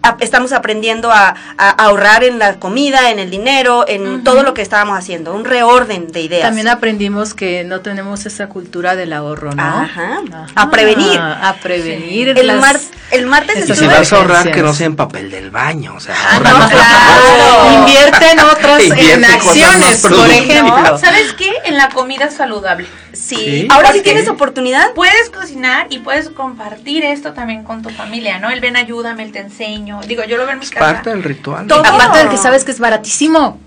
a- 0.04 0.18
estamos 0.20 0.52
aprendiendo 0.52 1.12
a, 1.12 1.36
a 1.58 1.70
ahorrar 1.70 2.24
en 2.24 2.40
la 2.40 2.56
comida, 2.60 3.12
en 3.12 3.20
el 3.20 3.30
dinero, 3.30 3.86
en 3.88 4.24
todo 4.24 4.42
lo 4.44 4.54
que 4.54 4.62
estábamos 4.62 4.98
haciendo, 4.98 5.34
un 5.36 5.46
reorden 5.46 6.08
de 6.12 6.22
ideas. 6.22 6.44
También 6.44 6.68
aprendimos 6.70 7.34
que 7.34 7.64
no 7.64 7.82
tenemos 7.82 8.26
esa 8.26 8.48
cultura 8.48 8.96
del 8.96 9.14
ahorro, 9.14 9.52
¿no? 9.54 9.62
Ajá. 9.64 10.22
A 10.56 10.70
prevenir. 10.72 11.20
A 11.20 11.56
prevenir. 11.62 12.30
el, 12.30 12.48
las- 12.48 12.60
mar- 12.62 12.80
el 13.12 13.26
martes 13.28 13.58
Y 13.58 13.62
si 13.64 13.72
estuve- 13.74 13.88
vas 13.94 14.12
a 14.12 14.16
ahorrar, 14.16 14.52
que 14.52 14.62
no 14.64 14.74
sea 14.74 14.88
en 14.88 14.96
papel 14.96 15.30
del 15.30 15.52
baño, 15.52 15.94
o 15.96 16.00
sea, 16.00 16.16
Ah, 16.18 16.36
ahorra 16.38 16.50
no, 16.52 16.70
claro. 16.70 17.74
Invierte 17.80 18.32
en 18.32 18.40
otras, 18.40 18.84
Invierte 18.86 19.14
en 19.14 19.26
acciones, 19.26 19.98
por 20.02 20.30
ejemplo. 20.30 20.98
¿Sabes 20.98 21.34
qué? 21.34 21.52
En 21.66 21.78
la 21.78 21.90
comida 21.90 22.30
saludable. 22.32 22.88
Sí. 23.14 23.36
Sí. 23.36 23.68
Ahora 23.70 23.90
sí 23.92 24.00
Porque- 24.00 24.12
tienes 24.14 24.30
oportunidad. 24.30 24.94
Puedes 25.02 25.32
cocinar 25.32 25.88
y 25.90 25.98
puedes 25.98 26.30
compartir 26.30 27.04
esto 27.04 27.34
también 27.34 27.64
con 27.64 27.82
tu 27.82 27.90
familia, 27.90 28.38
¿no? 28.38 28.52
El 28.52 28.60
ven, 28.60 28.76
ayúdame, 28.76 29.24
el 29.24 29.32
te 29.32 29.40
enseño. 29.40 30.00
Digo, 30.08 30.24
yo 30.26 30.38
lo 30.38 30.44
veo 30.44 30.52
en 30.54 30.60
mi 30.60 30.66
Es 30.66 30.70
casa. 30.70 30.86
parte 30.86 31.10
del 31.10 31.24
ritual. 31.24 31.66
Todo. 31.66 31.80
Aparte 31.84 32.20
del 32.20 32.30
que 32.30 32.38
sabes 32.38 32.64
que 32.64 32.70
es 32.70 32.80
baratísimo. 32.80 33.60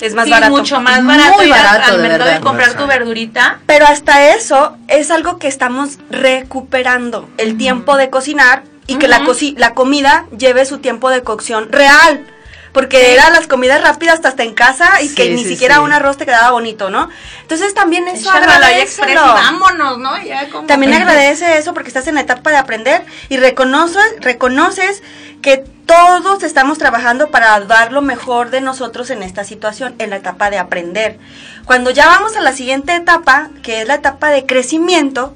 Es 0.00 0.14
más 0.14 0.24
Sí, 0.24 0.30
barato. 0.30 0.50
mucho 0.56 0.80
más 0.80 1.02
Muy 1.02 1.14
barato. 1.18 1.42
a- 1.42 1.46
barato, 1.48 1.90
al 1.92 1.96
de 1.98 2.02
mercado 2.08 2.24
verdad. 2.24 2.40
y 2.40 2.42
comprar 2.42 2.72
tu 2.74 2.86
verdurita. 2.86 3.58
Pero 3.66 3.84
hasta 3.86 4.30
eso 4.34 4.78
es 4.88 5.10
algo 5.10 5.36
que 5.38 5.48
estamos 5.48 5.98
recuperando. 6.08 7.28
El 7.36 7.58
tiempo 7.58 7.98
de 7.98 8.08
cocinar 8.08 8.62
y 8.86 8.96
que 8.96 9.08
la, 9.08 9.20
coci- 9.20 9.56
la 9.58 9.74
comida 9.74 10.24
lleve 10.38 10.64
su 10.64 10.78
tiempo 10.78 11.10
de 11.10 11.22
cocción 11.22 11.70
real. 11.70 12.24
Porque 12.72 13.14
eran 13.14 13.32
las 13.32 13.46
comidas 13.46 13.80
rápidas 13.82 14.20
hasta 14.24 14.42
en 14.42 14.54
casa 14.54 15.00
y 15.02 15.14
que 15.14 15.24
Sí, 15.24 15.30
ni 15.30 15.42
sí, 15.42 15.50
siquiera 15.50 15.76
sí. 15.76 15.80
un 15.80 15.92
arroz 15.92 16.16
te 16.16 16.26
quedaba 16.26 16.50
bonito, 16.50 16.90
¿no? 16.90 17.08
Entonces 17.42 17.74
también 17.74 18.06
eso 18.08 18.30
agradecelo. 18.30 19.20
vámonos, 19.22 19.98
¿no? 19.98 20.22
Ya 20.22 20.48
como- 20.50 20.66
También 20.66 20.92
agradece 20.94 21.58
eso 21.58 21.72
porque 21.74 21.88
estás 21.88 22.06
en 22.08 22.16
la 22.16 22.20
etapa 22.20 22.50
de 22.50 22.56
aprender 22.56 23.04
y 23.28 23.36
reconoces, 23.38 24.02
reconoces 24.20 25.02
que 25.42 25.64
todos 25.86 26.42
estamos 26.42 26.76
trabajando 26.78 27.30
para 27.30 27.58
dar 27.60 27.92
lo 27.92 28.02
mejor 28.02 28.50
de 28.50 28.60
nosotros 28.60 29.08
en 29.10 29.22
esta 29.22 29.44
situación, 29.44 29.94
en 29.98 30.10
la 30.10 30.16
etapa 30.16 30.50
de 30.50 30.58
aprender. 30.58 31.18
Cuando 31.64 31.90
ya 31.90 32.06
vamos 32.06 32.36
a 32.36 32.40
la 32.42 32.52
siguiente 32.52 32.94
etapa, 32.94 33.48
que 33.62 33.80
es 33.82 33.88
la 33.88 33.94
etapa 33.94 34.28
de 34.30 34.44
crecimiento, 34.44 35.34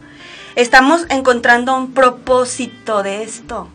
estamos 0.55 1.07
encontrando 1.09 1.75
un 1.75 1.95
propósito 1.95 3.03
de 3.03 3.23
esto. 3.23 3.69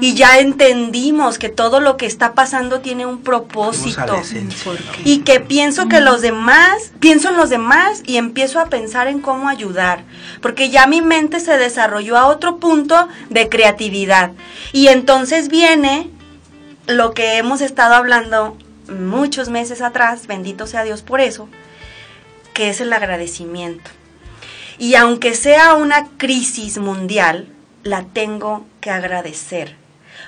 Y 0.00 0.14
ya 0.14 0.38
entendimos 0.38 1.38
que 1.38 1.48
todo 1.48 1.80
lo 1.80 1.96
que 1.96 2.06
está 2.06 2.34
pasando 2.34 2.80
tiene 2.80 3.06
un 3.06 3.22
propósito. 3.22 4.20
Y 5.04 5.18
que 5.18 5.40
pienso 5.40 5.88
que 5.88 6.00
los 6.00 6.22
demás, 6.22 6.92
pienso 7.00 7.28
en 7.28 7.36
los 7.36 7.50
demás 7.50 8.02
y 8.06 8.16
empiezo 8.16 8.60
a 8.60 8.66
pensar 8.66 9.08
en 9.08 9.20
cómo 9.20 9.48
ayudar. 9.48 10.04
Porque 10.40 10.70
ya 10.70 10.86
mi 10.86 11.02
mente 11.02 11.40
se 11.40 11.58
desarrolló 11.58 12.16
a 12.16 12.26
otro 12.26 12.58
punto 12.58 13.08
de 13.30 13.48
creatividad. 13.48 14.32
Y 14.72 14.88
entonces 14.88 15.48
viene 15.48 16.10
lo 16.86 17.12
que 17.12 17.36
hemos 17.36 17.60
estado 17.60 17.94
hablando 17.94 18.56
muchos 18.88 19.48
meses 19.50 19.82
atrás, 19.82 20.26
bendito 20.26 20.66
sea 20.66 20.84
Dios 20.84 21.02
por 21.02 21.20
eso, 21.20 21.48
que 22.54 22.70
es 22.70 22.80
el 22.80 22.92
agradecimiento. 22.92 23.90
Y 24.78 24.94
aunque 24.94 25.34
sea 25.34 25.74
una 25.74 26.08
crisis 26.16 26.78
mundial, 26.78 27.48
la 27.82 28.04
tengo 28.04 28.64
que 28.80 28.90
agradecer, 28.90 29.76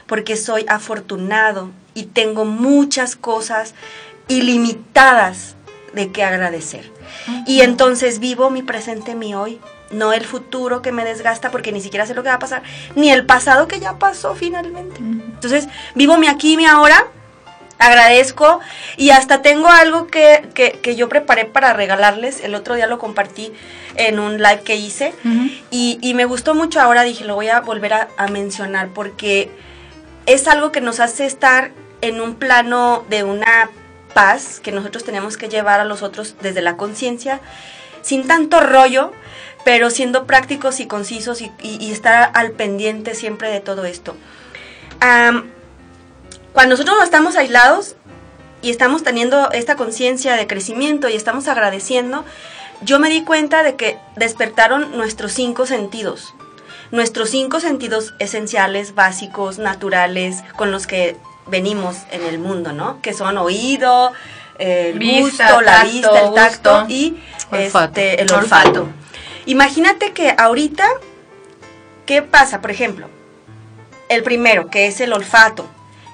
porque 0.06 0.36
soy 0.36 0.64
afortunado 0.68 1.70
y 1.94 2.04
tengo 2.04 2.44
muchas 2.44 3.16
cosas 3.16 3.74
ilimitadas 4.28 5.56
de 5.92 6.12
que 6.12 6.22
agradecer. 6.22 6.90
Y 7.46 7.62
entonces 7.62 8.20
vivo 8.20 8.50
mi 8.50 8.62
presente, 8.62 9.14
mi 9.14 9.34
hoy, 9.34 9.60
no 9.90 10.12
el 10.12 10.24
futuro 10.24 10.82
que 10.82 10.92
me 10.92 11.04
desgasta 11.04 11.50
porque 11.50 11.72
ni 11.72 11.80
siquiera 11.80 12.06
sé 12.06 12.14
lo 12.14 12.22
que 12.22 12.28
va 12.28 12.36
a 12.36 12.40
pasar, 12.40 12.62
ni 12.94 13.10
el 13.10 13.26
pasado 13.26 13.66
que 13.66 13.80
ya 13.80 13.98
pasó 13.98 14.34
finalmente. 14.34 14.98
Entonces 14.98 15.68
vivo 15.94 16.16
mi 16.16 16.28
aquí 16.28 16.52
y 16.52 16.56
mi 16.56 16.66
ahora, 16.66 17.06
agradezco 17.78 18.60
y 18.96 19.10
hasta 19.10 19.42
tengo 19.42 19.68
algo 19.68 20.06
que, 20.06 20.48
que, 20.54 20.72
que 20.72 20.96
yo 20.96 21.08
preparé 21.08 21.46
para 21.46 21.72
regalarles, 21.72 22.44
el 22.44 22.54
otro 22.54 22.74
día 22.74 22.86
lo 22.86 22.98
compartí 22.98 23.52
en 23.96 24.18
un 24.18 24.38
live 24.38 24.62
que 24.64 24.76
hice 24.76 25.12
y, 25.70 25.98
y 26.00 26.14
me 26.14 26.24
gustó 26.24 26.54
mucho 26.54 26.80
ahora, 26.80 27.02
dije, 27.02 27.24
lo 27.24 27.34
voy 27.34 27.48
a 27.48 27.60
volver 27.60 27.92
a, 27.92 28.08
a 28.16 28.28
mencionar 28.28 28.88
porque 28.88 29.50
es 30.26 30.46
algo 30.48 30.70
que 30.72 30.80
nos 30.80 31.00
hace 31.00 31.26
estar 31.26 31.70
en 32.02 32.20
un 32.20 32.34
plano 32.36 33.04
de 33.10 33.24
una 33.24 33.70
paz 34.14 34.60
que 34.60 34.72
nosotros 34.72 35.04
tenemos 35.04 35.36
que 35.36 35.48
llevar 35.48 35.80
a 35.80 35.84
los 35.84 36.02
otros 36.02 36.34
desde 36.40 36.62
la 36.62 36.76
conciencia, 36.76 37.40
sin 38.02 38.26
tanto 38.26 38.60
rollo, 38.60 39.12
pero 39.64 39.90
siendo 39.90 40.26
prácticos 40.26 40.80
y 40.80 40.86
concisos 40.86 41.40
y, 41.42 41.52
y- 41.62 41.76
y 41.84 41.92
estar 41.92 42.30
al 42.34 42.52
pendiente 42.52 43.14
siempre 43.14 43.50
de 43.50 43.60
todo 43.60 43.84
esto. 43.84 44.16
Cuando 46.52 46.74
nosotros 46.74 46.96
no 46.98 47.04
estamos 47.04 47.36
aislados 47.36 47.96
y 48.62 48.70
estamos 48.70 49.02
teniendo 49.02 49.50
esta 49.52 49.76
conciencia 49.76 50.34
de 50.34 50.46
crecimiento 50.46 51.08
y 51.08 51.14
estamos 51.14 51.48
agradeciendo, 51.48 52.24
yo 52.82 52.98
me 52.98 53.10
di 53.10 53.22
cuenta 53.24 53.62
de 53.62 53.76
que 53.76 53.98
despertaron 54.16 54.96
nuestros 54.96 55.32
cinco 55.32 55.66
sentidos. 55.66 56.34
Nuestros 56.90 57.30
cinco 57.30 57.60
sentidos 57.60 58.14
esenciales, 58.18 58.94
básicos, 58.94 59.58
naturales, 59.58 60.42
con 60.56 60.70
los 60.72 60.86
que 60.86 61.16
venimos 61.46 61.96
en 62.10 62.22
el 62.24 62.38
mundo, 62.38 62.72
¿no? 62.72 63.00
Que 63.00 63.12
son 63.12 63.38
oído, 63.38 64.12
el 64.58 64.98
Vista, 64.98 65.46
gusto, 65.52 65.60
la 65.62 65.72
tacto, 65.72 65.90
vista, 65.92 66.20
el 66.20 66.34
tacto 66.34 66.78
gusto. 66.80 66.92
y 66.92 67.22
Olfato. 67.52 67.84
este, 68.00 68.22
el 68.22 68.32
Olfato. 68.32 68.68
olfato. 68.80 68.88
Imagínate 69.46 70.12
que 70.12 70.34
ahorita, 70.36 70.86
¿qué 72.06 72.22
pasa? 72.22 72.60
Por 72.60 72.70
ejemplo, 72.70 73.08
el 74.08 74.22
primero, 74.22 74.68
que 74.68 74.86
es 74.86 75.00
el 75.00 75.12
olfato. 75.12 75.66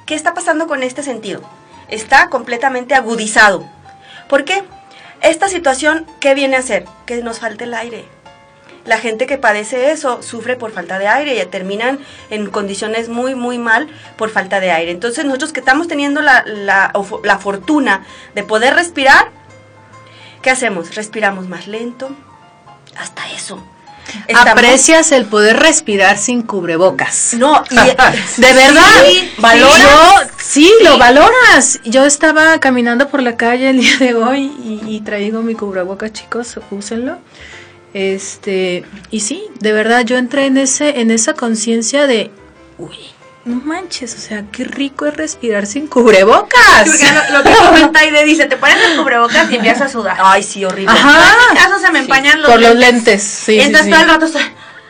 ¿Qué 0.05 0.15
está 0.15 0.35
pasando 0.35 0.67
con 0.67 0.83
este 0.83 1.03
sentido? 1.03 1.41
Está 1.89 2.29
completamente 2.29 2.95
agudizado. 2.95 3.67
¿Por 4.29 4.45
qué? 4.45 4.63
Esta 5.23 5.49
situación, 5.49 6.07
¿qué 6.21 6.35
viene 6.35 6.57
a 6.57 6.61
hacer? 6.61 6.85
Que 7.07 7.23
nos 7.23 7.41
falte 7.41 7.65
el 7.65 7.75
aire. 7.75 8.05
La 8.85 8.99
gente 8.99 9.27
que 9.27 9.37
padece 9.37 9.91
eso 9.91 10.23
sufre 10.23 10.55
por 10.55 10.71
falta 10.71 10.99
de 11.01 11.09
aire 11.09 11.41
y 11.43 11.45
terminan 11.47 11.99
en 12.31 12.49
condiciones 12.51 13.09
muy, 13.09 13.35
muy 13.35 13.59
mal 13.59 13.89
por 14.17 14.31
falta 14.31 14.61
de 14.61 14.71
aire. 14.71 14.93
Entonces 14.93 15.25
nosotros 15.25 15.53
que 15.53 15.59
estamos 15.61 15.89
teniendo 15.89 16.23
la, 16.23 16.45
la, 16.47 17.39
fortuna 17.41 18.05
de 18.37 18.45
poder 18.45 18.75
respirar, 18.75 19.31
¿qué 20.41 20.51
hacemos? 20.51 20.95
Respiramos 20.95 21.49
más 21.49 21.67
lento. 21.67 22.11
Hasta 22.97 23.29
eso. 23.33 23.61
Estamos- 24.29 24.53
Aprecias 24.53 25.11
el 25.11 25.27
poder 25.27 25.57
respirar 25.59 26.17
sin 26.17 26.43
cubrebocas. 26.43 27.35
No, 27.35 27.65
y, 27.69 27.75
De 28.41 28.53
verdad, 28.53 29.05
Sí. 29.05 29.35
¿valoras? 29.39 30.29
Sí, 30.47 30.73
lo 30.83 30.99
valoras. 30.99 31.81
Yo 31.85 32.05
estaba 32.05 32.59
caminando 32.61 33.09
por 33.09 33.23
la 33.23 33.37
calle 33.37 33.71
el 33.71 33.81
día 33.81 33.99
de 33.99 34.15
hoy 34.15 34.53
y, 34.65 34.81
y 34.87 35.01
traigo 35.01 35.43
mi 35.43 35.55
cubrebocas, 35.55 36.13
chicos, 36.13 36.59
úsenlo. 36.71 37.19
Este, 37.95 38.85
y 39.11 39.21
sí, 39.21 39.45
de 39.61 39.73
verdad 39.73 40.05
yo 40.05 40.19
entré 40.19 40.47
en 40.47 40.59
ese 40.59 41.01
en 41.01 41.11
esa 41.11 41.33
conciencia 41.33 42.07
de 42.07 42.31
uy, 42.77 42.95
no 43.47 43.57
manches, 43.65 44.15
o 44.17 44.19
sea, 44.19 44.45
qué 44.53 44.65
rico 44.65 45.07
es 45.07 45.17
respirar 45.17 45.67
sin 45.67 45.87
cubrebocas. 45.87 46.91
Sí, 46.91 47.07
lo, 47.31 47.39
lo 47.39 47.45
que 47.45 47.57
comenta 47.67 48.01
Aide 48.01 48.25
dice, 48.25 48.47
te 48.47 48.57
pones 48.57 48.77
el 48.85 48.99
cubrebocas 48.99 49.51
y 49.51 49.55
empiezas 49.55 49.83
a 49.83 49.89
sudar. 49.89 50.17
Ay, 50.21 50.43
sí, 50.43 50.65
horrible. 50.65 50.91
Ajá. 50.93 51.33
En 51.49 51.55
mi 51.55 51.61
caso 51.61 51.79
se 51.79 51.93
me 51.93 52.01
empañan 52.01 52.43
los 52.43 52.51
Por 52.51 52.61
los 52.61 52.75
lentes. 52.75 53.07
lentes, 53.07 53.23
sí. 53.23 53.61
sí. 53.63 53.91
todo 53.91 54.01
el 54.01 54.09
rato... 54.09 54.27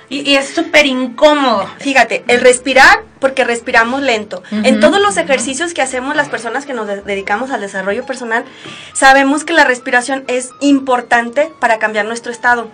Y, 0.08 0.20
y 0.30 0.36
es 0.36 0.50
súper 0.54 0.86
incómodo. 0.86 1.68
Fíjate, 1.78 2.24
el 2.28 2.40
respirar, 2.40 3.00
porque 3.18 3.44
respiramos 3.44 4.02
lento. 4.02 4.42
En 4.52 4.78
todos 4.78 5.00
los 5.00 5.16
ejercicios 5.16 5.74
que 5.74 5.82
hacemos 5.82 6.14
las 6.14 6.28
personas 6.28 6.64
que 6.66 6.74
nos 6.74 6.86
de- 6.86 7.02
dedicamos 7.02 7.50
al 7.50 7.60
desarrollo 7.60 8.04
personal, 8.06 8.44
sabemos 8.92 9.42
que 9.44 9.52
la 9.52 9.64
respiración 9.64 10.22
es 10.28 10.50
importante 10.60 11.50
para 11.58 11.78
cambiar 11.78 12.06
nuestro 12.06 12.30
estado, 12.30 12.70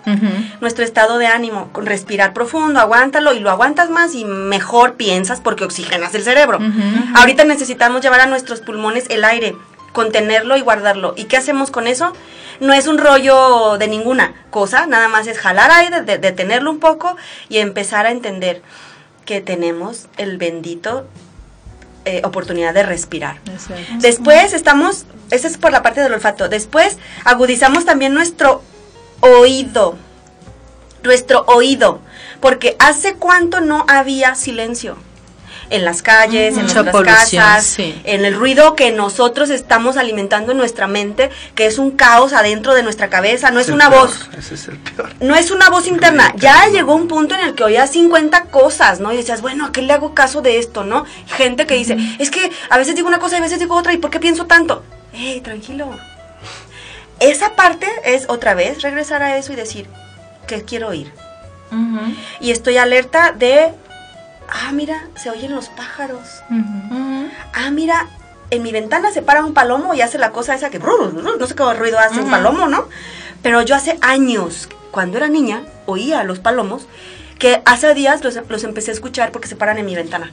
nuestro 0.61 0.85
estado 0.85 1.19
de 1.19 1.27
ánimo. 1.27 1.71
Con 1.73 1.87
respirar 1.87 2.33
profundo, 2.35 2.81
aguántalo 2.81 3.33
y 3.33 3.41
lo 3.41 3.51
aguantas 3.51 3.89
más 3.89 4.15
y 4.15 4.25
mejor 4.25 4.95
piensas 4.95 5.41
porque 5.41 5.65
oxigenas 5.65 6.15
el 6.15 6.23
cerebro. 6.25 6.59
Ujú. 6.59 6.81
Ahorita 7.15 7.45
necesitamos 7.45 8.03
llevar 8.03 8.21
a 8.21 8.27
nuestros 8.27 8.61
pulmones 8.61 9.07
el 9.09 9.25
aire, 9.25 9.57
contenerlo 9.93 10.57
y 10.57 10.61
guardarlo. 10.61 11.15
¿Y 11.17 11.25
qué 11.25 11.37
hacemos 11.37 11.71
con 11.71 11.87
eso? 11.87 12.13
No 12.61 12.73
es 12.73 12.87
un 12.87 12.99
rollo 12.99 13.77
de 13.79 13.89
ninguna 13.89 14.35
cosa, 14.51 14.87
nada 14.87 15.09
más 15.09 15.27
es 15.27 15.39
jalar 15.39 15.71
aire, 15.71 16.03
de- 16.03 16.19
detenerlo 16.19 16.71
un 16.71 16.79
poco 16.81 17.17
y 17.49 17.59
empezar 17.59 18.07
a 18.07 18.11
entender 18.11 18.63
que 19.25 19.41
tenemos 19.41 20.07
el 20.17 20.37
bendito 20.39 21.07
eh, 22.05 22.23
oportunidad 22.25 22.75
de 22.75 22.83
respirar. 22.83 23.37
Exacto. 23.51 23.83
Después 24.01 24.53
estamos, 24.53 25.07
esa 25.31 25.47
es 25.47 25.57
por 25.57 25.71
la 25.73 25.83
parte 25.83 26.01
del 26.01 26.13
olfato. 26.13 26.49
Después 26.49 26.99
agudizamos 27.25 27.85
también 27.85 28.13
nuestro 28.15 28.63
oído. 29.21 29.97
Nuestro 31.05 31.43
oído. 31.47 32.01
Porque 32.41 32.75
hace 32.81 33.15
cuánto 33.15 33.61
no 33.61 33.85
había 33.89 34.35
silencio. 34.35 34.97
En 35.73 35.85
las 35.85 36.03
calles, 36.03 36.57
en 36.57 36.63
nuestras 36.63 37.03
casas, 37.03 37.65
sí. 37.65 38.01
en 38.05 38.25
el 38.25 38.35
ruido 38.35 38.77
que 38.77 38.93
nosotros 38.93 39.51
estamos 39.51 39.97
alimentando 39.97 40.53
en 40.53 40.59
nuestra 40.59 40.87
mente, 40.87 41.31
que 41.55 41.67
es 41.67 41.79
un 41.79 41.93
caos 41.93 42.33
adentro 42.33 42.75
de 42.75 42.83
nuestra 42.83 43.09
cabeza, 43.09 43.51
no 43.51 43.59
es 43.59 43.71
una 43.71 43.89
peor, 43.89 44.09
voz 44.09 44.29
Ese 44.37 44.55
es 44.55 44.69
el 44.69 44.77
peor. 44.77 45.11
no 45.21 45.35
es 45.35 45.51
una 45.51 45.71
voz 45.71 45.87
interna. 45.87 46.33
Ya 46.37 46.69
llegó 46.69 46.95
un 46.95 47.09
punto 47.09 47.35
en 47.35 47.41
el 47.41 47.55
que 47.55 47.65
oías 47.65 47.91
50 47.91 48.45
cosas, 48.45 49.01
¿no? 49.01 49.13
Y 49.13 49.17
decías, 49.17 49.41
bueno, 49.41 49.67
¿a 49.67 49.73
qué 49.73 49.83
le 49.83 49.93
hago 49.93 50.15
caso 50.15 50.43
de 50.43 50.59
esto, 50.59 50.85
no? 50.85 51.07
Gente 51.27 51.67
que 51.67 51.75
dice, 51.75 51.97
es 52.19 52.31
que 52.31 52.51
a 52.69 52.77
veces 52.77 52.95
digo 52.95 53.09
una 53.09 53.19
cosa 53.19 53.37
y 53.37 53.39
a 53.39 53.43
veces 53.43 53.59
digo 53.59 53.75
otra, 53.75 53.93
¿y 53.93 53.97
por 53.97 54.11
qué 54.11 54.21
pienso 54.21 54.47
tanto? 54.47 54.85
¡Ey, 55.15 55.41
tranquilo! 55.41 55.91
Esa 57.19 57.55
parte 57.55 57.87
es 58.05 58.25
otra 58.29 58.55
vez 58.55 58.83
regresar 58.83 59.23
a 59.23 59.37
eso 59.37 59.53
y 59.53 59.57
decir, 59.57 59.87
¿qué 60.47 60.63
quiero 60.63 60.89
oír? 60.89 61.13
Y 62.41 62.51
estoy 62.51 62.77
alerta 62.77 63.33
de, 63.33 63.73
ah, 64.49 64.73
mira, 64.73 65.09
se 65.17 65.31
oyen 65.31 65.55
los 65.55 65.69
pájaros. 65.69 66.43
Ah, 67.55 67.71
mira, 67.71 68.07
en 68.51 68.63
mi 68.63 68.73
ventana 68.73 69.11
se 69.11 69.23
para 69.23 69.45
un 69.45 69.55
palomo 69.55 69.95
y 69.95 70.01
hace 70.01 70.19
la 70.19 70.31
cosa 70.33 70.55
esa 70.55 70.71
que 70.71 70.79
no 70.79 71.47
sé 71.47 71.55
qué 71.55 71.75
ruido 71.75 71.99
hace 71.99 72.17
un 72.17 72.23
Ujú. 72.23 72.31
palomo, 72.31 72.69
¿no? 72.69 72.87
Pero 73.43 73.63
yo 73.63 73.75
hace 73.75 73.99
años, 74.03 74.69
cuando 74.91 75.17
era 75.17 75.29
niña, 75.29 75.63
oía 75.87 76.21
a 76.21 76.25
los 76.25 76.39
palomos 76.39 76.87
que 77.39 77.63
hace 77.65 77.93
días 77.95 78.23
los, 78.23 78.39
los 78.49 78.63
empecé 78.65 78.91
a 78.93 78.95
escuchar 78.95 79.33
porque 79.33 79.49
se 79.49 79.57
paran 79.57 79.79
en 79.79 79.87
mi 79.87 79.95
ventana. 79.97 80.31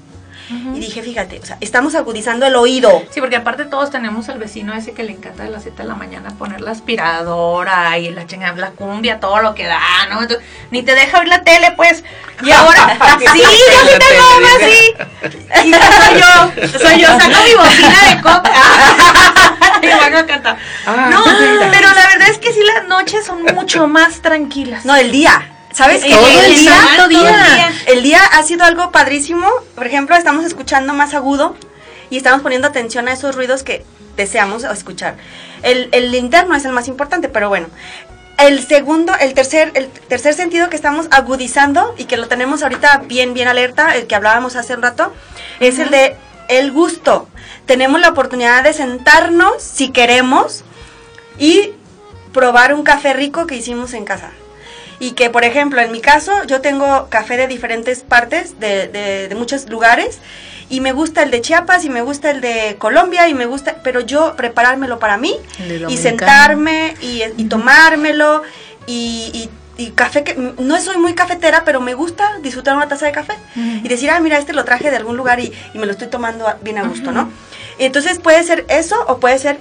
Y 0.50 0.80
dije, 0.80 1.04
fíjate, 1.04 1.40
o 1.40 1.46
sea, 1.46 1.58
estamos 1.62 1.94
agudizando 1.94 2.48
el 2.48 2.56
oído. 2.56 3.04
Sí, 3.12 3.20
porque 3.20 3.36
aparte 3.36 3.66
todos 3.66 3.92
tenemos 3.92 4.30
al 4.30 4.40
vecino 4.40 4.74
ese 4.74 4.94
que 4.94 5.04
le 5.04 5.12
encanta 5.12 5.44
de 5.44 5.52
las 5.52 5.62
7 5.62 5.84
de 5.84 5.88
la 5.88 5.94
mañana 5.94 6.32
poner 6.38 6.62
la 6.62 6.72
aspiradora 6.72 7.98
y 8.00 8.10
la 8.10 8.26
chingada, 8.26 8.56
la 8.56 8.72
cumbia, 8.72 9.20
todo 9.20 9.40
lo 9.42 9.54
que 9.54 9.68
da, 9.68 9.80
¿no? 10.10 10.22
Entonces, 10.22 10.46
ni 10.72 10.82
te 10.82 10.96
deja 10.96 11.20
ver 11.20 11.28
la 11.28 11.44
tele, 11.44 11.74
pues. 11.76 12.04
Y 12.44 12.50
ahora, 12.50 12.98
sí, 13.20 13.42
yo 13.42 13.50
sí 13.50 14.00
tengo 14.00 14.26
así. 14.58 15.68
Y 15.68 15.74
soy 15.74 16.20
yo, 16.20 16.80
soy 16.80 17.02
yo, 17.02 17.08
saco 17.08 17.44
mi 17.44 17.56
bocina 17.56 18.16
de 18.16 18.22
coca. 18.22 18.52
Y 19.82 19.88
bueno, 19.88 20.18
a 20.18 20.26
cantar. 20.26 20.58
No, 20.86 21.24
pero 21.72 21.88
la 21.94 22.08
verdad 22.08 22.30
es 22.30 22.38
que 22.38 22.52
sí, 22.52 22.60
las 22.76 22.88
noches 22.88 23.26
son 23.26 23.44
mucho 23.44 23.88
más 23.88 24.22
tranquilas. 24.22 24.84
No, 24.84 24.96
el 24.96 25.12
día. 25.12 25.49
¿Sabes 25.80 26.04
qué? 26.04 26.12
Todo 26.14 26.28
el 26.28 26.56
día, 26.56 26.74
santo 26.74 27.04
todo 27.10 27.26
el 27.26 27.34
día. 27.34 27.72
el 27.88 28.04
día 28.04 28.20
ha 28.34 28.44
sido 28.44 28.66
algo 28.66 28.92
padrísimo. 28.92 29.48
Por 29.76 29.88
ejemplo, 29.88 30.14
estamos 30.18 30.44
escuchando 30.44 30.94
más 30.94 31.14
agudo 31.14 31.56
y 32.10 32.18
estamos 32.18 32.42
poniendo 32.42 32.68
atención 32.68 33.08
a 33.08 33.14
esos 33.14 33.34
ruidos 33.34 33.64
que 33.64 33.86
deseamos 34.18 34.66
escuchar. 34.66 35.16
El, 35.64 35.88
el 35.94 36.14
interno 36.14 36.54
es 36.54 36.66
el 36.66 36.74
más 36.74 36.90
importante, 36.90 37.30
pero 37.30 37.48
bueno. 37.48 37.68
El 38.38 38.62
segundo, 38.68 39.14
el 39.22 39.34
tercer, 39.34 39.72
el 39.74 39.88
tercer 39.88 40.34
sentido 40.34 40.70
que 40.70 40.76
estamos 40.76 41.08
agudizando 41.12 41.96
y 41.98 42.06
que 42.06 42.18
lo 42.18 42.28
tenemos 42.28 42.62
ahorita 42.62 43.04
bien, 43.06 43.34
bien 43.34 43.48
alerta, 43.48 43.96
el 43.96 44.06
que 44.06 44.16
hablábamos 44.16 44.58
hace 44.58 44.74
un 44.74 44.82
rato, 44.82 45.14
es 45.62 45.80
el 45.80 45.92
de 45.92 46.18
el 46.50 46.74
gusto. 46.74 47.30
Tenemos 47.66 48.02
la 48.02 48.10
oportunidad 48.10 48.66
de 48.66 48.74
sentarnos, 48.74 49.64
si 49.64 49.92
queremos, 49.92 50.66
y 51.38 51.72
probar 52.34 52.74
un 52.74 52.84
café 52.84 53.14
rico 53.14 53.48
que 53.48 53.56
hicimos 53.56 53.94
en 53.94 54.04
casa. 54.04 54.32
Y 55.00 55.12
que, 55.12 55.30
por 55.30 55.44
ejemplo, 55.46 55.80
en 55.82 55.92
mi 55.92 56.02
caso, 56.02 56.32
yo 56.46 56.62
tengo 56.62 57.08
café 57.10 57.38
de 57.38 57.48
diferentes 57.48 58.02
partes, 58.02 58.60
de, 58.60 58.88
de- 58.88 59.28
de 59.30 59.36
muchos 59.36 59.70
lugares, 59.70 60.20
y 60.70 60.82
me 60.82 60.92
gusta 60.92 61.24
el 61.24 61.32
de 61.32 61.42
Chiapas, 61.42 61.86
y 61.86 61.90
me 61.90 62.02
gusta 62.02 62.30
el 62.32 62.42
de 62.42 62.76
Colombia, 62.78 63.28
y 63.28 63.34
me 63.34 63.46
gusta, 63.46 63.78
pero 63.84 64.02
yo 64.02 64.36
preparármelo 64.36 65.00
para 65.00 65.18
mí, 65.18 65.36
y 65.90 65.98
sentarme, 65.98 66.96
y, 67.02 67.24
y 67.38 67.46
tomármelo, 67.46 68.44
y, 68.88 69.32
y- 69.34 69.50
y 69.82 69.92
café 69.92 70.26
que, 70.26 70.36
no 70.36 70.82
soy 70.82 70.98
muy 70.98 71.14
cafetera, 71.16 71.64
pero 71.64 71.80
me 71.80 71.94
gusta 71.94 72.38
disfrutar 72.42 72.76
una 72.76 72.90
taza 72.90 73.06
de 73.06 73.14
café, 73.14 73.34
y 73.56 73.88
decir, 73.88 74.10
ah, 74.12 74.20
mira, 74.20 74.38
este 74.38 74.52
lo 74.52 74.66
traje 74.66 74.92
de 74.92 74.98
algún 74.98 75.16
lugar 75.16 75.40
y, 75.40 75.54
y 75.74 75.78
me 75.80 75.86
lo 75.86 75.94
estoy 75.94 76.08
tomando 76.10 76.46
a- 76.50 76.58
bien 76.62 76.78
a 76.78 76.84
gusto, 76.84 77.14
¿no? 77.14 77.32
Entonces 77.78 78.20
puede 78.20 78.44
ser 78.44 78.66
eso, 78.68 79.02
o 79.08 79.20
puede 79.20 79.40
ser 79.40 79.58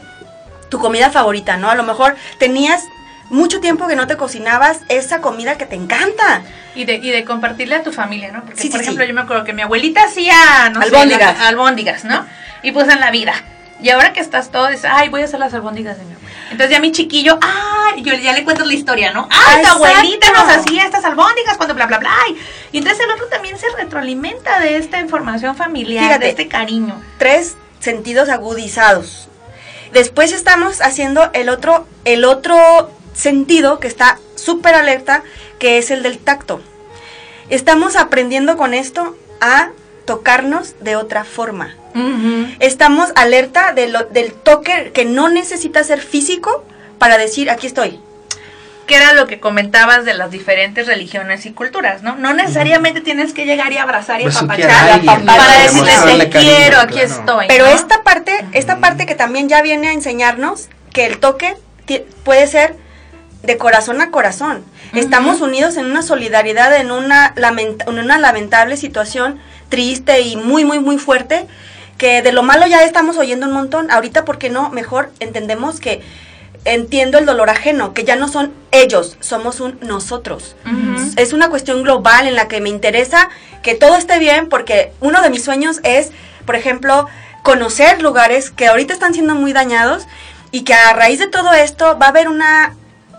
tu 0.71 0.81
comida 0.81 1.11
favorita, 1.11 1.57
¿no? 1.57 1.71
A 1.71 1.77
lo 1.77 1.85
mejor 1.85 2.17
tenías 2.41 2.83
mucho 3.31 3.61
tiempo 3.61 3.87
que 3.87 3.97
no 3.97 4.07
te 4.07 4.17
cocinabas 4.17 4.79
esa 4.89 5.21
comida 5.21 5.57
que 5.59 5.67
te 5.67 5.77
encanta. 5.77 6.43
Y 6.75 6.85
de, 6.85 6.95
y 6.95 7.11
de 7.11 7.25
compartirle 7.25 7.75
a 7.75 7.83
tu 7.83 7.93
familia, 7.93 8.31
¿no? 8.33 8.43
Porque, 8.45 8.61
Sí, 8.63 8.69
por 8.69 8.79
sí, 8.79 8.85
ejemplo, 8.85 9.05
sí. 9.05 9.09
yo 9.09 9.15
me 9.15 9.21
acuerdo 9.23 9.45
que 9.45 9.53
mi 9.53 9.63
abuelita 9.63 10.05
hacía, 10.05 10.71
no 10.73 10.81
Albóndigas. 10.81 11.33
sé, 11.33 11.39
la- 11.43 11.49
albóndigas, 11.49 12.05
¿no? 12.05 12.25
Y 12.63 12.73
pues 12.73 12.89
en 12.89 13.01
la 13.01 13.11
vida. 13.11 13.35
Y 13.81 13.91
ahora 13.91 14.13
que 14.13 14.21
estás 14.21 14.51
todo, 14.51 14.69
dices, 14.69 14.91
ay, 14.93 15.09
voy 15.09 15.23
a 15.23 15.25
hacer 15.25 15.39
las 15.41 15.55
albóndigas 15.55 15.99
de 15.99 16.05
mi 16.05 16.13
abuela. 16.15 16.29
Entonces 16.51 16.71
ya 16.71 16.81
mi 16.81 16.91
chiquillo, 16.93 17.39
ay, 17.43 18.03
yo 18.03 18.15
ya 18.15 18.33
le 18.33 18.43
cuento 18.45 18.65
la 18.65 18.75
historia, 18.75 19.13
¿no? 19.13 19.29
Ay, 19.31 19.63
tu 19.63 19.69
abuelita 19.71 20.31
nos 20.33 20.49
hacía 20.57 20.85
estas 20.85 21.05
albóndigas 21.05 21.57
cuando 21.57 21.75
bla, 21.75 21.87
bla, 21.87 21.99
bla. 21.99 22.11
Y 22.73 22.79
entonces 22.79 23.05
el 23.05 23.11
otro 23.11 23.27
también 23.27 23.59
se 23.59 23.67
retroalimenta 23.77 24.59
de 24.61 24.77
esta 24.79 24.99
información 25.01 25.55
familiar, 25.57 26.05
Fíjate. 26.05 26.25
de 26.25 26.31
este 26.31 26.49
cariño. 26.49 27.01
tres 27.19 27.57
sentidos 27.81 28.29
agudizados. 28.29 29.29
Después 29.93 30.33
estamos 30.33 30.81
haciendo 30.81 31.31
el 31.33 31.49
otro, 31.49 31.87
el 32.05 32.25
otro 32.25 32.91
sentido 33.23 33.81
que 33.81 33.89
está 33.89 34.19
súper 34.37 34.75
alerta, 34.75 35.23
que 35.59 35.79
es 35.79 35.91
el 35.91 36.03
del 36.03 36.19
tacto. 36.19 36.61
Estamos 37.51 37.97
aprendiendo 37.97 38.57
con 38.57 38.75
esto 38.75 39.17
a 39.41 39.71
tocarnos 40.05 40.77
de 40.81 40.97
otra 40.97 41.25
forma. 41.25 41.75
Estamos 42.61 43.11
alerta 43.17 43.73
de 43.73 43.89
lo- 43.89 44.05
del 44.05 44.33
toque 44.33 44.93
que 44.95 45.05
no 45.05 45.29
necesita 45.29 45.83
ser 45.83 46.01
físico 46.01 46.65
para 46.99 47.19
decir, 47.19 47.51
aquí 47.51 47.67
estoy. 47.67 48.01
que 48.87 48.97
era 48.97 49.13
lo 49.13 49.27
que 49.27 49.39
comentabas 49.39 50.07
de 50.07 50.15
las 50.15 50.31
diferentes 50.31 50.87
religiones 50.87 51.45
y 51.45 51.51
culturas, 51.53 52.03
¿no? 52.03 52.17
No 52.17 52.33
necesariamente 52.33 53.03
tienes 53.03 53.35
que 53.35 53.45
llegar 53.45 53.71
y 53.71 53.77
abrazar 53.77 54.23
y 54.23 54.25
apapachar 54.27 54.71
alguien, 54.71 55.27
para 55.27 55.37
para 55.43 55.59
decirle 55.63 56.25
te 56.25 56.31
quiero, 56.31 56.79
aquí 56.81 56.95
claro. 56.95 57.09
estoy. 57.13 57.47
Pero 57.49 57.67
¿no? 57.67 57.71
esta 57.73 58.03
parte, 58.03 58.47
esta 58.53 58.79
parte 58.79 59.05
que 59.05 59.15
también 59.15 59.47
ya 59.51 59.61
viene 59.61 59.89
a 59.89 59.93
enseñarnos 59.93 60.71
que 60.95 61.05
el 61.05 61.19
toque 61.19 61.55
puede 62.25 62.47
ser 62.47 62.77
de 63.43 63.57
corazón 63.57 64.01
a 64.01 64.11
corazón. 64.11 64.65
Estamos 64.95 65.41
unidos 65.41 65.77
en 65.77 65.87
una 65.87 66.03
solidaridad, 66.03 66.75
en 66.77 66.91
una, 66.91 67.33
lamenta- 67.37 67.85
en 67.89 67.99
una 67.99 68.19
lamentable 68.19 68.77
situación 68.77 69.39
triste 69.69 70.21
y 70.21 70.37
muy, 70.37 70.65
muy, 70.65 70.81
muy 70.81 70.99
fuerte, 70.99 71.47
que 71.99 72.23
de 72.23 72.33
lo 72.33 72.43
malo 72.43 72.67
ya 72.67 72.83
estamos 72.85 73.17
oyendo 73.19 73.47
un 73.47 73.53
montón. 73.53 73.91
Ahorita, 73.91 74.25
¿por 74.25 74.39
qué 74.39 74.51
no? 74.51 74.71
Mejor 74.71 75.11
entendemos 75.21 75.79
que 75.81 76.01
entiendo 76.65 77.19
el 77.19 77.27
dolor 77.27 77.51
ajeno, 77.51 77.95
que 77.95 78.05
ya 78.05 78.17
no 78.17 78.29
son 78.29 78.53
ellos, 78.73 79.17
somos 79.21 79.61
un 79.61 79.79
nosotros. 79.83 80.57
Es 81.17 81.33
una 81.33 81.49
cuestión 81.49 81.83
global 81.83 82.27
en 82.27 82.35
la 82.35 82.49
que 82.49 82.61
me 82.61 82.69
interesa 82.69 83.29
que 83.63 83.75
todo 83.75 83.97
esté 83.97 84.19
bien 84.19 84.49
porque 84.49 84.93
uno 85.01 85.23
de 85.23 85.31
mis 85.31 85.45
sueños 85.45 85.81
es, 85.85 86.11
por 86.45 86.57
ejemplo, 86.57 87.07
conocer 87.43 88.03
lugares 88.03 88.51
que 88.51 88.67
ahorita 88.67 88.93
están 88.93 89.15
siendo 89.15 89.35
muy 89.35 89.53
dañados 89.53 90.07
y 90.51 90.63
que 90.63 90.75
a 90.75 90.93
raíz 90.93 91.19
de 91.21 91.29
todo 91.29 91.53
esto 91.53 91.99
va 91.99 92.07
a 92.07 92.11
haber 92.11 92.29
una 92.29 92.75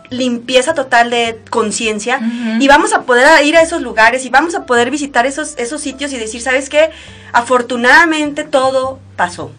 limpieza 0.09 0.73
total 0.73 1.09
de 1.09 1.39
conciencia 1.49 2.19
y 2.59 2.67
vamos 2.67 2.93
a 2.93 3.03
poder 3.03 3.45
ir 3.45 3.55
a 3.57 3.61
esos 3.61 3.81
lugares 3.81 4.25
y 4.25 4.29
vamos 4.29 4.55
a 4.55 4.65
poder 4.65 4.91
visitar 4.91 5.25
esos, 5.25 5.55
esos 5.57 5.81
sitios 5.81 6.11
y 6.13 6.17
decir, 6.17 6.41
¿sabes 6.41 6.69
qué? 6.69 6.89
Afortunadamente 7.31 8.43
todo 8.43 8.99
pasó 9.15 9.51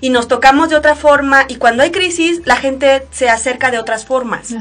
Y 0.00 0.10
nos 0.10 0.28
tocamos 0.28 0.68
de 0.68 0.76
otra 0.76 0.94
forma 0.94 1.44
y 1.48 1.56
cuando 1.56 1.82
hay 1.82 1.90
crisis 1.90 2.42
la 2.44 2.56
gente 2.56 3.06
se 3.10 3.28
acerca 3.28 3.70
de 3.70 3.78
otras 3.78 4.04
formas. 4.04 4.54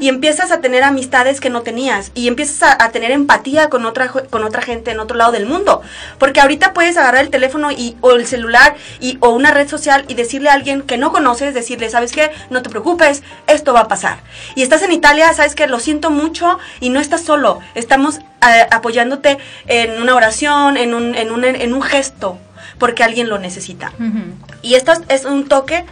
Y 0.00 0.08
empiezas 0.08 0.50
a 0.52 0.60
tener 0.60 0.82
amistades 0.82 1.40
que 1.40 1.50
no 1.50 1.62
tenías 1.62 2.10
y 2.14 2.28
empiezas 2.28 2.62
a, 2.62 2.84
a 2.84 2.90
tener 2.90 3.10
empatía 3.10 3.68
con 3.70 3.84
otra 3.86 4.08
con 4.08 4.44
otra 4.44 4.62
gente 4.62 4.90
en 4.90 5.00
otro 5.00 5.16
lado 5.16 5.32
del 5.32 5.46
mundo. 5.46 5.82
Porque 6.18 6.40
ahorita 6.40 6.74
puedes 6.74 6.96
agarrar 6.96 7.22
el 7.22 7.30
teléfono 7.30 7.70
y 7.70 7.96
o 8.00 8.12
el 8.12 8.26
celular 8.26 8.76
y 9.00 9.18
o 9.20 9.30
una 9.30 9.50
red 9.50 9.68
social 9.68 10.04
y 10.08 10.14
decirle 10.14 10.50
a 10.50 10.54
alguien 10.54 10.82
que 10.82 10.98
no 10.98 11.12
conoces 11.12 11.54
decirle 11.54 11.90
sabes 11.90 12.12
qué 12.12 12.30
no 12.50 12.62
te 12.62 12.70
preocupes 12.70 13.22
esto 13.46 13.72
va 13.72 13.80
a 13.80 13.88
pasar 13.88 14.18
y 14.54 14.62
estás 14.62 14.82
en 14.82 14.92
Italia 14.92 15.32
sabes 15.32 15.54
que 15.54 15.66
lo 15.66 15.78
siento 15.78 16.10
mucho 16.10 16.58
y 16.80 16.90
no 16.90 17.00
estás 17.00 17.22
solo. 17.22 17.60
Estamos 17.74 18.18
eh, 18.18 18.66
apoyándote 18.70 19.38
en 19.66 20.00
una 20.00 20.14
oración 20.14 20.76
en 20.76 20.94
un 20.94 21.14
en 21.14 21.30
un 21.30 21.44
en 21.44 21.72
un 21.72 21.82
gesto 21.82 22.38
porque 22.78 23.04
alguien 23.04 23.28
lo 23.28 23.38
necesita 23.38 23.92
y 24.62 24.74
esto 24.74 24.92
es, 25.08 25.24
un 25.24 25.48
toque 25.48 25.84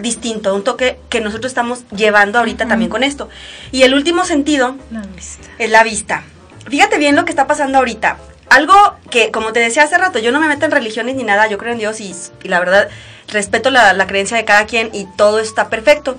distinto, 0.00 0.54
un 0.54 0.64
toque 0.64 0.98
que 1.08 1.20
nosotros 1.20 1.50
estamos 1.50 1.84
llevando 1.90 2.38
ahorita 2.38 2.66
también 2.66 2.90
con 2.90 3.02
esto. 3.02 3.28
Y 3.70 3.82
el 3.82 3.94
último 3.94 4.24
sentido 4.24 4.74
La 4.90 5.02
vista. 5.02 5.48
es 5.58 5.70
la 5.70 5.84
vista. 5.84 6.24
Fíjate 6.68 6.98
bien 6.98 7.14
lo 7.14 7.24
que 7.24 7.30
está 7.30 7.46
pasando 7.46 7.78
ahorita. 7.78 8.16
Algo 8.50 8.74
que, 9.10 9.30
como 9.30 9.52
te 9.52 9.60
decía 9.60 9.84
hace 9.84 9.96
rato, 9.98 10.18
yo 10.18 10.32
no 10.32 10.40
me 10.40 10.48
meto 10.48 10.64
en 10.64 10.72
religiones 10.72 11.14
ni 11.16 11.22
nada, 11.22 11.46
yo 11.46 11.58
creo 11.58 11.72
en 11.72 11.78
Dios 11.78 12.00
y, 12.00 12.14
y 12.42 12.48
la 12.48 12.58
verdad 12.58 12.88
respeto 13.28 13.70
la, 13.70 13.92
la 13.92 14.06
creencia 14.06 14.36
de 14.36 14.44
cada 14.44 14.66
quien 14.66 14.90
y 14.92 15.06
todo 15.16 15.38
está 15.38 15.68
perfecto. 15.68 16.18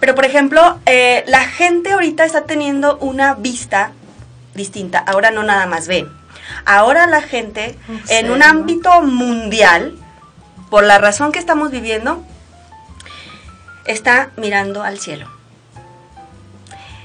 Pero, 0.00 0.14
por 0.14 0.24
ejemplo, 0.24 0.78
eh, 0.86 1.24
la 1.26 1.40
gente 1.40 1.92
ahorita 1.92 2.24
está 2.24 2.44
teniendo 2.44 2.98
una 2.98 3.34
vista 3.34 3.92
distinta. 4.54 4.98
Ahora 4.98 5.30
no 5.30 5.42
nada 5.42 5.66
más 5.66 5.88
ve. 5.88 6.06
Ahora 6.64 7.06
la 7.06 7.22
gente, 7.22 7.78
en 8.08 8.30
un 8.30 8.42
ámbito 8.42 9.02
mundial, 9.02 9.96
por 10.70 10.84
la 10.84 10.98
razón 10.98 11.32
que 11.32 11.38
estamos 11.38 11.70
viviendo, 11.70 12.22
está 13.86 14.30
mirando 14.36 14.82
al 14.82 14.98
cielo. 14.98 15.28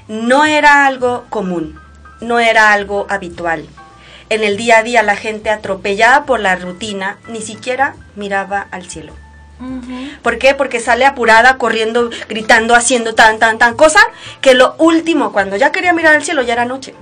No 0.08 0.44
era 0.44 0.86
algo 0.86 1.24
común, 1.30 1.80
no 2.20 2.38
era 2.38 2.72
algo 2.72 3.06
habitual. 3.08 3.66
En 4.28 4.44
el 4.44 4.56
día 4.56 4.78
a 4.78 4.82
día 4.82 5.02
la 5.02 5.16
gente 5.16 5.50
atropellada 5.50 6.24
por 6.24 6.40
la 6.40 6.56
rutina 6.56 7.18
ni 7.28 7.40
siquiera 7.40 7.94
miraba 8.16 8.66
al 8.70 8.88
cielo. 8.88 9.12
¿Por 10.22 10.38
qué? 10.38 10.54
Porque 10.54 10.80
sale 10.80 11.06
apurada, 11.06 11.56
corriendo, 11.58 12.10
gritando, 12.28 12.74
haciendo 12.74 13.14
tan, 13.14 13.38
tan, 13.38 13.56
tan 13.56 13.74
cosa, 13.74 14.00
que 14.40 14.54
lo 14.54 14.74
último, 14.78 15.32
cuando 15.32 15.56
ya 15.56 15.72
quería 15.72 15.92
mirar 15.92 16.16
al 16.16 16.24
cielo, 16.24 16.42
ya 16.42 16.54
era 16.54 16.64
noche. 16.64 16.94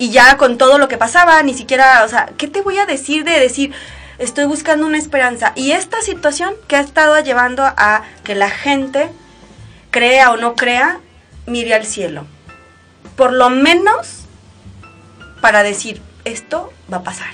Y 0.00 0.10
ya 0.10 0.38
con 0.38 0.56
todo 0.56 0.78
lo 0.78 0.88
que 0.88 0.96
pasaba, 0.96 1.42
ni 1.42 1.52
siquiera, 1.52 2.02
o 2.06 2.08
sea, 2.08 2.30
¿qué 2.38 2.48
te 2.48 2.62
voy 2.62 2.78
a 2.78 2.86
decir 2.86 3.22
de 3.22 3.38
decir, 3.38 3.74
estoy 4.16 4.46
buscando 4.46 4.86
una 4.86 4.96
esperanza? 4.96 5.52
Y 5.56 5.72
esta 5.72 6.00
situación 6.00 6.54
que 6.68 6.76
ha 6.76 6.80
estado 6.80 7.20
llevando 7.20 7.62
a 7.64 8.02
que 8.24 8.34
la 8.34 8.48
gente, 8.48 9.10
crea 9.90 10.30
o 10.30 10.38
no 10.38 10.54
crea, 10.54 11.00
mire 11.44 11.74
al 11.74 11.84
cielo. 11.84 12.24
Por 13.14 13.34
lo 13.34 13.50
menos 13.50 14.22
para 15.42 15.62
decir, 15.62 16.00
esto 16.24 16.72
va 16.90 16.98
a 16.98 17.02
pasar 17.02 17.30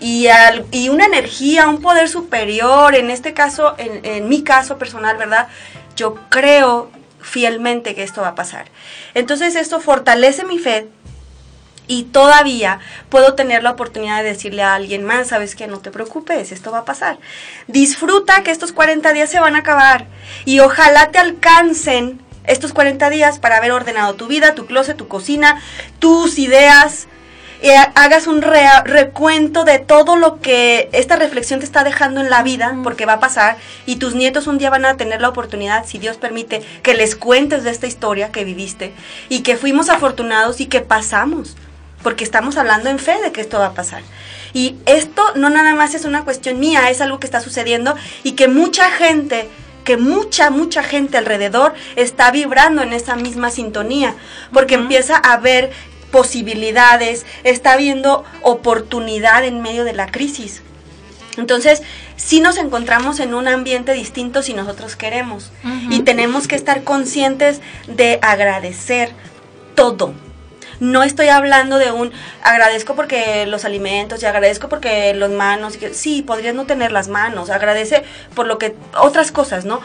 y, 0.00 0.26
al- 0.26 0.66
y 0.72 0.88
una 0.88 1.06
energía, 1.06 1.68
un 1.68 1.80
poder 1.80 2.08
superior, 2.08 2.96
en 2.96 3.10
este 3.10 3.34
caso, 3.34 3.76
en, 3.78 4.04
en 4.04 4.28
mi 4.28 4.42
caso 4.42 4.78
personal, 4.78 5.16
¿verdad? 5.16 5.46
Yo 5.94 6.16
creo 6.28 6.90
fielmente 7.20 7.94
que 7.94 8.02
esto 8.04 8.22
va 8.22 8.28
a 8.28 8.34
pasar. 8.34 8.66
Entonces 9.14 9.54
esto 9.56 9.80
fortalece 9.80 10.44
mi 10.44 10.58
fe 10.58 10.88
y 11.88 12.04
todavía 12.04 12.78
puedo 13.08 13.34
tener 13.34 13.62
la 13.64 13.70
oportunidad 13.72 14.22
de 14.22 14.28
decirle 14.30 14.62
a 14.62 14.74
alguien 14.74 15.02
más, 15.04 15.28
sabes 15.28 15.56
que 15.56 15.66
no 15.66 15.78
te 15.80 15.90
preocupes, 15.90 16.52
esto 16.52 16.70
va 16.70 16.78
a 16.80 16.84
pasar. 16.84 17.18
Disfruta 17.66 18.42
que 18.44 18.50
estos 18.52 18.72
40 18.72 19.12
días 19.12 19.30
se 19.30 19.40
van 19.40 19.56
a 19.56 19.60
acabar 19.60 20.06
y 20.44 20.60
ojalá 20.60 21.10
te 21.10 21.18
alcancen 21.18 22.20
estos 22.44 22.72
40 22.72 23.10
días 23.10 23.38
para 23.38 23.56
haber 23.56 23.72
ordenado 23.72 24.14
tu 24.14 24.26
vida, 24.26 24.54
tu 24.54 24.66
closet, 24.66 24.96
tu 24.96 25.08
cocina, 25.08 25.60
tus 25.98 26.38
ideas, 26.38 27.08
ha- 27.62 27.92
hagas 27.94 28.26
un 28.26 28.40
recuento 28.40 29.64
de 29.64 29.78
todo 29.80 30.16
lo 30.16 30.40
que 30.40 30.88
esta 30.92 31.16
reflexión 31.16 31.58
te 31.60 31.66
está 31.66 31.84
dejando 31.84 32.20
en 32.20 32.30
la 32.30 32.42
vida, 32.42 32.74
porque 32.84 33.04
va 33.04 33.14
a 33.14 33.20
pasar, 33.20 33.56
y 33.84 33.96
tus 33.96 34.14
nietos 34.14 34.46
un 34.46 34.56
día 34.58 34.70
van 34.70 34.84
a 34.86 34.96
tener 34.96 35.20
la 35.20 35.28
oportunidad, 35.28 35.84
si 35.84 35.98
Dios 35.98 36.16
permite, 36.16 36.62
que 36.82 36.94
les 36.94 37.16
cuentes 37.16 37.64
de 37.64 37.70
esta 37.70 37.86
historia 37.86 38.30
que 38.32 38.44
viviste, 38.44 38.92
y 39.28 39.40
que 39.42 39.56
fuimos 39.56 39.88
afortunados 39.90 40.60
y 40.60 40.66
que 40.66 40.80
pasamos, 40.80 41.56
porque 42.02 42.24
estamos 42.24 42.56
hablando 42.56 42.88
en 42.88 42.98
fe 42.98 43.20
de 43.22 43.32
que 43.32 43.40
esto 43.40 43.58
va 43.58 43.66
a 43.66 43.74
pasar. 43.74 44.02
Y 44.52 44.76
esto 44.86 45.22
no 45.34 45.50
nada 45.50 45.74
más 45.74 45.94
es 45.94 46.04
una 46.04 46.24
cuestión 46.24 46.58
mía, 46.58 46.90
es 46.90 47.00
algo 47.00 47.20
que 47.20 47.26
está 47.26 47.40
sucediendo 47.40 47.94
y 48.22 48.32
que 48.32 48.48
mucha 48.48 48.90
gente 48.90 49.48
que 49.84 49.96
mucha, 49.96 50.50
mucha 50.50 50.82
gente 50.82 51.16
alrededor 51.16 51.72
está 51.96 52.30
vibrando 52.30 52.82
en 52.82 52.92
esa 52.92 53.16
misma 53.16 53.48
sintonía, 53.48 54.14
porque 54.52 54.74
empieza 54.74 55.16
a 55.16 55.38
ver 55.38 55.70
posibilidades, 56.10 57.24
está 57.42 57.74
viendo 57.78 58.22
oportunidad 58.42 59.46
en 59.46 59.62
medio 59.62 59.84
de 59.84 59.94
la 59.94 60.10
crisis. 60.10 60.60
Entonces, 61.38 61.82
sí 62.16 62.40
nos 62.40 62.58
encontramos 62.58 63.18
en 63.18 63.32
un 63.32 63.48
ambiente 63.48 63.94
distinto 63.94 64.42
si 64.42 64.52
nosotros 64.52 64.94
queremos. 64.94 65.52
Y 65.88 66.00
tenemos 66.00 66.48
que 66.48 66.56
estar 66.56 66.84
conscientes 66.84 67.62
de 67.86 68.18
agradecer 68.20 69.12
todo. 69.74 70.12
No 70.80 71.02
estoy 71.02 71.28
hablando 71.28 71.78
de 71.78 71.90
un 71.90 72.12
agradezco 72.42 72.94
porque 72.94 73.46
los 73.46 73.64
alimentos 73.64 74.22
y 74.22 74.26
agradezco 74.26 74.68
porque 74.68 75.12
los 75.14 75.30
manos, 75.30 75.74
y 75.76 75.78
que- 75.78 75.94
sí, 75.94 76.22
podrías 76.22 76.54
no 76.54 76.66
tener 76.66 76.92
las 76.92 77.08
manos, 77.08 77.50
agradece 77.50 78.04
por 78.34 78.46
lo 78.46 78.58
que 78.58 78.74
otras 78.98 79.32
cosas, 79.32 79.64
¿no? 79.64 79.80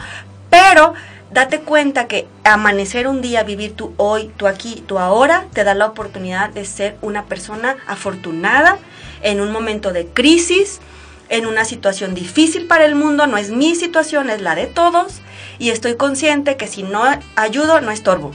Pero 0.50 0.94
date 1.32 1.60
cuenta 1.60 2.06
que 2.06 2.28
amanecer 2.44 3.08
un 3.08 3.20
día, 3.22 3.42
vivir 3.42 3.74
tu 3.74 3.92
hoy, 3.96 4.28
tu 4.36 4.46
aquí, 4.46 4.84
tu 4.86 5.00
ahora, 5.00 5.46
te 5.52 5.64
da 5.64 5.74
la 5.74 5.86
oportunidad 5.86 6.50
de 6.50 6.64
ser 6.64 6.96
una 7.02 7.24
persona 7.24 7.76
afortunada 7.88 8.78
en 9.22 9.40
un 9.40 9.50
momento 9.50 9.92
de 9.92 10.06
crisis, 10.06 10.80
en 11.28 11.46
una 11.46 11.64
situación 11.64 12.14
difícil 12.14 12.66
para 12.66 12.84
el 12.84 12.94
mundo, 12.94 13.26
no 13.26 13.36
es 13.36 13.50
mi 13.50 13.74
situación, 13.74 14.30
es 14.30 14.42
la 14.42 14.54
de 14.54 14.66
todos, 14.66 15.22
y 15.58 15.70
estoy 15.70 15.96
consciente 15.96 16.56
que 16.56 16.68
si 16.68 16.84
no 16.84 17.02
ayudo, 17.34 17.80
no 17.80 17.90
estorbo. 17.90 18.30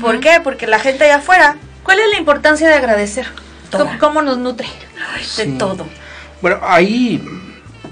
¿Por 0.00 0.20
qué? 0.20 0.40
Porque 0.44 0.66
la 0.66 0.78
gente 0.78 1.04
allá 1.04 1.16
afuera, 1.16 1.56
¿Cuál 1.90 1.98
es 2.02 2.10
la 2.12 2.18
importancia 2.18 2.68
de 2.68 2.74
agradecer? 2.74 3.26
¿Cómo, 3.72 3.90
cómo 3.98 4.22
nos 4.22 4.38
nutre? 4.38 4.68
de 5.16 5.24
Sí. 5.24 5.56
todo. 5.58 5.88
Bueno, 6.40 6.58
ahí 6.62 7.20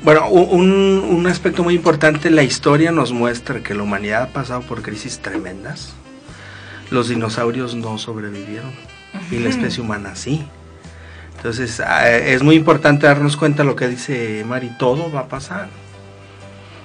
Bueno, 0.05 0.29
un, 0.29 0.71
un 0.71 1.27
aspecto 1.27 1.65
muy 1.65 1.75
importante, 1.75 2.31
la 2.31 2.45
historia 2.45 2.93
nos 2.93 3.11
muestra 3.13 3.61
que 3.61 3.75
la 3.75 3.83
humanidad 3.83 4.23
ha 4.23 4.29
pasado 4.29 4.61
por 4.61 4.83
crisis 4.83 5.19
tremendas. 5.19 5.95
Los 6.93 7.09
dinosaurios 7.09 7.75
no 7.75 7.99
sobrevivieron 7.99 8.71
y 9.33 9.41
la 9.41 9.49
especie 9.49 9.83
humana 9.83 10.15
sí. 10.15 10.47
Entonces 11.37 11.81
ah, 11.81 12.09
es 12.09 12.45
muy 12.45 12.55
importante 12.55 13.09
darnos 13.09 13.37
cuenta 13.37 13.65
de 13.65 13.69
lo 13.69 13.75
que 13.75 13.89
dice 13.89 14.45
Mari, 14.47 14.71
todo 14.79 15.11
va 15.11 15.23
a 15.23 15.29
pasar. 15.29 15.71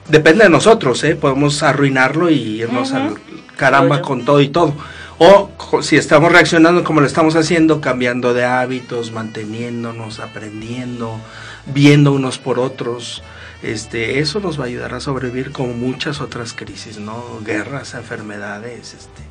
Depende 0.09 0.45
de 0.45 0.49
nosotros, 0.49 1.03
¿eh? 1.03 1.15
podemos 1.15 1.61
arruinarlo 1.61 2.31
y 2.31 2.63
irnos 2.63 2.91
al 2.91 3.19
caramba 3.55 4.01
con 4.01 4.25
todo 4.25 4.41
y 4.41 4.47
todo. 4.49 4.73
O 5.19 5.51
si 5.81 5.95
estamos 5.95 6.31
reaccionando 6.31 6.83
como 6.83 7.01
lo 7.01 7.07
estamos 7.07 7.35
haciendo, 7.35 7.81
cambiando 7.81 8.33
de 8.33 8.45
hábitos, 8.45 9.11
manteniéndonos, 9.11 10.19
aprendiendo, 10.19 11.19
viendo 11.67 12.11
unos 12.11 12.39
por 12.39 12.59
otros, 12.59 13.23
este, 13.61 14.19
eso 14.19 14.39
nos 14.39 14.59
va 14.59 14.65
a 14.65 14.67
ayudar 14.67 14.93
a 14.93 14.99
sobrevivir 14.99 15.51
como 15.51 15.73
muchas 15.73 16.19
otras 16.19 16.53
crisis, 16.53 16.97
¿no? 16.99 17.39
Guerras, 17.45 17.93
enfermedades, 17.93 18.93
este, 18.93 19.21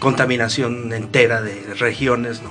contaminación 0.00 0.92
entera 0.92 1.42
de 1.42 1.74
regiones, 1.74 2.42
¿no? 2.42 2.50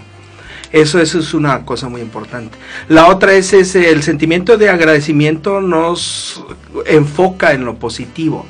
Eso, 0.72 1.00
eso 1.00 1.20
es 1.20 1.34
una 1.34 1.66
cosa 1.66 1.90
muy 1.90 2.02
importante. 2.02 2.58
La 2.88 3.08
otra 3.08 3.34
es 3.34 3.54
ese, 3.54 3.92
el 3.92 4.04
sentimiento 4.04 4.58
de 4.58 4.70
agradecimiento 4.70 5.62
nos 5.62 6.44
enfoca 6.86 7.54
en 7.54 7.66
lo 7.66 7.76
positivo, 7.76 8.46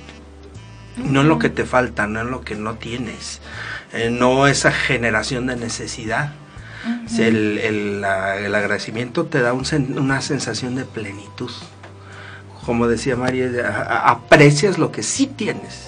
no 0.98 1.22
en 1.22 1.28
lo 1.28 1.40
que 1.40 1.50
te 1.50 1.66
falta, 1.66 2.08
no 2.08 2.22
en 2.22 2.32
lo 2.32 2.42
que 2.42 2.56
no 2.56 2.76
tienes, 2.76 3.42
eh, 3.96 4.10
no 4.10 4.48
esa 4.48 4.72
generación 4.72 5.48
de 5.48 5.56
necesidad. 5.56 6.34
el, 7.18 7.58
el, 7.58 8.06
el, 8.46 8.56
agradecimiento 8.56 9.26
te 9.26 9.41
da 9.41 9.54
un, 9.54 9.66
una 9.98 10.22
sensación 10.22 10.76
de 10.76 10.86
plenitud. 10.86 11.52
Como 12.66 12.88
decía 12.88 13.16
María, 13.16 13.48
aprecias 14.06 14.78
lo 14.78 14.91
que 14.91 15.04
sí 15.04 15.28
tienes 15.28 15.85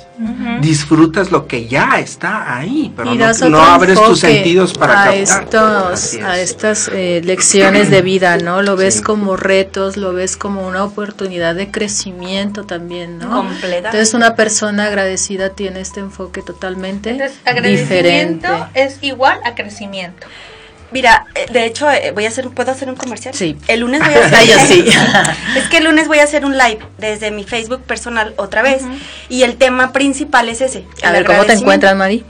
disfrutas 0.62 1.32
lo 1.32 1.48
que 1.48 1.68
ya 1.68 2.00
está 2.00 2.56
ahí, 2.58 2.92
pero 2.96 3.14
no, 3.50 3.62
abres 3.62 4.02
tus 4.02 4.20
sentidos 4.20 4.74
para 4.74 5.04
a 5.04 5.16
Estos, 5.16 6.16
a 6.16 6.40
estas 6.40 6.90
eh, 6.92 7.22
lecciones 7.24 7.90
de 7.90 8.02
vida, 8.02 8.38
¿no? 8.38 8.62
Lo 8.62 8.76
ves 8.76 9.02
como 9.02 9.36
retos, 9.38 9.98
lo 9.98 10.14
ves 10.14 10.38
como 10.38 10.68
una 10.68 10.84
oportunidad 10.84 11.56
de 11.56 11.72
crecimiento 11.72 12.66
también, 12.66 13.20
¿no? 13.20 13.30
Completa. 13.30 13.90
Entonces 13.90 14.14
una 14.14 14.36
persona 14.36 14.86
agradecida 14.86 15.50
tiene 15.50 15.82
este 15.82 16.00
enfoque 16.00 16.42
totalmente 16.42 17.12
Entonces, 17.12 17.38
agradecimiento 17.46 18.48
es 18.74 18.98
igual 19.02 19.40
a 19.44 19.56
crecimiento. 19.56 20.28
Mira, 20.92 21.26
eh, 21.36 21.48
de 21.52 21.66
hecho, 21.66 21.90
eh, 21.92 22.12
voy 22.12 22.26
a 22.26 22.30
hacer, 22.30 22.50
¿puedo 22.50 22.72
hacer 22.72 22.90
un 22.90 22.96
comercial? 22.96 23.34
Sí. 23.34 23.58
El 23.68 23.82
lunes 23.82 24.00
voy 24.00 24.14
a 24.14 24.26
hacer. 24.26 24.48
Yo 24.48 24.60
sí. 24.60 24.86
es 25.58 25.68
que 25.70 25.78
el 25.78 25.84
lunes 25.84 26.08
voy 26.08 26.20
a 26.20 26.24
hacer 26.24 26.46
un 26.46 26.58
live 26.58 26.80
desde 26.98 27.32
mi 27.32 27.44
Facebook 27.44 27.82
personal 27.84 28.34
otra 28.38 28.62
vez. 28.62 28.84
Y 29.30 29.44
el 29.44 29.58
tema 29.58 29.92
principal 29.92 30.50
es 30.50 30.62
ese. 30.62 30.86
A 31.04 31.12
ver, 31.12 31.26
¿cómo 31.26 31.46
te 31.46 31.54
encuentran, 31.54 31.98
Mari? 31.98 32.26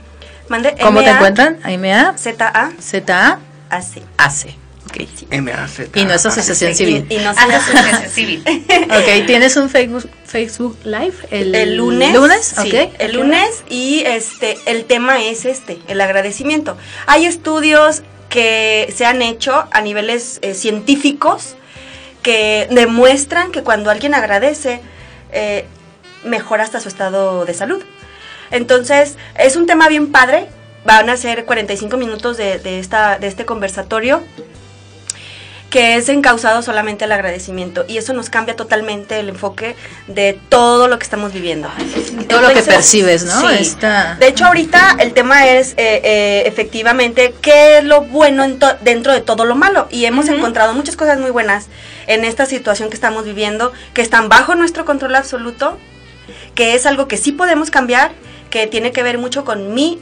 Mande, 0.48 0.74
¿Cómo 0.80 1.02
te 1.02 1.10
encuentran? 1.10 1.58
MA. 1.64 2.16
ZA. 2.16 2.72
ZA. 2.80 3.38
AC. 3.70 4.02
AC. 4.16 4.56
Okay. 4.88 5.06
MAZ. 5.40 5.80
Y 5.94 6.04
no 6.06 6.14
es 6.14 6.24
asociación 6.24 6.74
civil. 6.74 7.06
Y, 7.10 7.16
no 7.18 7.30
es 7.30 7.38
asociación 7.38 8.10
civil. 8.10 8.42
ok, 8.84 9.26
¿tienes 9.26 9.56
un 9.56 9.68
Facebook, 9.68 10.08
Facebook 10.24 10.78
Live 10.84 11.14
el, 11.30 11.54
el 11.54 11.76
lunes? 11.76 12.14
lunes? 12.14 12.54
Sí, 12.62 12.68
okay. 12.68 12.92
el 12.98 13.12
lunes 13.12 13.64
y 13.68 14.02
este 14.06 14.56
el 14.64 14.86
tema 14.86 15.22
es 15.22 15.44
este, 15.44 15.78
el 15.88 16.00
agradecimiento. 16.00 16.78
Hay 17.06 17.26
estudios 17.26 18.02
que 18.28 18.92
se 18.94 19.06
han 19.06 19.22
hecho 19.22 19.66
a 19.70 19.80
niveles 19.80 20.38
eh, 20.42 20.54
científicos 20.54 21.56
que 22.22 22.68
demuestran 22.70 23.52
que 23.52 23.62
cuando 23.62 23.90
alguien 23.90 24.14
agradece, 24.14 24.80
eh, 25.32 25.64
mejora 26.24 26.64
hasta 26.64 26.80
su 26.80 26.88
estado 26.88 27.44
de 27.44 27.54
salud. 27.54 27.82
Entonces, 28.50 29.16
es 29.36 29.56
un 29.56 29.66
tema 29.66 29.88
bien 29.88 30.10
padre. 30.12 30.48
Van 30.84 31.10
a 31.10 31.16
ser 31.16 31.44
45 31.44 31.96
minutos 31.96 32.36
de, 32.36 32.58
de, 32.58 32.78
esta, 32.78 33.18
de 33.18 33.26
este 33.26 33.44
conversatorio 33.44 34.22
que 35.70 35.96
es 35.96 36.08
encausado 36.08 36.62
solamente 36.62 37.04
al 37.04 37.12
agradecimiento 37.12 37.84
y 37.86 37.98
eso 37.98 38.14
nos 38.14 38.30
cambia 38.30 38.56
totalmente 38.56 39.20
el 39.20 39.28
enfoque 39.28 39.76
de 40.06 40.38
todo 40.48 40.88
lo 40.88 40.98
que 40.98 41.04
estamos 41.04 41.32
viviendo. 41.32 41.68
Todo 42.28 42.40
lo 42.40 42.48
que 42.54 42.62
percibes, 42.62 43.24
¿no? 43.24 43.48
Sí. 43.48 43.56
Esta... 43.60 44.14
De 44.14 44.28
hecho, 44.28 44.46
ahorita 44.46 44.96
el 44.98 45.12
tema 45.12 45.46
es 45.46 45.72
eh, 45.72 46.00
eh, 46.04 46.42
efectivamente 46.46 47.34
qué 47.42 47.78
es 47.78 47.84
lo 47.84 48.02
bueno 48.02 48.46
dentro 48.80 49.12
de 49.12 49.20
todo 49.20 49.44
lo 49.44 49.54
malo 49.56 49.88
y 49.90 50.06
hemos 50.06 50.26
uh 50.26 50.30
-huh. 50.30 50.36
encontrado 50.38 50.72
muchas 50.72 50.96
cosas 50.96 51.18
muy 51.18 51.30
buenas 51.30 51.66
en 52.06 52.24
esta 52.24 52.46
situación 52.46 52.88
que 52.88 52.94
estamos 52.94 53.24
viviendo, 53.24 53.72
que 53.92 54.00
están 54.00 54.30
bajo 54.30 54.54
nuestro 54.54 54.86
control 54.86 55.16
absoluto, 55.16 55.78
que 56.54 56.74
es 56.74 56.86
algo 56.86 57.08
que 57.08 57.18
sí 57.18 57.32
podemos 57.32 57.70
cambiar, 57.70 58.12
que 58.48 58.66
tiene 58.66 58.92
que 58.92 59.02
ver 59.02 59.18
mucho 59.18 59.44
con 59.44 59.74
mí, 59.74 60.00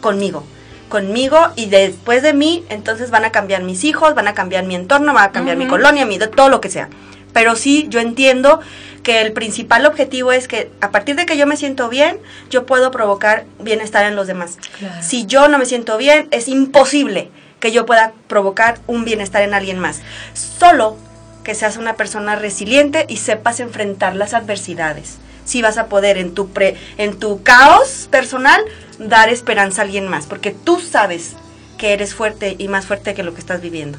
conmigo 0.00 0.44
conmigo 0.90 1.38
y 1.56 1.66
después 1.66 2.22
de 2.22 2.34
mí, 2.34 2.62
entonces 2.68 3.10
van 3.10 3.24
a 3.24 3.32
cambiar 3.32 3.62
mis 3.62 3.84
hijos, 3.84 4.14
van 4.14 4.28
a 4.28 4.34
cambiar 4.34 4.64
mi 4.64 4.74
entorno, 4.74 5.14
van 5.14 5.30
a 5.30 5.32
cambiar 5.32 5.56
uh 5.56 5.62
-huh. 5.62 5.64
mi 5.64 5.70
colonia, 5.70 6.04
mi, 6.04 6.18
todo 6.18 6.50
lo 6.50 6.60
que 6.60 6.68
sea. 6.68 6.90
Pero 7.32 7.56
sí, 7.56 7.86
yo 7.88 8.00
entiendo 8.00 8.60
que 9.02 9.22
el 9.22 9.32
principal 9.32 9.86
objetivo 9.86 10.32
es 10.32 10.46
que 10.48 10.70
a 10.82 10.90
partir 10.90 11.16
de 11.16 11.24
que 11.24 11.38
yo 11.38 11.46
me 11.46 11.56
siento 11.56 11.88
bien, 11.88 12.18
yo 12.50 12.66
puedo 12.66 12.90
provocar 12.90 13.46
bienestar 13.58 14.04
en 14.04 14.16
los 14.16 14.26
demás. 14.26 14.58
Claro. 14.78 15.02
Si 15.02 15.24
yo 15.24 15.48
no 15.48 15.58
me 15.58 15.64
siento 15.64 15.96
bien, 15.96 16.28
es 16.30 16.48
imposible 16.48 17.30
que 17.60 17.72
yo 17.72 17.86
pueda 17.86 18.12
provocar 18.26 18.78
un 18.86 19.04
bienestar 19.04 19.42
en 19.42 19.54
alguien 19.54 19.78
más. 19.78 20.00
Solo 20.34 20.96
que 21.44 21.54
seas 21.54 21.76
una 21.76 21.94
persona 21.94 22.36
resiliente 22.36 23.06
y 23.08 23.16
sepas 23.16 23.60
enfrentar 23.60 24.16
las 24.16 24.34
adversidades. 24.34 25.18
Si 25.44 25.62
vas 25.62 25.78
a 25.78 25.86
poder 25.86 26.18
en 26.18 26.34
tu, 26.34 26.50
pre, 26.50 26.76
en 26.98 27.18
tu 27.18 27.42
caos 27.42 28.08
personal 28.10 28.60
dar 29.00 29.28
esperanza 29.30 29.82
a 29.82 29.84
alguien 29.84 30.08
más, 30.08 30.26
porque 30.26 30.50
tú 30.52 30.78
sabes 30.80 31.34
que 31.78 31.92
eres 31.94 32.14
fuerte 32.14 32.56
y 32.58 32.68
más 32.68 32.86
fuerte 32.86 33.14
que 33.14 33.22
lo 33.22 33.32
que 33.32 33.40
estás 33.40 33.62
viviendo. 33.62 33.98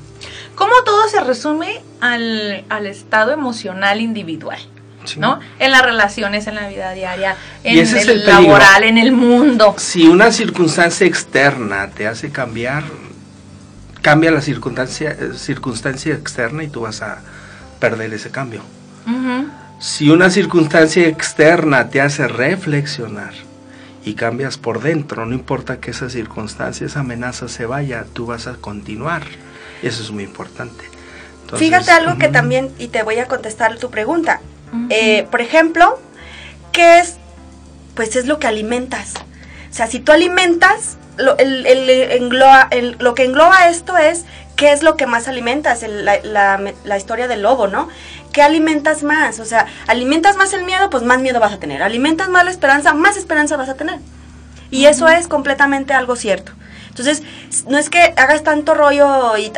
¿Cómo 0.56 0.74
todo 0.86 1.10
se 1.10 1.20
resume 1.22 1.82
al, 1.99 2.64
al 2.70 2.86
estado 2.86 3.32
emocional 3.32 3.99
individual? 3.99 4.60
Sí. 5.04 5.20
¿no? 5.20 5.39
En 5.58 5.72
las 5.72 5.82
relaciones, 5.82 6.45
en 6.45 6.54
la 6.54 6.68
vida 6.70 6.91
diaria, 6.91 7.36
en 7.64 7.80
el, 7.80 8.10
el 8.10 8.26
laboral, 8.28 8.84
en 8.84 8.99
el 8.99 9.12
mundo. 9.12 9.74
Si 9.80 10.08
una 10.08 10.32
circunstancia 10.32 11.08
externa 11.08 11.89
te 11.89 12.06
hace 12.06 12.30
cambiar, 12.30 12.84
cambia 14.04 14.30
la 14.30 14.41
circunstancia, 14.41 15.18
circunstancia 15.36 16.14
externa 16.14 16.64
y 16.64 16.68
tú 16.68 16.82
vas 16.82 17.02
a 17.02 17.20
perder 17.80 18.14
ese 18.14 18.30
cambio. 18.30 18.62
Uh 19.08 19.10
-huh. 19.10 19.45
Si 19.80 20.12
una 20.12 20.30
circunstancia 20.30 21.08
externa 21.08 21.89
te 21.89 21.99
hace 21.99 22.28
reflexionar 22.28 23.34
y 24.04 24.16
cambias 24.16 24.58
por 24.58 24.82
dentro, 24.82 25.26
no 25.26 25.34
importa 25.34 25.80
que 25.80 25.91
esa 25.91 26.10
circunstancia, 26.10 26.86
esa 26.88 27.02
amenaza 27.02 27.47
se 27.47 27.66
vaya, 27.66 28.06
tú 28.14 28.26
vas 28.26 28.47
a 28.47 28.54
continuar. 28.54 29.24
Eso 29.84 30.02
es 30.02 30.12
muy 30.12 30.24
importante. 30.24 30.86
Entonces, 31.41 31.68
Fíjate 31.68 31.91
algo 31.91 32.12
uh 32.12 32.16
-huh. 32.16 32.20
que 32.20 32.28
también, 32.30 32.72
y 32.78 32.88
te 32.88 33.04
voy 33.04 33.20
a 33.20 33.28
contestar 33.28 33.78
tu 33.78 33.89
pregunta. 33.89 34.41
Uh 34.72 34.78
-huh. 34.78 34.88
eh, 34.89 35.28
por 35.30 35.41
ejemplo, 35.41 35.99
¿qué 36.72 36.99
es? 36.99 37.18
Pues 37.95 38.16
es 38.16 38.26
lo 38.26 38.39
que 38.39 38.47
alimentas. 38.47 39.14
O 39.70 39.74
sea, 39.74 39.88
si 39.88 39.99
tú 39.99 40.12
alimentas, 40.12 40.97
lo, 41.18 41.38
el, 41.38 41.66
el, 41.66 41.89
engloba, 41.89 42.68
el, 42.72 42.95
lo 42.99 43.14
que 43.14 43.26
engloba 43.26 43.68
esto 43.70 43.97
es 43.97 44.26
qué 44.56 44.72
es 44.72 44.84
lo 44.84 44.95
que 44.95 45.08
más 45.08 45.28
alimentas, 45.28 45.84
la, 45.84 46.20
la, 46.24 46.74
la, 46.84 46.97
historia 46.97 47.28
del 47.28 47.41
lobo, 47.41 47.68
¿no? 47.68 47.89
¿Qué 48.32 48.41
alimentas 48.41 49.03
más? 49.03 49.39
O 49.39 49.45
sea, 49.45 49.67
alimentas 49.88 50.38
más 50.38 50.53
el 50.53 50.63
miedo, 50.63 50.89
pues 50.89 51.03
más 51.03 51.19
miedo 51.19 51.39
vas 51.39 51.53
a 51.53 51.59
tener. 51.59 51.84
Alimentas 51.84 52.29
más 52.29 52.45
la 52.45 52.51
esperanza, 52.51 52.93
más 52.93 53.17
esperanza 53.17 53.57
vas 53.57 53.69
a 53.69 53.75
tener. 53.75 53.99
Y 54.69 54.86
uh 54.86 54.88
-huh. 54.88 54.91
eso 54.91 55.07
es 55.09 55.27
completamente 55.27 55.93
algo 55.93 56.15
cierto. 56.15 56.53
Entonces, 56.91 57.23
no 57.67 57.77
es 57.77 57.89
que 57.89 58.13
hagas 58.17 58.43
tanto 58.43 58.73
rollo 58.73 59.38
y 59.38 59.51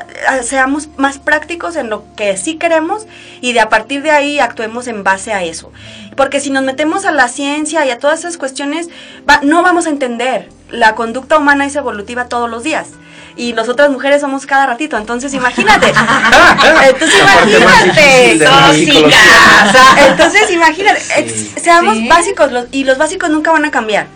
seamos 0.44 0.90
más 0.98 1.18
prácticos 1.18 1.76
en 1.76 1.90
lo 1.90 2.06
que 2.16 2.38
sí 2.38 2.58
queremos 2.58 3.08
y 3.42 3.54
de 3.54 3.60
a 3.60 3.70
partir 3.70 4.04
de 4.04 4.12
ahí 4.12 4.40
actuemos 4.40 4.88
en 4.88 5.04
base 5.04 5.34
a 5.34 5.44
eso. 5.44 5.72
Porque 6.16 6.40
si 6.40 6.52
nos 6.52 6.64
metemos 6.64 7.06
a 7.06 7.12
la 7.12 7.28
ciencia 7.28 7.86
y 7.88 7.90
a 7.90 7.98
todas 7.98 8.20
esas 8.20 8.38
cuestiones, 8.38 8.90
va, 9.28 9.40
no 9.42 9.64
vamos 9.64 9.88
a 9.88 9.90
entender. 9.90 10.50
La 10.70 10.94
conducta 10.94 11.38
humana 11.40 11.66
es 11.66 11.76
evolutiva 11.76 12.26
todos 12.26 12.50
los 12.50 12.62
días 12.64 12.90
y 13.36 13.54
nosotras 13.54 13.90
mujeres 13.90 14.22
somos 14.22 14.46
cada 14.46 14.66
ratito, 14.66 14.98
entonces 14.98 15.34
imagínate. 15.34 15.88
entonces 16.90 17.20
imagínate. 17.22 18.34
Entonces 20.08 20.52
imagínate, 20.52 21.02
sí. 21.02 21.54
seamos 21.62 21.98
sí. 21.98 22.08
básicos 22.08 22.52
los, 22.52 22.66
y 22.72 22.84
los 22.84 22.98
básicos 22.98 23.30
nunca 23.30 23.52
van 23.52 23.66
a 23.66 23.72
cambiar. 23.72 24.08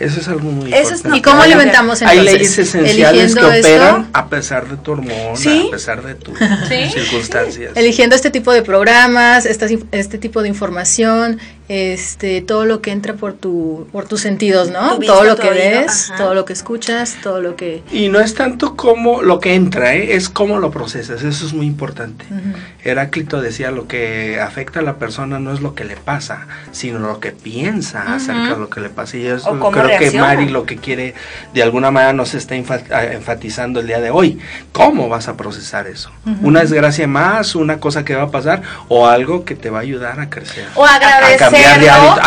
Eso 0.00 0.20
es 0.20 0.28
algo 0.28 0.50
muy 0.50 0.72
Eso 0.72 0.94
importante. 0.94 1.18
¿Y 1.18 1.22
cómo 1.22 1.42
alimentamos 1.42 2.00
entonces? 2.02 2.20
Hay 2.20 2.24
leyes 2.24 2.58
esenciales 2.58 3.34
que 3.34 3.40
operan 3.44 4.00
esto? 4.02 4.10
a 4.12 4.28
pesar 4.28 4.68
de 4.68 4.76
tu 4.76 4.92
hormona, 4.92 5.36
¿Sí? 5.36 5.66
a 5.66 5.70
pesar 5.72 6.02
de 6.04 6.14
tus 6.14 6.38
¿Sí? 6.68 6.90
circunstancias. 6.92 7.72
Eligiendo 7.74 8.14
este 8.14 8.30
tipo 8.30 8.52
de 8.52 8.62
programas, 8.62 9.44
este, 9.44 9.78
este 9.90 10.18
tipo 10.18 10.42
de 10.42 10.48
información, 10.48 11.40
este 11.68 12.40
todo 12.40 12.64
lo 12.64 12.80
que 12.80 12.90
entra 12.92 13.14
por 13.14 13.34
tu 13.34 13.86
por 13.92 14.06
tus 14.08 14.20
sentidos, 14.22 14.70
¿no? 14.70 14.94
Tu 14.94 15.00
vista, 15.00 15.14
todo 15.14 15.24
lo 15.24 15.36
que 15.36 15.48
oído, 15.48 15.54
ves, 15.82 16.10
ajá. 16.10 16.16
todo 16.24 16.34
lo 16.34 16.44
que 16.44 16.52
escuchas, 16.54 17.16
todo 17.22 17.40
lo 17.40 17.56
que 17.56 17.82
Y 17.92 18.08
no 18.08 18.20
es 18.20 18.34
tanto 18.34 18.74
como 18.76 19.22
lo 19.22 19.38
que 19.40 19.54
entra, 19.54 19.94
¿eh? 19.94 20.14
es 20.14 20.28
cómo 20.28 20.58
lo 20.58 20.70
procesas, 20.70 21.22
eso 21.22 21.46
es 21.46 21.52
muy 21.52 21.66
importante. 21.66 22.24
Ujú. 22.30 22.58
Heráclito 22.84 23.40
decía, 23.40 23.70
lo 23.70 23.86
que 23.86 24.40
afecta 24.40 24.80
a 24.80 24.82
la 24.82 24.94
persona 24.96 25.38
no 25.38 25.52
es 25.52 25.60
lo 25.60 25.74
que 25.74 25.84
le 25.84 25.96
pasa, 25.96 26.46
sino 26.72 26.98
lo 27.00 27.20
que 27.20 27.32
piensa 27.32 28.14
acerca 28.14 28.54
de 28.54 28.58
lo 28.58 28.70
que 28.70 28.80
le 28.80 28.88
pasa. 28.88 29.16
Y 29.18 29.26
eso 29.26 29.50
O 29.50 29.58
cómo 29.58 29.70
creo 29.72 29.98
que. 29.98 30.18
Mari 30.18 30.48
lo 30.48 30.64
que 30.64 30.76
quiere, 30.78 31.14
de 31.52 31.62
alguna 31.62 31.90
manera 31.90 32.12
nos 32.14 32.34
está 32.34 32.54
enfa- 32.56 32.90
a- 32.90 33.12
enfatizando 33.12 33.80
el 33.80 33.86
día 33.86 34.00
de 34.00 34.10
hoy. 34.10 34.38
¿Cómo 34.72 35.08
vas 35.08 35.28
a 35.28 35.36
procesar 35.36 35.86
eso? 35.86 36.10
Una 36.42 36.60
desgracia 36.60 37.06
más, 37.06 37.54
una 37.54 37.78
cosa 37.78 38.04
que 38.04 38.14
va 38.14 38.24
a 38.24 38.30
pasar 38.30 38.62
o 38.88 39.06
algo 39.06 39.44
que 39.44 39.54
te 39.54 39.70
va 39.70 39.78
a 39.78 39.82
ayudar 39.82 40.18
a 40.20 40.30
crecer. 40.30 40.66
O 40.74 40.84
A 40.84 40.98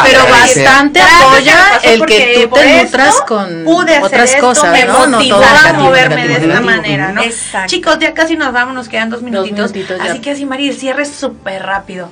pero 0.03 0.27
bastante 0.27 1.01
apoya 1.01 1.79
el 1.83 2.05
que 2.05 2.47
tú 2.47 2.55
te 2.55 2.83
nutras 2.83 3.21
con 3.21 3.63
pude 3.63 3.95
hacer 3.95 4.03
otras 4.03 4.35
cosas, 4.37 4.71
me 4.71 4.85
¿no? 4.85 5.07
No 5.07 5.19
todo 5.27 5.43
a 5.43 5.73
moverme 5.73 6.27
de 6.27 6.35
esta 6.35 6.61
manera, 6.61 7.11
¿no? 7.11 7.21
Exacto. 7.21 7.69
Chicos, 7.69 7.99
ya 7.99 8.13
casi 8.13 8.35
nos 8.35 8.53
vamos, 8.53 8.73
nos 8.73 8.89
quedan 8.89 9.09
dos 9.09 9.21
minutitos. 9.21 9.71
así 9.99 10.19
que 10.19 10.31
así, 10.31 10.45
María, 10.45 10.73
cierre 10.73 11.05
súper 11.05 11.63
rápido. 11.63 12.09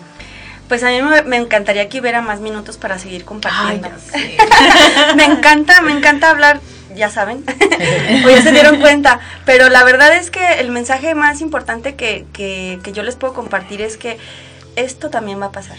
Pues 0.67 0.83
a 0.83 0.89
mí 0.89 1.01
me, 1.01 1.23
me 1.23 1.37
encantaría 1.37 1.89
que 1.89 1.99
hubiera 1.99 2.21
más 2.21 2.41
minutos 2.41 2.77
para 2.77 2.99
seguir 2.99 3.25
compartiendo. 3.25 3.89
Ay, 4.13 4.37
me 5.15 5.25
encanta, 5.25 5.81
me 5.81 5.91
encanta 5.91 6.29
hablar, 6.29 6.61
ya 6.95 7.09
saben, 7.09 7.43
o 8.25 8.29
ya 8.29 8.41
se 8.43 8.51
dieron 8.51 8.79
cuenta, 8.79 9.19
pero 9.45 9.69
la 9.69 9.83
verdad 9.83 10.15
es 10.15 10.29
que 10.29 10.59
el 10.59 10.69
mensaje 10.69 11.15
más 11.15 11.41
importante 11.41 11.95
que, 11.95 12.27
que, 12.33 12.79
que 12.83 12.91
yo 12.91 13.01
les 13.01 13.15
puedo 13.15 13.33
compartir 13.33 13.81
es 13.81 13.97
que 13.97 14.19
esto 14.75 15.09
también 15.09 15.41
va 15.41 15.47
a 15.47 15.51
pasar 15.51 15.77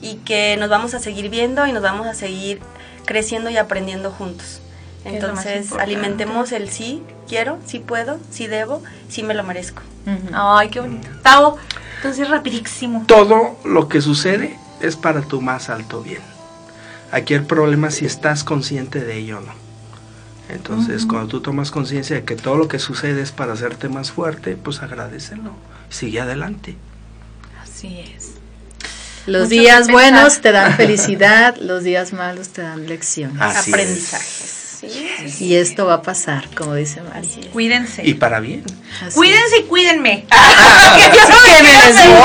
y 0.00 0.16
que 0.16 0.56
nos 0.58 0.68
vamos 0.68 0.94
a 0.94 0.98
seguir 0.98 1.30
viendo 1.30 1.66
y 1.66 1.72
nos 1.72 1.82
vamos 1.82 2.06
a 2.06 2.14
seguir 2.14 2.60
creciendo 3.04 3.50
y 3.50 3.56
aprendiendo 3.56 4.10
juntos. 4.10 4.60
Entonces, 5.04 5.72
alimentemos 5.72 6.50
el 6.50 6.68
sí 6.68 7.02
quiero, 7.28 7.58
sí 7.64 7.78
puedo, 7.78 8.18
sí 8.30 8.48
debo, 8.48 8.82
sí 9.08 9.22
me 9.22 9.34
lo 9.34 9.44
merezco. 9.44 9.82
Ay, 10.32 10.68
qué 10.68 10.80
bonito. 10.80 11.08
Tavo, 11.22 11.58
entonces 11.96 12.28
rapidísimo. 12.28 13.04
Todo 13.06 13.56
lo 13.64 13.88
que 13.88 14.00
sucede 14.00 14.58
es 14.80 14.96
para 14.96 15.22
tu 15.22 15.40
más 15.40 15.70
alto 15.70 16.02
bien. 16.02 16.22
Aquí 17.12 17.34
el 17.34 17.44
problema 17.44 17.88
es 17.88 17.96
si 17.96 18.06
estás 18.06 18.42
consciente 18.42 19.00
de 19.00 19.16
ello 19.16 19.38
o 19.38 19.40
no. 19.40 19.66
Entonces, 20.48 21.06
cuando 21.06 21.28
tú 21.28 21.40
tomas 21.40 21.70
conciencia 21.70 22.16
de 22.16 22.24
que 22.24 22.36
todo 22.36 22.56
lo 22.56 22.68
que 22.68 22.78
sucede 22.78 23.20
es 23.20 23.32
para 23.32 23.54
hacerte 23.54 23.88
más 23.88 24.12
fuerte, 24.12 24.56
pues 24.56 24.80
agradecelo. 24.80 25.52
Sigue 25.88 26.20
adelante. 26.20 26.76
Así 27.62 28.00
es. 28.16 28.35
Los 29.26 29.48
Mucho 29.48 29.60
días 29.60 29.88
buenos 29.88 30.40
te 30.40 30.52
dan 30.52 30.76
felicidad, 30.76 31.56
los 31.56 31.82
días 31.82 32.12
malos 32.12 32.50
te 32.50 32.62
dan 32.62 32.86
lecciones. 32.86 33.40
Así 33.40 33.72
es. 33.72 34.65
Y 35.40 35.54
esto 35.56 35.86
va 35.86 35.94
a 35.94 36.02
pasar, 36.02 36.48
como 36.56 36.74
dice 36.74 37.00
Mari. 37.02 37.28
Cuídense. 37.52 38.02
Y 38.06 38.14
para 38.14 38.40
bien. 38.40 38.62
Así 39.04 39.14
Cuídense 39.14 39.58
y 39.58 39.62
cuídenme. 39.64 40.24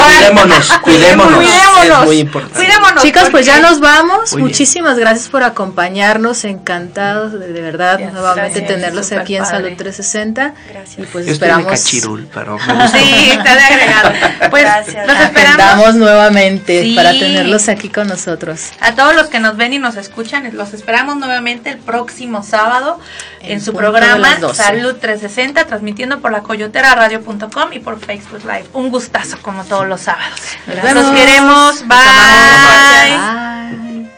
Cuidémonos, 0.08 0.72
cuidémonos. 0.84 1.36
Cuidémonos. 1.36 2.00
Es 2.02 2.06
muy 2.06 2.20
importante. 2.20 2.56
Cuidémonos. 2.60 3.04
Chicos, 3.04 3.30
pues 3.32 3.46
ya 3.46 3.60
nos 3.60 3.80
vamos. 3.80 4.32
Muy 4.32 4.38
bien. 4.42 4.48
Muchísimas 4.48 4.98
gracias 4.98 5.28
por 5.30 5.44
acompañarnos. 5.44 6.44
Encantados 6.46 7.34
de, 7.34 7.48
de 7.48 7.62
verdad 7.62 7.94
Gracias, 7.98 8.14
nuevamente 8.14 8.60
gracias, 8.60 8.68
tenerlos 8.76 9.12
aquí 9.12 9.36
en. 9.36 9.46
Salud 9.46 9.70
360. 9.78 10.54
Gracias. 10.70 11.00
Y 11.00 11.02
pues 11.12 11.26
Yo 11.26 11.32
estoy 11.34 11.48
de 11.48 11.54
esperamos. 11.54 11.68
cachirul, 11.72 12.28
pero 12.34 12.58
me 12.58 12.74
gusta. 12.74 12.98
Sí, 13.00 13.32
está 13.32 13.56
de 13.56 13.62
agregado. 13.62 14.12
Pues 14.50 14.64
Gracias. 14.64 15.08
los 15.08 15.20
esperamos. 15.20 15.96
Nuevamente 15.96 16.84
Sí. 16.84 16.96
para 16.96 17.12
tenerlos 17.12 17.68
aquí 17.70 17.90
con 17.90 18.08
nosotros. 18.08 18.70
A 18.80 18.94
todos 18.96 19.16
los 19.16 19.28
que 19.28 19.40
nos 19.40 19.58
ven 19.58 19.74
y 19.74 19.80
nos 19.80 19.96
escuchan, 19.98 20.50
los 20.54 20.74
esperamos 20.74 21.18
nuevamente 21.18 21.70
el 21.72 21.78
próximo 21.78 22.41
sábado 22.44 23.00
en, 23.42 23.54
En 23.54 23.62
su 23.62 23.74
programa 23.74 24.18
las 24.30 24.42
12. 24.42 24.56
Salud 24.64 24.96
360, 25.00 25.66
transmitiendo 25.66 26.20
por 26.20 26.32
la 26.32 26.42
coyoteraradio.com 26.42 27.74
y 27.74 27.80
por 27.80 28.00
Facebook 28.00 28.42
Live. 28.44 28.66
Un 28.74 28.90
gustazo 28.90 29.38
como 29.42 29.64
todos 29.66 29.88
los 29.88 30.02
sábados. 30.02 30.40
Nos 30.68 30.76
Los 30.76 30.84
vemos. 30.84 31.12
queremos. 31.12 31.88
Bye. 31.88 33.14
amamos. 33.14 33.80
Bye. 33.80 34.12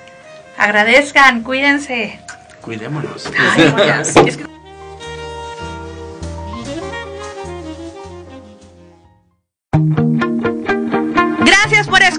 Agradezcan, 0.58 1.42
cuídense. 1.44 2.20
Cuidémonos. 2.62 3.26
Es 3.26 3.32
que- 3.32 3.72
Gracias 3.72 4.38
por 4.38 4.54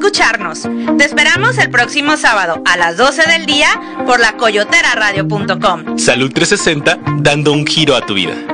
escucharnos. 0.05 0.68
Te 0.98 1.05
esperamos 1.05 1.57
el 1.57 1.70
próximo 1.70 2.18
sábado 2.18 2.61
a 2.66 2.76
las 2.76 2.98
12 2.98 3.22
del 3.26 3.46
día 3.46 3.68
por 4.05 4.20
la 4.20 4.36
coyoteraradio.com. 4.36 5.96
Salud 5.96 6.30
360, 6.30 6.98
dando 7.20 7.52
un 7.52 7.66
giro 7.66 7.96
a 7.96 8.05
tu 8.05 8.12
vida. 8.12 8.53